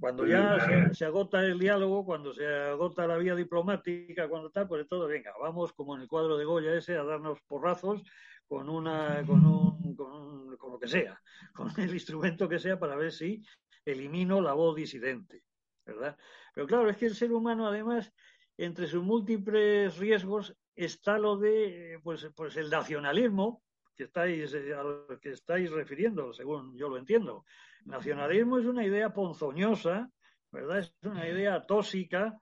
Cuando 0.00 0.26
ya 0.26 0.90
se, 0.92 1.04
agota 1.04 1.40
el 1.44 1.58
diálogo, 1.58 2.04
cuando 2.04 2.34
se 2.34 2.44
agota 2.44 3.06
la 3.06 3.16
vía 3.16 3.36
diplomática, 3.36 4.28
cuando 4.28 4.50
tal, 4.50 4.66
pues 4.66 4.88
todo, 4.88 5.06
venga, 5.06 5.32
vamos 5.40 5.72
como 5.72 5.94
en 5.94 6.02
el 6.02 6.08
cuadro 6.08 6.36
de 6.36 6.44
Goya 6.44 6.74
ese 6.74 6.96
a 6.96 7.04
darnos 7.04 7.40
porrazos 7.42 8.02
con 8.50 8.68
una, 8.68 9.24
con 9.24 9.46
un, 9.46 9.94
con, 9.94 10.56
con 10.56 10.72
lo 10.72 10.78
que 10.80 10.88
sea, 10.88 11.22
con 11.54 11.70
el 11.80 11.94
instrumento 11.94 12.48
que 12.48 12.58
sea 12.58 12.80
para 12.80 12.96
ver 12.96 13.12
si 13.12 13.40
elimino 13.84 14.40
la 14.40 14.54
voz 14.54 14.74
disidente, 14.74 15.44
¿verdad? 15.86 16.18
Pero 16.52 16.66
claro, 16.66 16.90
es 16.90 16.96
que 16.96 17.06
el 17.06 17.14
ser 17.14 17.32
humano 17.32 17.68
además, 17.68 18.12
entre 18.56 18.88
sus 18.88 19.04
múltiples 19.04 19.96
riesgos, 19.98 20.52
está 20.74 21.16
lo 21.16 21.36
de, 21.36 22.00
pues, 22.02 22.28
pues 22.34 22.56
el 22.56 22.70
nacionalismo, 22.70 23.62
que 23.94 24.02
estáis, 24.02 24.52
eh, 24.52 24.74
a 24.74 24.82
que 25.20 25.30
estáis 25.30 25.70
refiriendo, 25.70 26.32
según 26.32 26.76
yo 26.76 26.88
lo 26.88 26.96
entiendo. 26.96 27.44
Nacionalismo 27.84 28.58
es 28.58 28.66
una 28.66 28.84
idea 28.84 29.12
ponzoñosa, 29.12 30.10
¿verdad? 30.50 30.80
Es 30.80 30.92
una 31.02 31.28
idea 31.28 31.64
tóxica 31.64 32.36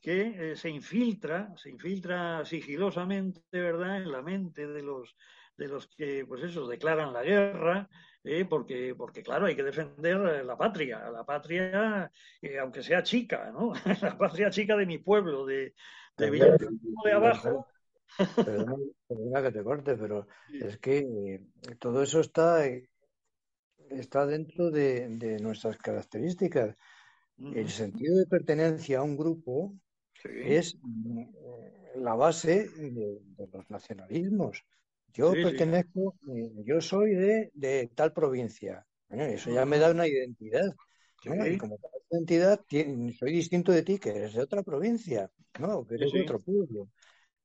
que 0.00 0.52
eh, 0.52 0.56
se 0.56 0.70
infiltra, 0.70 1.52
se 1.56 1.70
infiltra 1.70 2.44
sigilosamente, 2.44 3.40
¿verdad?, 3.50 3.96
en 3.96 4.12
la 4.12 4.22
mente 4.22 4.68
de 4.68 4.82
los 4.84 5.16
de 5.58 5.68
los 5.68 5.86
que, 5.88 6.24
pues 6.26 6.42
eso, 6.42 6.66
declaran 6.66 7.12
la 7.12 7.22
guerra, 7.22 7.88
eh, 8.24 8.46
porque, 8.46 8.94
porque, 8.96 9.22
claro, 9.22 9.46
hay 9.46 9.56
que 9.56 9.62
defender 9.62 10.16
la 10.44 10.56
patria, 10.56 11.10
la 11.10 11.24
patria, 11.24 12.10
aunque 12.62 12.82
sea 12.82 13.02
chica, 13.02 13.50
¿no? 13.52 13.72
la 14.02 14.16
patria 14.16 14.48
chica 14.48 14.74
de 14.76 14.86
mi 14.86 14.98
pueblo, 14.98 15.44
de, 15.44 15.74
de 16.16 16.30
de 16.30 17.12
abajo, 17.12 17.66
Perdona, 19.06 19.42
que 19.42 19.52
te 19.52 19.62
corte, 19.62 19.96
pero 19.96 20.26
es 20.52 20.78
que 20.78 20.98
eh, 20.98 21.40
todo 21.78 22.02
eso 22.02 22.20
está, 22.20 22.66
eh, 22.66 22.88
está 23.90 24.26
dentro 24.26 24.70
de, 24.70 25.38
nuestras 25.40 25.76
características. 25.78 26.76
El 27.38 27.68
sentido 27.68 28.18
de 28.18 28.26
pertenencia 28.26 28.98
a 28.98 29.02
un 29.04 29.16
grupo 29.16 29.72
es 30.24 30.76
mm, 30.82 31.22
la 31.96 32.14
base 32.14 32.68
de, 32.68 33.20
los 33.52 33.70
nacionalismos. 33.70 34.64
Yo 35.14 35.32
pertenezco, 35.32 36.14
eh, 36.28 36.50
yo 36.64 36.80
soy 36.80 37.14
de, 37.14 37.90
tal 37.94 38.12
provincia. 38.12 38.86
eso 39.10 39.50
ya 39.50 39.64
me 39.64 39.78
da 39.78 39.90
una 39.90 40.06
identidad. 40.06 40.74
Y 41.24 41.58
como 41.58 41.76
tal 41.78 41.90
identidad, 42.10 42.60
soy 43.18 43.32
distinto 43.32 43.72
de 43.72 43.82
ti, 43.82 43.98
que 43.98 44.10
eres 44.10 44.34
de 44.34 44.42
otra 44.42 44.62
provincia, 44.62 45.30
¿no? 45.58 45.86
que 45.86 45.96
eres 45.96 46.12
de 46.12 46.22
otro 46.22 46.40
pueblo. 46.40 46.88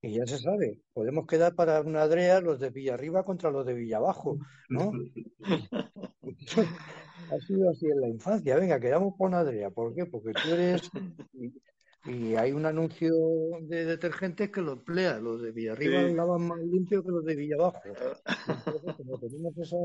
Y 0.02 0.16
ya 0.16 0.26
se 0.26 0.38
sabe, 0.38 0.82
podemos 0.92 1.26
quedar 1.26 1.56
para 1.56 1.80
una 1.82 2.02
Adrea 2.02 2.42
los 2.42 2.60
de 2.60 2.70
Villarriba 2.70 3.24
contra 3.24 3.52
los 3.52 3.66
de 3.66 3.74
Villabajo, 3.74 4.38
¿no? 4.68 4.92
ha 7.32 7.40
sido 7.40 7.70
así 7.70 7.86
en 7.88 8.02
la 8.02 8.10
infancia. 8.10 8.56
Venga, 8.58 8.80
quedamos 8.80 9.16
con 9.18 9.34
Adrea. 9.34 9.70
¿Por 9.70 9.94
qué? 9.94 10.06
Porque 10.06 10.34
tú 10.34 10.54
eres. 10.54 10.90
Y, 12.06 12.36
hay 12.36 12.52
un 12.52 12.66
anuncio 12.66 13.14
de 13.62 13.86
detergentes 13.86 14.50
que 14.52 14.62
lo 14.62 14.74
emplea. 14.74 15.20
Los 15.20 15.42
de 15.42 15.52
Villarriba 15.52 16.02
lavan 16.02 16.48
más 16.48 16.60
limpio 16.60 17.04
que 17.04 17.12
los 17.12 17.24
de 17.24 17.36
Villabajo. 17.36 17.82
Entonces, 17.86 18.96
como 18.98 19.20
tenemos 19.20 19.58
esa, 19.58 19.78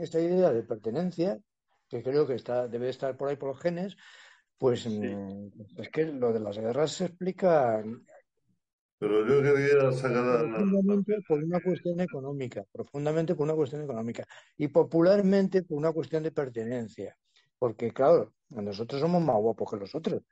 esa 0.00 0.20
idea 0.20 0.52
de 0.52 0.62
pertenencia, 0.62 1.38
que 1.88 2.02
creo 2.02 2.26
que 2.26 2.34
está, 2.34 2.66
debe 2.68 2.88
estar 2.88 3.16
por 3.16 3.28
ahí 3.28 3.36
por 3.36 3.50
los 3.50 3.60
genes, 3.60 3.96
pues 4.58 4.86
mm, 4.86 5.48
es 5.78 5.88
que 5.90 6.06
lo 6.06 6.32
de 6.32 6.40
las 6.40 6.58
guerras 6.58 6.92
se 6.92 7.06
explica 7.06 7.82
pero 9.04 9.26
yo 9.26 9.42
quería 9.42 9.92
sacar 9.92 10.48
Profundamente 10.48 11.20
por 11.28 11.44
una 11.44 11.60
cuestión 11.60 12.00
económica, 12.00 12.64
profundamente 12.72 13.34
por 13.34 13.44
una 13.44 13.54
cuestión 13.54 13.82
económica 13.82 14.24
y 14.56 14.68
popularmente 14.68 15.62
por 15.62 15.76
una 15.76 15.92
cuestión 15.92 16.22
de 16.22 16.32
pertenencia. 16.32 17.14
Porque, 17.58 17.90
claro, 17.90 18.32
nosotros 18.48 19.02
somos 19.02 19.22
más 19.22 19.36
guapos 19.36 19.70
que 19.70 19.76
los 19.76 19.94
otros. 19.94 20.22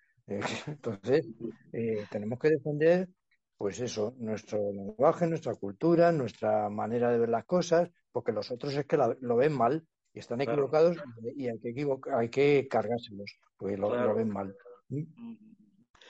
Entonces, 0.67 1.29
eh, 1.73 2.05
tenemos 2.11 2.39
que 2.39 2.51
defender, 2.51 3.09
pues 3.57 3.81
eso, 3.81 4.15
nuestro 4.19 4.59
lenguaje, 4.73 5.27
nuestra 5.27 5.55
cultura, 5.55 6.13
nuestra 6.13 6.69
manera 6.69 7.11
de 7.11 7.19
ver 7.19 7.29
las 7.29 7.45
cosas, 7.45 7.91
porque 8.11 8.33
los 8.33 8.51
otros 8.51 8.75
es 8.77 8.87
que 8.87 8.97
lo 8.97 9.37
ven 9.37 9.53
mal 9.53 9.87
y 10.15 10.19
están 10.19 10.41
equivocados 10.41 10.97
y 11.37 11.49
hay 11.49 11.59
que, 11.59 11.87
hay 12.13 12.29
que 12.29 12.69
cargárselos, 12.69 13.39
porque 13.57 13.77
lo, 13.77 14.15
ven 14.15 14.29
mal. 14.29 14.55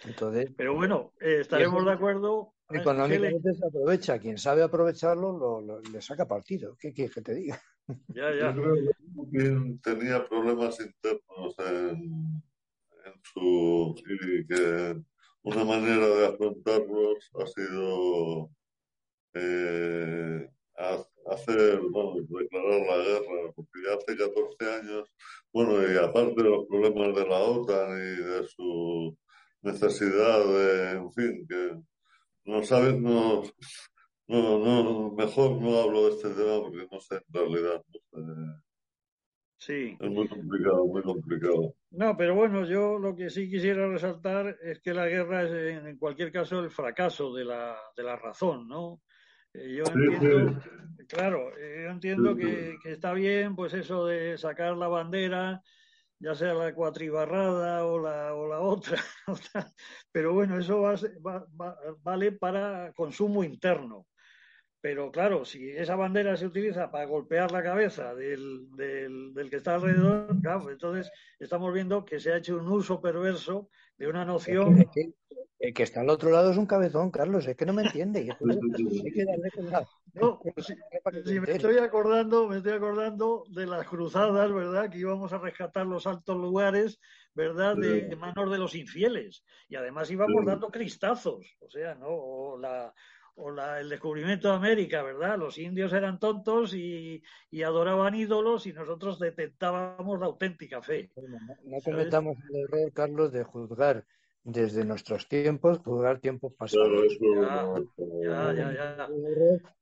Entonces, 0.04 0.52
Pero 0.56 0.74
bueno, 0.74 1.12
eh, 1.20 1.38
estaremos 1.40 1.84
de 1.84 1.92
acuerdo. 1.92 2.54
Económicamente 2.68 3.54
se 3.54 3.66
aprovecha. 3.66 4.18
Quien 4.18 4.38
sabe 4.38 4.62
aprovecharlo 4.62 5.60
lo, 5.60 5.80
le 5.80 6.00
saca 6.00 6.26
partido. 6.26 6.76
¿Qué 6.78 6.92
quieres 6.92 7.14
que 7.14 7.22
te 7.22 7.34
diga? 7.34 7.60
Ya, 8.08 8.32
ya. 8.34 8.54
Yo 8.54 8.62
creo 8.62 8.74
que 9.30 9.78
tenía 9.82 10.26
problemas 10.26 10.80
internos 10.80 11.54
en, 11.58 12.42
su. 13.22 13.94
y 14.06 14.46
que 14.46 14.96
una 15.42 15.64
manera 15.64 16.06
de 16.06 16.26
afrontarlos 16.26 17.30
ha 17.34 17.46
sido 17.46 18.50
eh, 19.34 20.48
hacer, 21.26 21.80
bueno, 21.90 22.14
declarar 22.28 22.80
la 22.80 22.96
guerra, 23.04 23.52
porque 23.54 23.80
ya 23.86 23.94
hace 23.94 24.16
14 24.16 24.80
años, 24.80 25.08
bueno, 25.52 25.82
y 25.82 25.96
aparte 25.96 26.42
de 26.42 26.48
los 26.48 26.66
problemas 26.66 27.14
de 27.16 27.26
la 27.26 27.38
OTAN 27.38 27.90
y 27.92 28.22
de 28.22 28.46
su 28.48 29.16
necesidad 29.62 30.44
de, 30.44 30.90
en 30.92 31.12
fin, 31.12 31.46
que 31.48 31.80
no 32.44 32.62
sabes, 32.64 33.00
no, 33.00 33.42
no, 34.26 34.58
no, 34.58 35.12
mejor 35.12 35.60
no 35.60 35.80
hablo 35.80 36.06
de 36.06 36.16
este 36.16 36.30
tema 36.30 36.60
porque 36.60 36.88
no 36.90 37.00
sé 37.00 37.16
en 37.16 37.32
realidad. 37.32 37.82
Sí. 39.64 39.96
Es 40.00 40.10
muy 40.10 40.26
complicado, 40.26 40.84
muy 40.86 41.02
complicado. 41.02 41.76
No, 41.92 42.16
pero 42.16 42.34
bueno, 42.34 42.64
yo 42.64 42.98
lo 42.98 43.14
que 43.14 43.30
sí 43.30 43.48
quisiera 43.48 43.88
resaltar 43.88 44.56
es 44.60 44.80
que 44.80 44.92
la 44.92 45.06
guerra 45.06 45.44
es, 45.44 45.52
en 45.84 45.96
cualquier 45.98 46.32
caso, 46.32 46.58
el 46.58 46.70
fracaso 46.70 47.32
de 47.32 47.44
la, 47.44 47.76
de 47.96 48.02
la 48.02 48.16
razón, 48.16 48.66
¿no? 48.66 49.02
Eh, 49.54 49.76
yo 49.76 49.84
entiendo, 49.84 50.60
claro, 51.06 51.56
eh, 51.56 51.82
yo 51.84 51.90
entiendo 51.90 52.34
que, 52.34 52.76
que, 52.82 52.90
está 52.90 53.12
bien, 53.12 53.54
pues 53.54 53.72
eso 53.74 54.04
de 54.04 54.36
sacar 54.36 54.76
la 54.76 54.88
bandera 54.88 55.62
ya 56.18 56.34
sea 56.34 56.54
la 56.54 56.74
cuatribarrada 56.74 57.84
o 57.84 58.00
la, 58.00 58.34
o 58.34 58.48
la 58.48 58.60
otra, 58.60 59.00
pero 60.12 60.32
bueno, 60.32 60.58
eso 60.58 60.82
vale 62.02 62.32
para 62.32 62.92
consumo 62.94 63.44
interno. 63.44 64.06
Pero 64.82 65.10
claro, 65.10 65.46
si 65.46 65.70
esa 65.70 65.96
bandera 65.96 66.36
se 66.36 66.44
utiliza 66.44 66.90
para 66.90 67.06
golpear 67.06 67.50
la 67.52 67.62
cabeza 67.62 68.14
del, 68.14 68.68
del, 68.76 69.48
que 69.48 69.56
está 69.56 69.76
alrededor, 69.76 70.38
claro, 70.42 70.70
entonces 70.70 71.10
estamos 71.38 71.72
viendo 71.72 72.04
que 72.04 72.20
se 72.20 72.32
ha 72.32 72.36
hecho 72.36 72.56
un 72.56 72.68
uso 72.68 73.00
perverso 73.00 73.70
de 73.96 74.08
una 74.08 74.24
noción 74.26 74.84
el 75.62 75.72
que 75.72 75.84
está 75.84 76.00
al 76.00 76.10
otro 76.10 76.30
lado 76.30 76.50
es 76.50 76.56
un 76.56 76.66
cabezón, 76.66 77.12
Carlos, 77.12 77.46
es 77.46 77.56
que 77.56 77.64
no 77.64 77.72
me 77.72 77.82
entiende. 77.82 78.36
No, 80.14 80.40
me 80.44 81.52
estoy 81.52 81.78
acordando, 81.78 82.48
me 82.48 82.56
estoy 82.56 82.72
acordando 82.72 83.44
de 83.48 83.66
las 83.66 83.86
cruzadas, 83.86 84.52
¿verdad? 84.52 84.90
Que 84.90 84.98
íbamos 84.98 85.32
a 85.32 85.38
rescatar 85.38 85.86
los 85.86 86.06
altos 86.08 86.36
lugares, 86.36 86.98
¿verdad? 87.32 87.76
De 87.76 88.14
manos 88.16 88.50
de 88.50 88.58
los 88.58 88.74
infieles. 88.74 89.44
Y 89.68 89.76
además 89.76 90.10
íbamos 90.10 90.44
dando 90.44 90.68
cristazos, 90.68 91.56
o 91.60 91.70
sea, 91.70 91.94
¿no? 91.94 92.08
O 92.08 92.58
la, 92.58 92.92
o 93.34 93.50
la, 93.50 93.80
el 93.80 93.88
descubrimiento 93.88 94.48
de 94.48 94.54
América, 94.54 95.02
¿verdad? 95.02 95.38
Los 95.38 95.58
indios 95.58 95.92
eran 95.92 96.18
tontos 96.18 96.74
y, 96.74 97.22
y 97.50 97.62
adoraban 97.62 98.14
ídolos 98.14 98.66
y 98.66 98.72
nosotros 98.72 99.18
detectábamos 99.18 100.20
la 100.20 100.26
auténtica 100.26 100.82
fe. 100.82 101.10
No, 101.16 101.56
no 101.64 101.80
cometamos 101.84 102.36
el 102.50 102.62
error, 102.62 102.92
Carlos, 102.92 103.32
de 103.32 103.44
juzgar 103.44 104.04
desde 104.44 104.84
nuestros 104.84 105.28
tiempos, 105.28 105.78
juzgar 105.78 106.18
tiempos 106.18 106.52
pasados. 106.54 107.18
ya, 108.24 108.52
ya, 108.52 108.72
ya, 108.72 109.08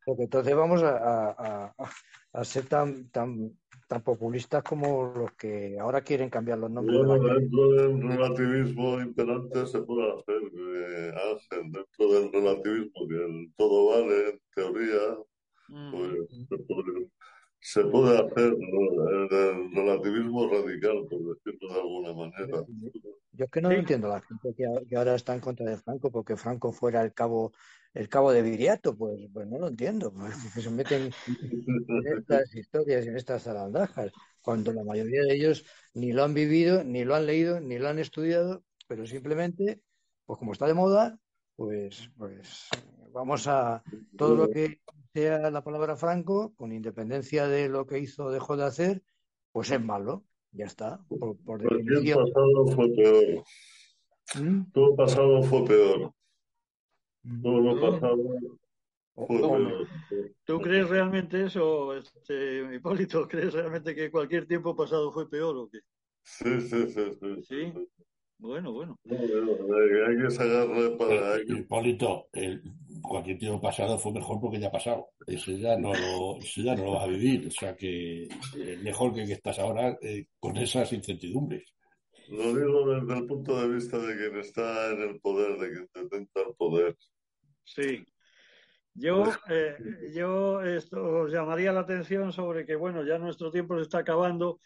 Porque 0.04 0.24
entonces 0.24 0.54
vamos 0.54 0.82
a, 0.82 1.74
a, 2.32 2.44
ser 2.44 2.66
tan, 2.66 3.08
tan, 3.11 3.58
tan 3.88 4.02
populistas 4.02 4.62
como 4.62 5.12
los 5.16 5.32
que 5.32 5.78
ahora 5.80 6.02
quieren 6.02 6.28
cambiar 6.28 6.58
los 6.58 6.70
nombres. 6.70 6.98
dentro 6.98 7.72
del 7.72 8.02
relativismo 8.02 9.00
imperante 9.00 9.66
se 9.66 9.80
puede 9.80 10.12
hacer, 10.12 10.42
eh, 10.54 11.12
dentro 11.50 12.12
del 12.12 12.32
relativismo, 12.32 13.08
que 13.08 13.14
el 13.16 13.52
todo 13.56 13.90
vale, 13.90 14.30
en 14.30 14.40
teoría, 14.54 15.18
mm. 15.68 15.90
pues 15.90 16.48
se 16.48 16.58
puede 16.58 17.08
hacer 17.62 18.56
el 18.56 19.74
relativismo 19.74 20.48
radical, 20.48 21.06
por 21.08 21.34
decirlo 21.34 21.74
de 21.74 21.80
alguna 21.80 22.12
manera. 22.12 22.64
Yo 23.32 23.44
es 23.44 23.50
que 23.50 23.61
no 23.61 23.70
entiendo 23.70 24.08
a 24.08 24.16
la 24.16 24.20
gente 24.20 24.54
que, 24.56 24.96
ahora 24.96 25.14
está 25.14 25.34
en 25.34 25.40
contra 25.40 25.66
de 25.66 25.76
Franco 25.76 26.11
porque 26.11 26.36
Franco 26.36 26.72
fuera 26.72 27.02
el 27.02 27.12
cabo 27.12 27.52
el 27.92 28.08
cabo 28.08 28.32
de 28.32 28.42
Viriato, 28.42 28.96
pues, 28.96 29.20
pues 29.32 29.48
no 29.48 29.58
lo 29.58 29.66
entiendo, 29.66 30.12
porque 30.12 30.61
se 30.61 30.70
meten 30.70 31.11
en 31.26 32.18
estas 32.18 32.54
historias 32.54 33.04
y 33.04 33.08
en 33.08 33.16
estas 33.16 33.42
zarandajas, 33.42 34.12
cuando 34.42 34.72
la 34.72 34.84
mayoría 34.84 35.22
de 35.22 35.34
ellos 35.34 35.64
ni 35.94 36.12
lo 36.12 36.22
han 36.22 36.32
vivido, 36.32 36.84
ni 36.84 37.04
lo 37.04 37.16
han 37.16 37.26
leído, 37.26 37.61
ni 37.61 37.78
lo 37.78 37.88
han 37.88 37.98
estudiado, 37.98 38.62
pero 38.86 39.06
simplemente, 39.06 39.80
pues 40.24 40.38
como 40.38 40.52
está 40.52 40.68
de 40.68 40.74
moda, 40.74 41.18
pues, 41.56 42.08
pues 42.16 42.68
vamos 43.12 43.48
a 43.48 43.82
todo 44.16 44.36
lo 44.36 44.48
que 44.48 44.80
sea 45.12 45.50
la 45.50 45.64
palabra 45.64 45.96
Franco, 45.96 46.54
con 46.56 46.72
independencia 46.72 47.46
de 47.48 47.68
lo 47.68 47.86
que 47.86 47.98
hizo 47.98 48.26
o 48.26 48.30
dejó 48.30 48.56
de 48.56 48.64
hacer, 48.64 49.02
pues 49.52 49.70
es 49.70 49.82
malo. 49.82 50.24
Ya 50.52 50.66
está. 50.66 51.04
Por, 51.08 51.36
por 51.38 51.61
definición. 51.62 52.24
pasado 52.24 52.66
fue 52.66 52.88
peor. 52.94 53.44
¿Mm? 54.34 54.72
Todo 54.72 54.96
pasado 54.96 55.42
fue 55.42 55.64
peor. 55.64 56.12
Todo 57.42 57.61
lo 57.61 57.80
pasado 57.80 58.16
fue 59.14 59.38
peor. 59.38 59.88
¿Tú 60.44 60.61
crees 60.61 60.88
realmente 60.88 61.44
eso, 61.44 61.94
este, 61.94 62.74
Hipólito? 62.74 63.28
¿Crees 63.28 63.52
realmente 63.52 63.94
que 63.94 64.11
cualquier 64.11 64.46
tiempo 64.46 64.74
pasado 64.74 65.12
fue 65.12 65.28
peor 65.28 65.56
o 65.56 65.68
qué? 65.68 65.80
Sí, 66.22 66.61
sí, 66.61 66.90
sí. 66.90 67.18
Sí. 67.20 67.42
¿Sí? 67.42 67.72
Bueno, 68.41 68.72
bueno. 68.72 68.99
Hay 69.05 70.16
que 70.16 70.30
sacarle 70.30 70.91
para. 70.97 71.38
Hipólito, 71.43 72.28
el, 72.32 72.62
cualquier 73.03 73.38
tiempo 73.38 73.61
pasado 73.61 73.99
fue 73.99 74.12
mejor 74.12 74.41
porque 74.41 74.59
ya 74.59 74.68
ha 74.68 74.72
pasado. 74.72 75.09
Eso 75.26 75.53
ya 75.53 75.76
no 75.76 75.93
lo, 75.93 76.38
ya 76.41 76.74
no 76.74 76.84
lo 76.84 76.93
vas 76.93 77.05
a 77.05 77.09
vivir. 77.09 77.47
O 77.47 77.51
sea 77.51 77.76
que 77.76 78.22
es 78.24 78.82
mejor 78.82 79.14
que, 79.14 79.26
que 79.26 79.34
estás 79.34 79.59
ahora 79.59 79.99
eh, 80.01 80.26
con 80.38 80.57
esas 80.57 80.91
incertidumbres. 80.95 81.64
Lo 82.30 82.55
digo 82.55 82.95
desde 82.95 83.18
el 83.18 83.26
punto 83.26 83.61
de 83.61 83.74
vista 83.74 83.99
de 83.99 84.16
quien 84.16 84.38
está 84.38 84.91
en 84.93 85.03
el 85.03 85.20
poder, 85.20 85.59
de 85.59 85.72
quien 85.72 85.88
detenta 85.93 86.41
el 86.41 86.55
poder. 86.57 86.97
Sí. 87.64 88.05
Yo, 88.95 89.24
eh, 89.51 89.76
yo 90.14 90.62
esto 90.62 91.22
os 91.22 91.32
llamaría 91.32 91.72
la 91.72 91.80
atención 91.80 92.32
sobre 92.32 92.64
que, 92.64 92.74
bueno, 92.74 93.05
ya 93.05 93.18
nuestro 93.18 93.51
tiempo 93.51 93.76
se 93.76 93.82
está 93.82 93.99
acabando 93.99 94.61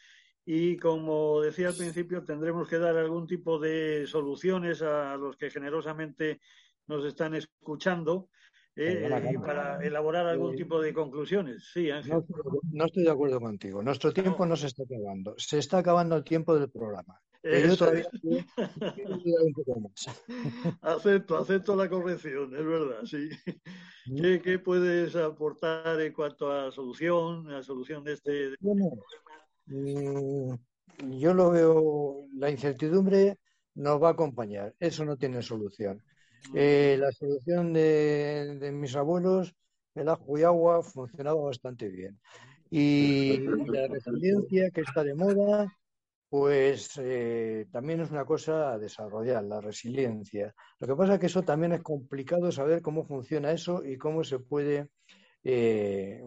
y, 0.46 0.76
como 0.76 1.40
decía 1.40 1.68
al 1.68 1.74
principio, 1.74 2.22
tendremos 2.22 2.68
que 2.68 2.78
dar 2.78 2.96
algún 2.96 3.26
tipo 3.26 3.58
de 3.58 4.06
soluciones 4.06 4.82
a 4.82 5.16
los 5.16 5.36
que 5.36 5.50
generosamente 5.50 6.40
nos 6.86 7.04
están 7.04 7.34
escuchando 7.34 8.28
eh, 8.76 9.08
para 9.40 9.78
elaborar 9.84 10.26
algún 10.26 10.56
tipo 10.56 10.80
de 10.80 10.92
conclusiones. 10.92 11.70
Sí, 11.72 11.90
Ángel. 11.90 12.24
No, 12.72 12.86
estoy 12.86 13.04
de 13.04 13.10
acuerdo 13.10 13.40
contigo. 13.40 13.82
Nuestro 13.82 14.12
tiempo 14.12 14.44
no. 14.44 14.56
se 14.56 14.66
está 14.66 14.82
acabando. 14.82 15.34
Se 15.38 15.58
está 15.58 15.78
acabando 15.78 16.16
el 16.16 16.24
tiempo 16.24 16.58
del 16.58 16.68
programa. 16.68 17.20
yo 17.42 17.76
todavía 17.76 18.06
un 18.24 19.52
poco 19.52 19.80
más. 19.80 20.24
Acepto, 20.82 21.38
acepto 21.38 21.76
la 21.76 21.88
corrección, 21.88 22.54
es 22.56 22.66
verdad, 22.66 23.04
sí. 23.04 23.30
¿Qué, 24.20 24.40
¿Qué, 24.42 24.58
puedes 24.58 25.14
aportar 25.16 26.00
en 26.00 26.12
cuanto 26.12 26.50
a 26.50 26.72
solución, 26.72 27.50
a 27.52 27.62
solución 27.62 28.02
de 28.02 28.12
este? 28.14 28.56
Bueno, 28.60 28.86
mm, 28.86 29.23
yo 29.66 31.34
lo 31.34 31.50
veo, 31.50 32.26
la 32.34 32.50
incertidumbre 32.50 33.38
nos 33.74 34.02
va 34.02 34.08
a 34.08 34.12
acompañar, 34.12 34.74
eso 34.78 35.04
no 35.04 35.16
tiene 35.16 35.42
solución. 35.42 36.02
Eh, 36.52 36.96
la 36.98 37.10
solución 37.12 37.72
de, 37.72 38.70
mis 38.72 38.94
abuelos, 38.96 39.54
el 39.94 40.08
ajo 40.08 40.38
y 40.38 40.42
agua, 40.42 40.82
funcionaba 40.82 41.42
bastante 41.42 41.88
bien. 41.88 42.20
Y 42.70 43.38
la 43.38 43.86
resiliencia 43.88 44.70
que 44.70 44.80
está 44.82 45.04
de 45.04 45.14
moda, 45.14 45.72
pues 46.28 46.98
eh, 47.00 47.66
también 47.70 48.00
es 48.00 48.10
una 48.10 48.24
cosa 48.24 48.72
a 48.72 48.78
desarrollar, 48.78 49.44
la 49.44 49.60
resiliencia. 49.60 50.54
Lo 50.80 50.88
que 50.88 50.96
pasa 50.96 51.14
es 51.14 51.20
que 51.20 51.26
eso 51.26 51.42
también 51.42 51.72
es 51.72 51.82
complicado 51.82 52.50
saber 52.50 52.82
cómo 52.82 53.04
funciona 53.04 53.52
eso 53.52 53.84
y 53.84 53.96
cómo 53.96 54.24
se 54.24 54.40
puede 54.40 54.88
eh, 55.44 56.22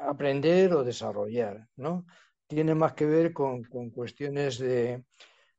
aprender 0.00 0.72
o 0.74 0.84
desarrollar, 0.84 1.68
¿no? 1.76 2.06
Tiene 2.48 2.74
más 2.74 2.94
que 2.94 3.06
ver 3.06 3.32
con 3.32 3.62
cuestiones 3.90 4.58
de, 4.58 5.04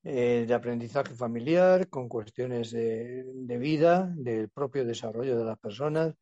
eh, 0.03 0.45
de 0.47 0.53
aprendizaje 0.53 1.13
familiar, 1.13 1.89
con 1.89 2.07
cuestiones 2.07 2.71
de, 2.71 3.25
vida, 3.59 4.09
del 4.15 4.49
propio 4.49 4.85
desarrollo 4.85 5.37
de 5.37 5.43
las 5.43 5.59
personas. 5.59 6.15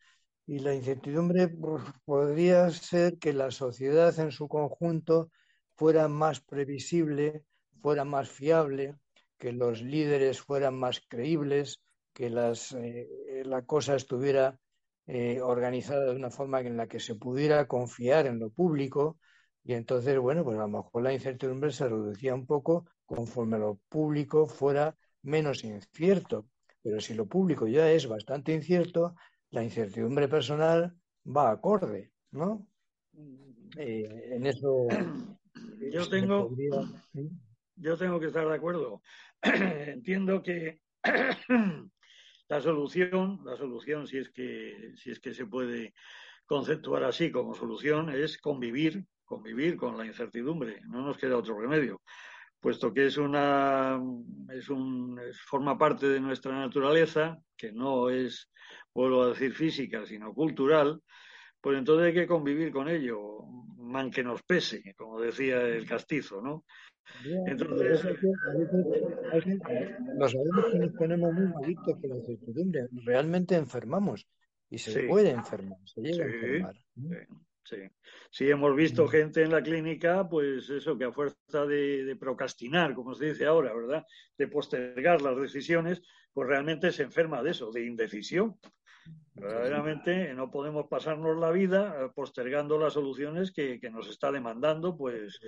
Y 0.48 0.60
la 0.60 0.74
incertidumbre 0.74 1.48
pues, 1.50 1.84
podría 2.06 2.70
ser 2.72 3.18
que 3.20 3.34
la 3.34 3.52
sociedad 3.52 4.18
en 4.20 4.32
su 4.32 4.48
conjunto 4.48 5.30
fuera 5.76 6.08
más 6.08 6.42
previsible, 6.42 7.44
fuera 7.82 8.04
más 8.04 8.30
fiable, 8.30 8.96
que 9.38 9.52
los 9.52 9.82
líderes 9.84 10.42
fueran 10.42 10.76
más 10.76 11.02
creíbles, 11.08 11.80
que 12.14 12.30
las, 12.32 12.72
eh, 12.74 13.08
la 13.46 13.62
cosa 13.64 13.96
estuviera 13.96 14.60
eh, 15.06 15.40
organizada 15.42 16.06
de 16.06 16.16
una 16.16 16.32
forma 16.32 16.62
en 16.62 16.78
la 16.78 16.88
que 16.88 17.00
se 17.00 17.16
pudiera 17.16 17.68
confiar 17.68 18.26
en 18.26 18.40
lo 18.40 18.50
público. 18.50 19.20
Y 19.68 19.74
entonces, 19.74 20.18
bueno, 20.18 20.46
pues 20.46 20.58
a 20.58 20.62
lo 20.62 20.70
mejor 20.70 21.04
la 21.04 21.12
incertidumbre 21.12 21.74
se 21.74 21.90
reducía 21.90 22.34
un 22.34 22.46
poco 22.46 22.86
conforme 23.06 23.60
lo 23.60 23.82
público 23.90 24.48
fuera 24.48 24.96
menos 25.24 25.66
incierto. 25.66 26.48
Pero 26.82 27.02
si 27.02 27.14
lo 27.16 27.26
público 27.26 27.68
ya 27.68 27.92
es 27.92 28.08
bastante 28.08 28.54
incierto, 28.54 29.16
la 29.50 29.66
incertidumbre 29.66 30.30
personal 30.30 30.96
va 31.26 31.52
acorde, 31.52 32.14
¿no? 32.32 32.66
Eh, 33.78 34.30
en 34.36 34.46
eso. 34.46 34.88
Yo 35.92 36.08
tengo, 36.10 36.50
yo 37.76 37.98
tengo 37.98 38.20
que 38.20 38.28
estar 38.28 38.48
de 38.48 38.56
acuerdo. 38.56 39.02
Entiendo 39.42 40.44
que 40.44 40.82
la 42.50 42.62
solución, 42.62 43.42
la 43.44 43.56
solución, 43.58 44.08
si 44.08 44.18
es 44.18 44.30
que, 44.30 44.94
si 44.96 45.12
es 45.12 45.20
que 45.20 45.34
se 45.34 45.46
puede 45.46 45.94
conceptuar 46.46 47.04
así 47.04 47.32
como 47.32 47.54
solución, 47.54 48.10
es 48.10 48.38
convivir, 48.38 49.06
convivir 49.28 49.78
con 49.78 49.96
la 49.96 50.08
incertidumbre. 50.08 50.82
No 50.88 51.06
nos 51.06 51.18
queda 51.18 51.38
otro 51.38 51.60
remedio 51.60 52.02
puesto 52.60 52.94
que 52.94 53.06
es 53.06 53.18
una 53.18 54.02
es 54.52 54.70
un 54.70 55.20
forma 55.46 55.78
parte 55.78 56.08
de 56.08 56.20
nuestra 56.20 56.54
naturaleza, 56.54 57.40
que 57.56 57.72
no 57.72 58.10
es, 58.10 58.50
vuelvo 58.94 59.24
a 59.24 59.30
decir, 59.30 59.54
física, 59.54 60.06
sino 60.06 60.34
cultural, 60.34 61.02
pues 61.62 61.78
entonces 61.78 62.08
hay 62.08 62.14
que 62.14 62.28
convivir 62.28 62.72
con 62.72 62.90
ello, 62.90 63.44
man 63.78 64.12
que 64.12 64.24
nos 64.24 64.44
pese, 64.44 64.94
como 64.98 65.22
decía 65.22 65.62
el 65.62 65.88
castizo, 65.88 66.42
¿no? 66.42 66.66
Entonces, 67.46 68.04
nos 70.18 70.32
sabemos 70.32 70.66
que 70.72 70.80
nos 70.80 70.92
ponemos 70.92 71.34
muy 71.34 71.48
malitos 71.48 72.00
con 72.02 72.10
la 72.10 72.18
incertidumbre, 72.18 72.88
realmente 73.06 73.56
enfermamos 73.56 74.28
y 74.70 74.78
se 74.78 75.04
puede 75.04 75.30
enfermar, 75.30 75.80
se 75.86 76.02
llega 76.02 76.26
a 76.26 76.28
enfermar. 76.28 76.76
Sí. 76.96 77.47
Sí, 78.30 78.50
hemos 78.50 78.76
visto 78.76 79.08
gente 79.08 79.44
en 79.44 79.52
la 79.52 79.62
clínica, 79.62 80.28
pues 80.28 80.70
eso, 80.70 80.98
que 80.98 81.06
a 81.06 81.12
fuerza 81.12 81.66
de, 81.66 82.16
procrastinar, 82.20 82.94
como 82.94 83.14
se 83.14 83.26
dice 83.26 83.46
ahora, 83.46 83.74
¿verdad? 83.74 84.06
De 84.38 84.48
postergar 84.48 85.22
las 85.22 85.38
decisiones, 85.38 86.02
pues 86.34 86.48
realmente 86.48 86.92
se 86.92 87.04
enferma 87.04 87.42
de 87.42 87.52
eso, 87.52 87.72
de 87.72 87.86
indecisión. 87.86 88.58
Verdaderamente 89.34 90.34
no 90.34 90.52
podemos 90.52 90.88
pasarnos 90.88 91.38
la 91.38 91.52
vida 91.52 91.96
eh, 91.98 92.10
postergando 92.14 92.78
las 92.78 92.94
soluciones 92.94 93.52
que, 93.52 93.80
nos 93.90 94.10
está 94.10 94.32
demandando, 94.32 94.98
pues, 94.98 95.40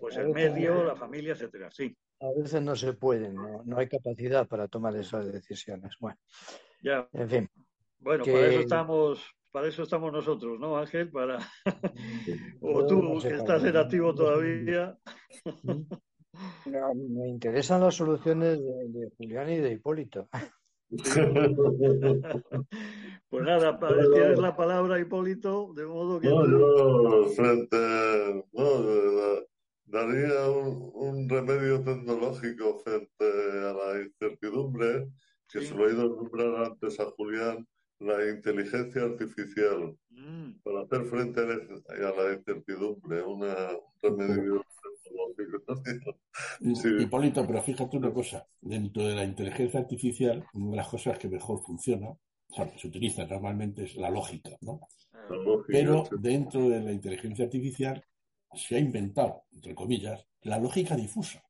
pues 0.00 0.16
el 0.16 0.28
medio, 0.30 0.84
la 0.84 0.96
familia, 0.96 1.32
etcétera. 1.32 1.70
Sí. 1.70 1.96
A 2.20 2.28
veces 2.36 2.60
no 2.60 2.76
se 2.76 2.92
puede, 2.92 3.32
no, 3.32 3.62
no 3.64 3.78
hay 3.78 3.88
capacidad 3.88 4.46
para 4.46 4.68
tomar 4.68 4.96
esas 4.96 5.32
decisiones. 5.32 5.94
Bueno, 6.00 6.18
ya. 6.82 7.08
En 7.12 7.28
fin. 7.28 7.50
Bueno, 7.98 8.24
por 8.24 8.34
eso 8.34 8.60
estamos 8.60 9.35
para 9.50 9.68
eso 9.68 9.82
estamos 9.82 10.12
nosotros, 10.12 10.58
¿no, 10.58 10.76
Ángel? 10.76 11.10
Para... 11.10 11.38
o 12.60 12.86
tú, 12.86 13.18
que 13.20 13.34
estás 13.34 13.64
en 13.64 13.76
activo 13.76 14.14
todavía. 14.14 14.98
Me 16.66 17.28
interesan 17.28 17.80
las 17.80 17.94
soluciones 17.94 18.58
de, 18.58 19.10
Julián 19.16 19.50
y 19.50 19.56
de 19.58 19.72
Hipólito. 19.72 20.28
pues 23.28 23.42
nada, 23.42 23.78
tienes 24.12 24.38
la 24.38 24.54
palabra, 24.54 25.00
Hipólito, 25.00 25.72
de 25.74 25.86
modo 25.86 26.20
que... 26.20 26.28
No, 26.28 26.46
yo 26.46 27.24
frente... 27.30 28.44
No, 28.52 29.46
daría 29.86 30.50
un, 30.50 31.28
remedio 31.28 31.82
tecnológico 31.82 32.78
frente 32.80 33.24
a 33.24 33.72
la 33.72 34.02
incertidumbre, 34.02 35.08
que 35.48 35.62
se 35.62 35.74
lo 35.74 35.88
he 35.88 35.92
ido 35.92 36.02
a 36.02 36.06
nombrar 36.06 36.64
antes 36.64 37.00
a 37.00 37.06
Julián, 37.06 37.66
la 37.98 38.28
inteligencia 38.28 39.02
artificial 39.02 39.96
mm. 40.10 40.50
para 40.62 40.82
hacer 40.82 41.04
frente 41.06 41.40
a 41.40 41.44
la 41.44 42.34
incertidumbre, 42.34 43.22
una, 43.22 43.54
un 43.70 44.18
remedio 44.18 44.64
Hipólito, 47.00 47.46
pero 47.46 47.62
fíjate 47.62 47.96
una 47.96 48.12
cosa, 48.12 48.46
dentro 48.60 49.04
de 49.04 49.14
la 49.14 49.24
inteligencia 49.24 49.80
artificial, 49.80 50.44
una 50.54 50.70
de 50.70 50.76
las 50.76 50.88
cosas 50.88 51.18
que 51.18 51.28
mejor 51.28 51.60
funciona, 51.62 52.08
o 52.08 52.54
sea, 52.54 52.70
que 52.70 52.78
se 52.78 52.88
utiliza 52.88 53.26
normalmente 53.26 53.84
es 53.84 53.96
la 53.96 54.10
lógica, 54.10 54.50
¿no? 54.60 54.80
pero 55.66 56.04
dentro 56.20 56.68
de 56.68 56.80
la 56.80 56.92
inteligencia 56.92 57.46
artificial 57.46 58.04
se 58.54 58.76
ha 58.76 58.78
inventado, 58.78 59.44
entre 59.52 59.74
comillas, 59.74 60.24
la 60.42 60.58
lógica 60.58 60.94
difusa. 60.94 61.42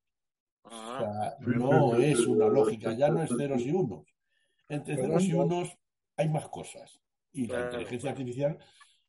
O 0.62 0.70
sea, 0.70 1.36
no 1.40 1.96
es 1.96 2.20
una 2.26 2.46
lógica, 2.46 2.92
ya 2.94 3.10
no 3.10 3.22
es 3.22 3.30
ceros 3.36 3.60
y 3.60 3.70
unos. 3.70 4.06
Entre 4.68 4.96
ceros 4.96 5.24
y 5.24 5.34
unos 5.34 5.78
hay 6.16 6.28
más 6.28 6.48
cosas. 6.48 7.00
Y 7.32 7.46
la 7.46 7.64
inteligencia 7.64 8.10
artificial, 8.10 8.58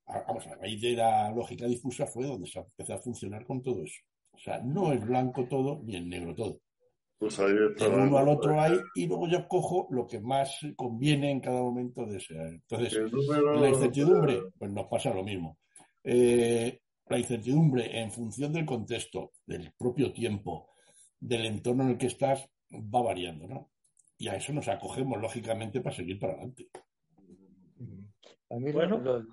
vamos, 0.06 0.48
a 0.48 0.56
raíz 0.56 0.82
de 0.82 0.94
la 0.94 1.32
lógica 1.32 1.66
difusa 1.66 2.06
fue 2.06 2.26
donde 2.26 2.48
se 2.48 2.60
empezó 2.60 2.94
a 2.94 3.00
funcionar 3.00 3.46
con 3.46 3.62
todo 3.62 3.84
eso. 3.84 4.02
O 4.32 4.38
sea, 4.38 4.60
no 4.60 4.92
es 4.94 5.04
blanco 5.06 5.48
todo 5.48 5.82
ni 5.84 5.96
es 5.96 6.06
negro 6.06 6.36
todo. 6.36 6.62
Pues 7.18 7.40
ahí 7.40 7.56
está. 7.72 7.90
uno 7.90 8.18
al 8.18 8.30
otro 8.30 8.62
hay, 8.62 8.78
y 8.94 9.08
luego 9.08 9.28
yo 9.28 9.48
cojo 9.48 9.88
lo 9.90 10.06
que 10.06 10.20
más 10.20 10.60
conviene 10.76 11.32
en 11.32 11.40
cada 11.40 11.62
momento 11.62 12.06
de 12.06 12.18
ese. 12.18 12.36
Entonces, 12.36 12.94
la 13.60 13.70
incertidumbre, 13.70 14.44
pues 14.58 14.72
nos 14.72 14.86
pasa 14.86 15.12
lo 15.14 15.24
mismo. 15.24 15.58
Eh, 16.04 16.80
la 17.08 17.18
incertidumbre 17.18 18.00
en 18.00 18.12
función 18.12 18.54
del 18.54 18.66
contexto, 18.66 19.32
del 19.48 19.74
propio 19.78 20.14
tiempo, 20.14 20.70
del 21.20 21.46
entorno 21.46 21.84
en 21.84 21.90
el 21.92 21.98
que 21.98 22.08
estás, 22.08 22.48
va 22.72 23.02
variando, 23.02 23.48
¿no? 23.48 23.72
Y 24.20 24.28
a 24.28 24.36
eso 24.36 24.54
nos 24.54 24.68
acogemos, 24.68 25.20
lógicamente, 25.20 25.82
para 25.82 25.96
seguir 25.96 26.20
para 26.20 26.34
adelante. 26.34 26.70
A 28.50 28.56
mí 28.56 28.72
bueno. 28.72 29.26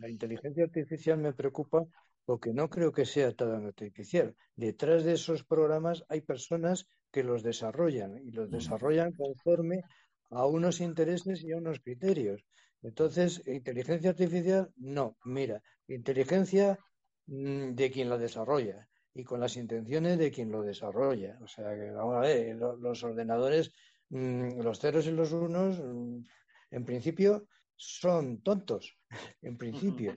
la, 0.00 0.08
inteligencia 0.08 0.64
artificial 0.64 1.18
me 1.18 1.32
preocupa 1.32 1.84
porque 2.24 2.52
no 2.54 2.70
creo 2.70 2.92
que 2.92 3.04
sea 3.04 3.32
tan 3.32 3.66
artificial. 3.66 4.34
Detrás 4.56 5.04
de 5.04 5.12
esos 5.12 5.44
programas 5.44 6.04
hay 6.08 6.22
personas 6.22 6.86
que 7.12 7.22
los 7.22 7.42
desarrollan 7.42 8.18
y 8.18 8.30
los 8.30 8.50
desarrollan 8.50 9.12
conforme 9.12 9.82
a 10.30 10.46
unos 10.46 10.80
intereses 10.80 11.44
y 11.44 11.52
a 11.52 11.58
unos 11.58 11.80
criterios. 11.80 12.44
Entonces, 12.82 13.42
inteligencia 13.46 14.10
artificial, 14.10 14.70
no. 14.76 15.16
Mira, 15.24 15.62
inteligencia 15.88 16.78
mm, 17.26 17.74
de 17.74 17.90
quien 17.90 18.08
la 18.08 18.18
desarrolla 18.18 18.88
y 19.14 19.22
con 19.22 19.40
las 19.40 19.56
intenciones 19.56 20.18
de 20.18 20.30
quien 20.30 20.50
lo 20.50 20.62
desarrolla. 20.62 21.38
O 21.42 21.46
sea, 21.46 21.74
que 21.74 21.90
vamos 21.90 22.16
a 22.16 22.20
ver, 22.20 22.56
los 22.56 23.04
ordenadores, 23.04 23.72
mm, 24.08 24.60
los 24.60 24.80
ceros 24.80 25.06
y 25.06 25.12
los 25.12 25.32
unos, 25.32 25.78
mm, 25.78 26.24
en 26.70 26.84
principio, 26.84 27.46
son 27.76 28.42
tontos, 28.42 28.96
en 29.42 29.56
principio. 29.56 30.16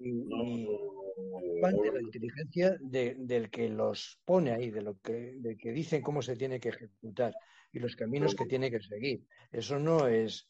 Y, 0.00 0.24
de 0.24 1.92
la 1.92 2.00
inteligencia 2.00 2.76
del 2.80 3.50
que 3.50 3.68
los 3.68 4.18
pone 4.24 4.52
ahí, 4.52 4.70
de 4.70 4.82
lo 4.82 4.98
que, 5.00 5.34
de 5.38 5.56
que 5.56 5.70
dicen 5.72 6.02
cómo 6.02 6.22
se 6.22 6.36
tiene 6.36 6.58
que 6.58 6.70
ejecutar 6.70 7.34
y 7.72 7.78
los 7.78 7.94
caminos 7.96 8.34
que 8.34 8.46
tiene 8.46 8.70
que 8.70 8.80
seguir. 8.80 9.24
Eso 9.50 9.78
no 9.78 10.08
es, 10.08 10.48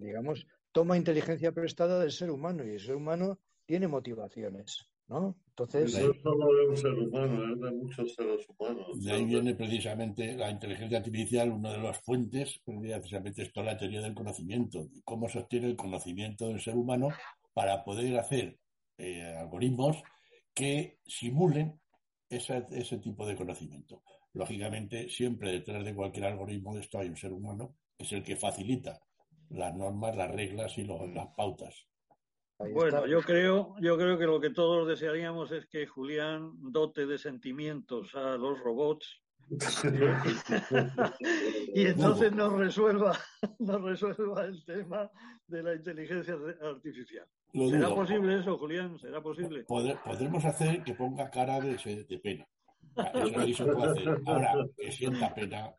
digamos, 0.00 0.46
toma 0.72 0.96
inteligencia 0.96 1.52
prestada 1.52 2.00
del 2.00 2.12
ser 2.12 2.30
humano 2.30 2.64
y 2.64 2.70
el 2.70 2.80
ser 2.80 2.96
humano 2.96 3.38
tiene 3.66 3.86
motivaciones, 3.86 4.89
¿no? 5.10 5.36
Entonces... 5.48 5.92
No 5.92 6.12
es 6.12 6.22
solo 6.22 6.54
de 6.54 6.68
un 6.68 6.76
ser 6.76 6.92
humano, 6.92 7.52
es 7.52 7.60
de 7.60 7.70
muchos 7.72 8.14
seres 8.14 8.46
humanos. 8.48 9.04
De 9.04 9.12
ahí 9.12 9.24
viene 9.24 9.54
precisamente 9.54 10.34
la 10.34 10.50
inteligencia 10.50 10.98
artificial, 10.98 11.50
una 11.50 11.72
de 11.72 11.78
las 11.78 12.00
fuentes, 12.00 12.60
precisamente 12.64 13.42
es 13.42 13.52
toda 13.52 13.66
la 13.66 13.76
teoría 13.76 14.00
del 14.00 14.14
conocimiento, 14.14 14.88
cómo 15.04 15.28
se 15.28 15.40
obtiene 15.40 15.66
el 15.66 15.76
conocimiento 15.76 16.48
del 16.48 16.60
ser 16.60 16.76
humano 16.76 17.08
para 17.52 17.84
poder 17.84 18.16
hacer 18.18 18.56
eh, 18.96 19.34
algoritmos 19.36 20.02
que 20.54 20.98
simulen 21.04 21.80
ese, 22.28 22.64
ese 22.70 22.98
tipo 22.98 23.26
de 23.26 23.36
conocimiento. 23.36 24.02
Lógicamente, 24.32 25.08
siempre 25.08 25.50
detrás 25.50 25.84
de 25.84 25.94
cualquier 25.94 26.26
algoritmo 26.26 26.74
de 26.74 26.82
esto 26.82 27.00
hay 27.00 27.08
un 27.08 27.16
ser 27.16 27.32
humano, 27.32 27.74
que 27.98 28.04
es 28.04 28.12
el 28.12 28.22
que 28.22 28.36
facilita 28.36 29.00
las 29.48 29.74
normas, 29.74 30.16
las 30.16 30.30
reglas 30.30 30.78
y 30.78 30.84
las 30.84 31.34
pautas. 31.36 31.89
Bueno, 32.72 33.06
yo 33.06 33.22
creo, 33.22 33.74
yo 33.80 33.96
creo 33.96 34.18
que 34.18 34.26
lo 34.26 34.40
que 34.40 34.50
todos 34.50 34.86
desearíamos 34.86 35.50
es 35.52 35.66
que 35.66 35.86
Julián 35.86 36.52
dote 36.60 37.06
de 37.06 37.18
sentimientos 37.18 38.14
a 38.14 38.36
los 38.36 38.60
robots 38.60 39.22
y 41.74 41.86
entonces 41.86 42.32
nos 42.32 42.52
resuelva, 42.52 43.18
nos 43.58 43.82
resuelva 43.82 44.44
el 44.44 44.64
tema 44.64 45.10
de 45.46 45.62
la 45.62 45.74
inteligencia 45.74 46.36
artificial. 46.62 47.26
¿Será 47.52 47.94
posible 47.94 48.38
eso, 48.38 48.56
Julián? 48.58 48.98
¿Será 48.98 49.20
posible? 49.20 49.64
podremos 49.64 50.44
hacer 50.44 50.84
que 50.84 50.94
ponga 50.94 51.30
cara 51.30 51.60
de, 51.60 52.04
de 52.08 52.18
pena. 52.18 52.46
Eso, 53.46 53.66
puede 53.66 53.90
hacer. 53.90 54.20
Ahora, 54.26 54.52
que 54.76 54.92
sienta 54.92 55.34
pena, 55.34 55.74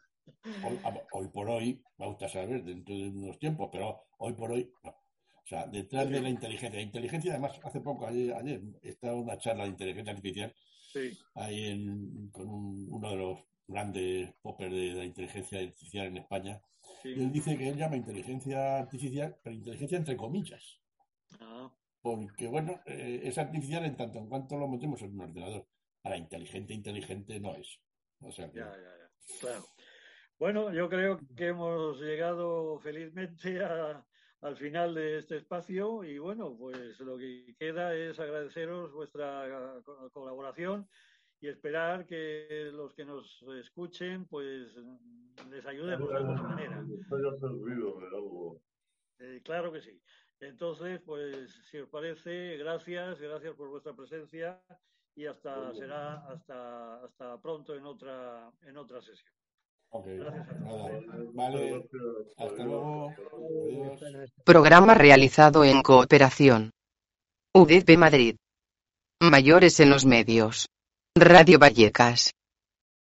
Hoy, 1.14 1.28
por 1.28 1.50
hoy, 1.50 1.82
vamos 1.98 2.22
a 2.24 2.30
saber 2.30 2.64
dentro 2.64 2.96
de 2.96 3.10
unos 3.10 3.40
tiempos, 3.40 3.70
pero 3.72 4.04
hoy 4.18 4.34
por 4.34 4.52
hoy 4.52 4.72
no. 4.84 5.01
O 5.44 5.48
sea, 5.48 5.68
detrás 5.68 6.10
de 6.10 6.22
la 6.22 6.30
inteligencia. 6.30 6.80
La 6.80 6.84
inteligencia, 6.84 7.32
además, 7.32 7.60
hace 7.64 7.82
poco, 7.82 8.08
ayer, 8.08 8.34
ayer 8.34 8.62
estaba 8.82 9.16
una 9.16 9.38
charla 9.38 9.64
de 9.64 9.70
inteligencia 9.70 10.14
artificial 10.14 10.56
ahí 11.36 11.68
en, 11.68 12.30
con 12.32 12.48
uno 12.48 13.10
de 13.10 13.16
los 13.16 13.40
grandes 13.68 14.34
poppers 14.42 14.72
de 14.72 14.94
la 14.94 15.06
inteligencia 15.06 15.60
artificial 15.60 16.08
en 16.08 16.18
España. 16.18 16.62
Y 17.04 17.24
él 17.24 17.32
dice 17.32 17.58
que 17.58 17.70
él 17.70 17.78
llama 17.78 17.98
inteligencia 17.98 18.80
artificial, 18.80 19.38
pero 19.44 19.56
inteligencia 19.56 19.98
entre 19.98 20.18
comillas. 20.18 20.80
Ah. 21.40 21.72
Porque, 22.02 22.48
bueno, 22.48 22.82
eh, 22.86 23.22
es 23.24 23.38
artificial 23.38 23.86
en 23.86 23.96
tanto 23.96 24.20
en 24.20 24.28
cuanto 24.28 24.58
lo 24.58 24.68
metemos 24.68 25.02
en 25.02 25.14
un 25.14 25.22
ordenador. 25.22 25.68
Ahora, 26.04 26.18
inteligente, 26.18 26.74
inteligente 26.74 27.40
no 27.40 27.56
es. 27.56 27.80
O 28.20 28.32
sea, 28.32 28.48
ya, 28.48 28.72
ya, 28.72 28.76
ya. 28.76 29.40
Claro. 29.40 29.66
Bueno, 30.38 30.74
yo 30.74 30.90
creo 30.90 31.20
que 31.36 31.48
hemos 31.48 32.00
llegado 32.00 32.80
felizmente 32.80 33.64
al 34.42 34.58
final 34.58 34.96
de 34.96 35.20
este 35.20 35.38
espacio 35.38 36.04
y 36.04 36.18
bueno, 36.18 36.56
pues 36.58 37.00
lo 37.00 37.18
que 37.18 37.56
queda 37.60 37.96
es 37.96 38.20
agradeceros 38.20 38.92
vuestra 38.92 39.82
colaboración 40.14 40.88
y 41.40 41.48
esperar 41.48 42.06
que 42.06 42.70
los 42.74 42.94
que 42.94 43.06
nos 43.06 43.44
escuchen 43.60 44.26
pues 44.26 44.76
les 45.50 45.66
ayudemos 45.66 46.10
de 46.10 46.18
alguna 46.18 46.44
manera. 46.44 46.84
Eh, 49.20 49.42
claro 49.44 49.72
que 49.72 49.82
sí. 49.82 50.02
Entonces, 50.40 51.00
pues 51.06 51.52
si 51.70 51.78
os 51.78 51.90
parece, 51.90 52.58
gracias, 52.58 53.22
gracias 53.22 53.56
por 53.56 53.70
vuestra 53.70 53.94
presencia 53.94 54.60
y 55.16 55.28
hasta 55.28 55.74
será 55.76 56.28
hasta 56.28 57.04
hasta 57.04 57.40
pronto 57.42 57.76
en 57.76 57.86
otra 57.86 58.52
en 58.64 58.78
otra 58.78 59.02
sesión. 59.02 59.41
Vale. 61.34 61.84
Hasta 62.38 62.64
luego. 62.64 63.14
Programa 64.46 64.94
realizado 64.94 65.66
en 65.66 65.82
cooperación. 65.82 66.72
UDP 67.54 67.98
Madrid. 67.98 68.36
Mayores 69.20 69.80
en 69.80 69.90
los 69.90 70.06
medios. 70.06 70.68
Radio 71.16 71.60
Vallecas. 71.60 72.32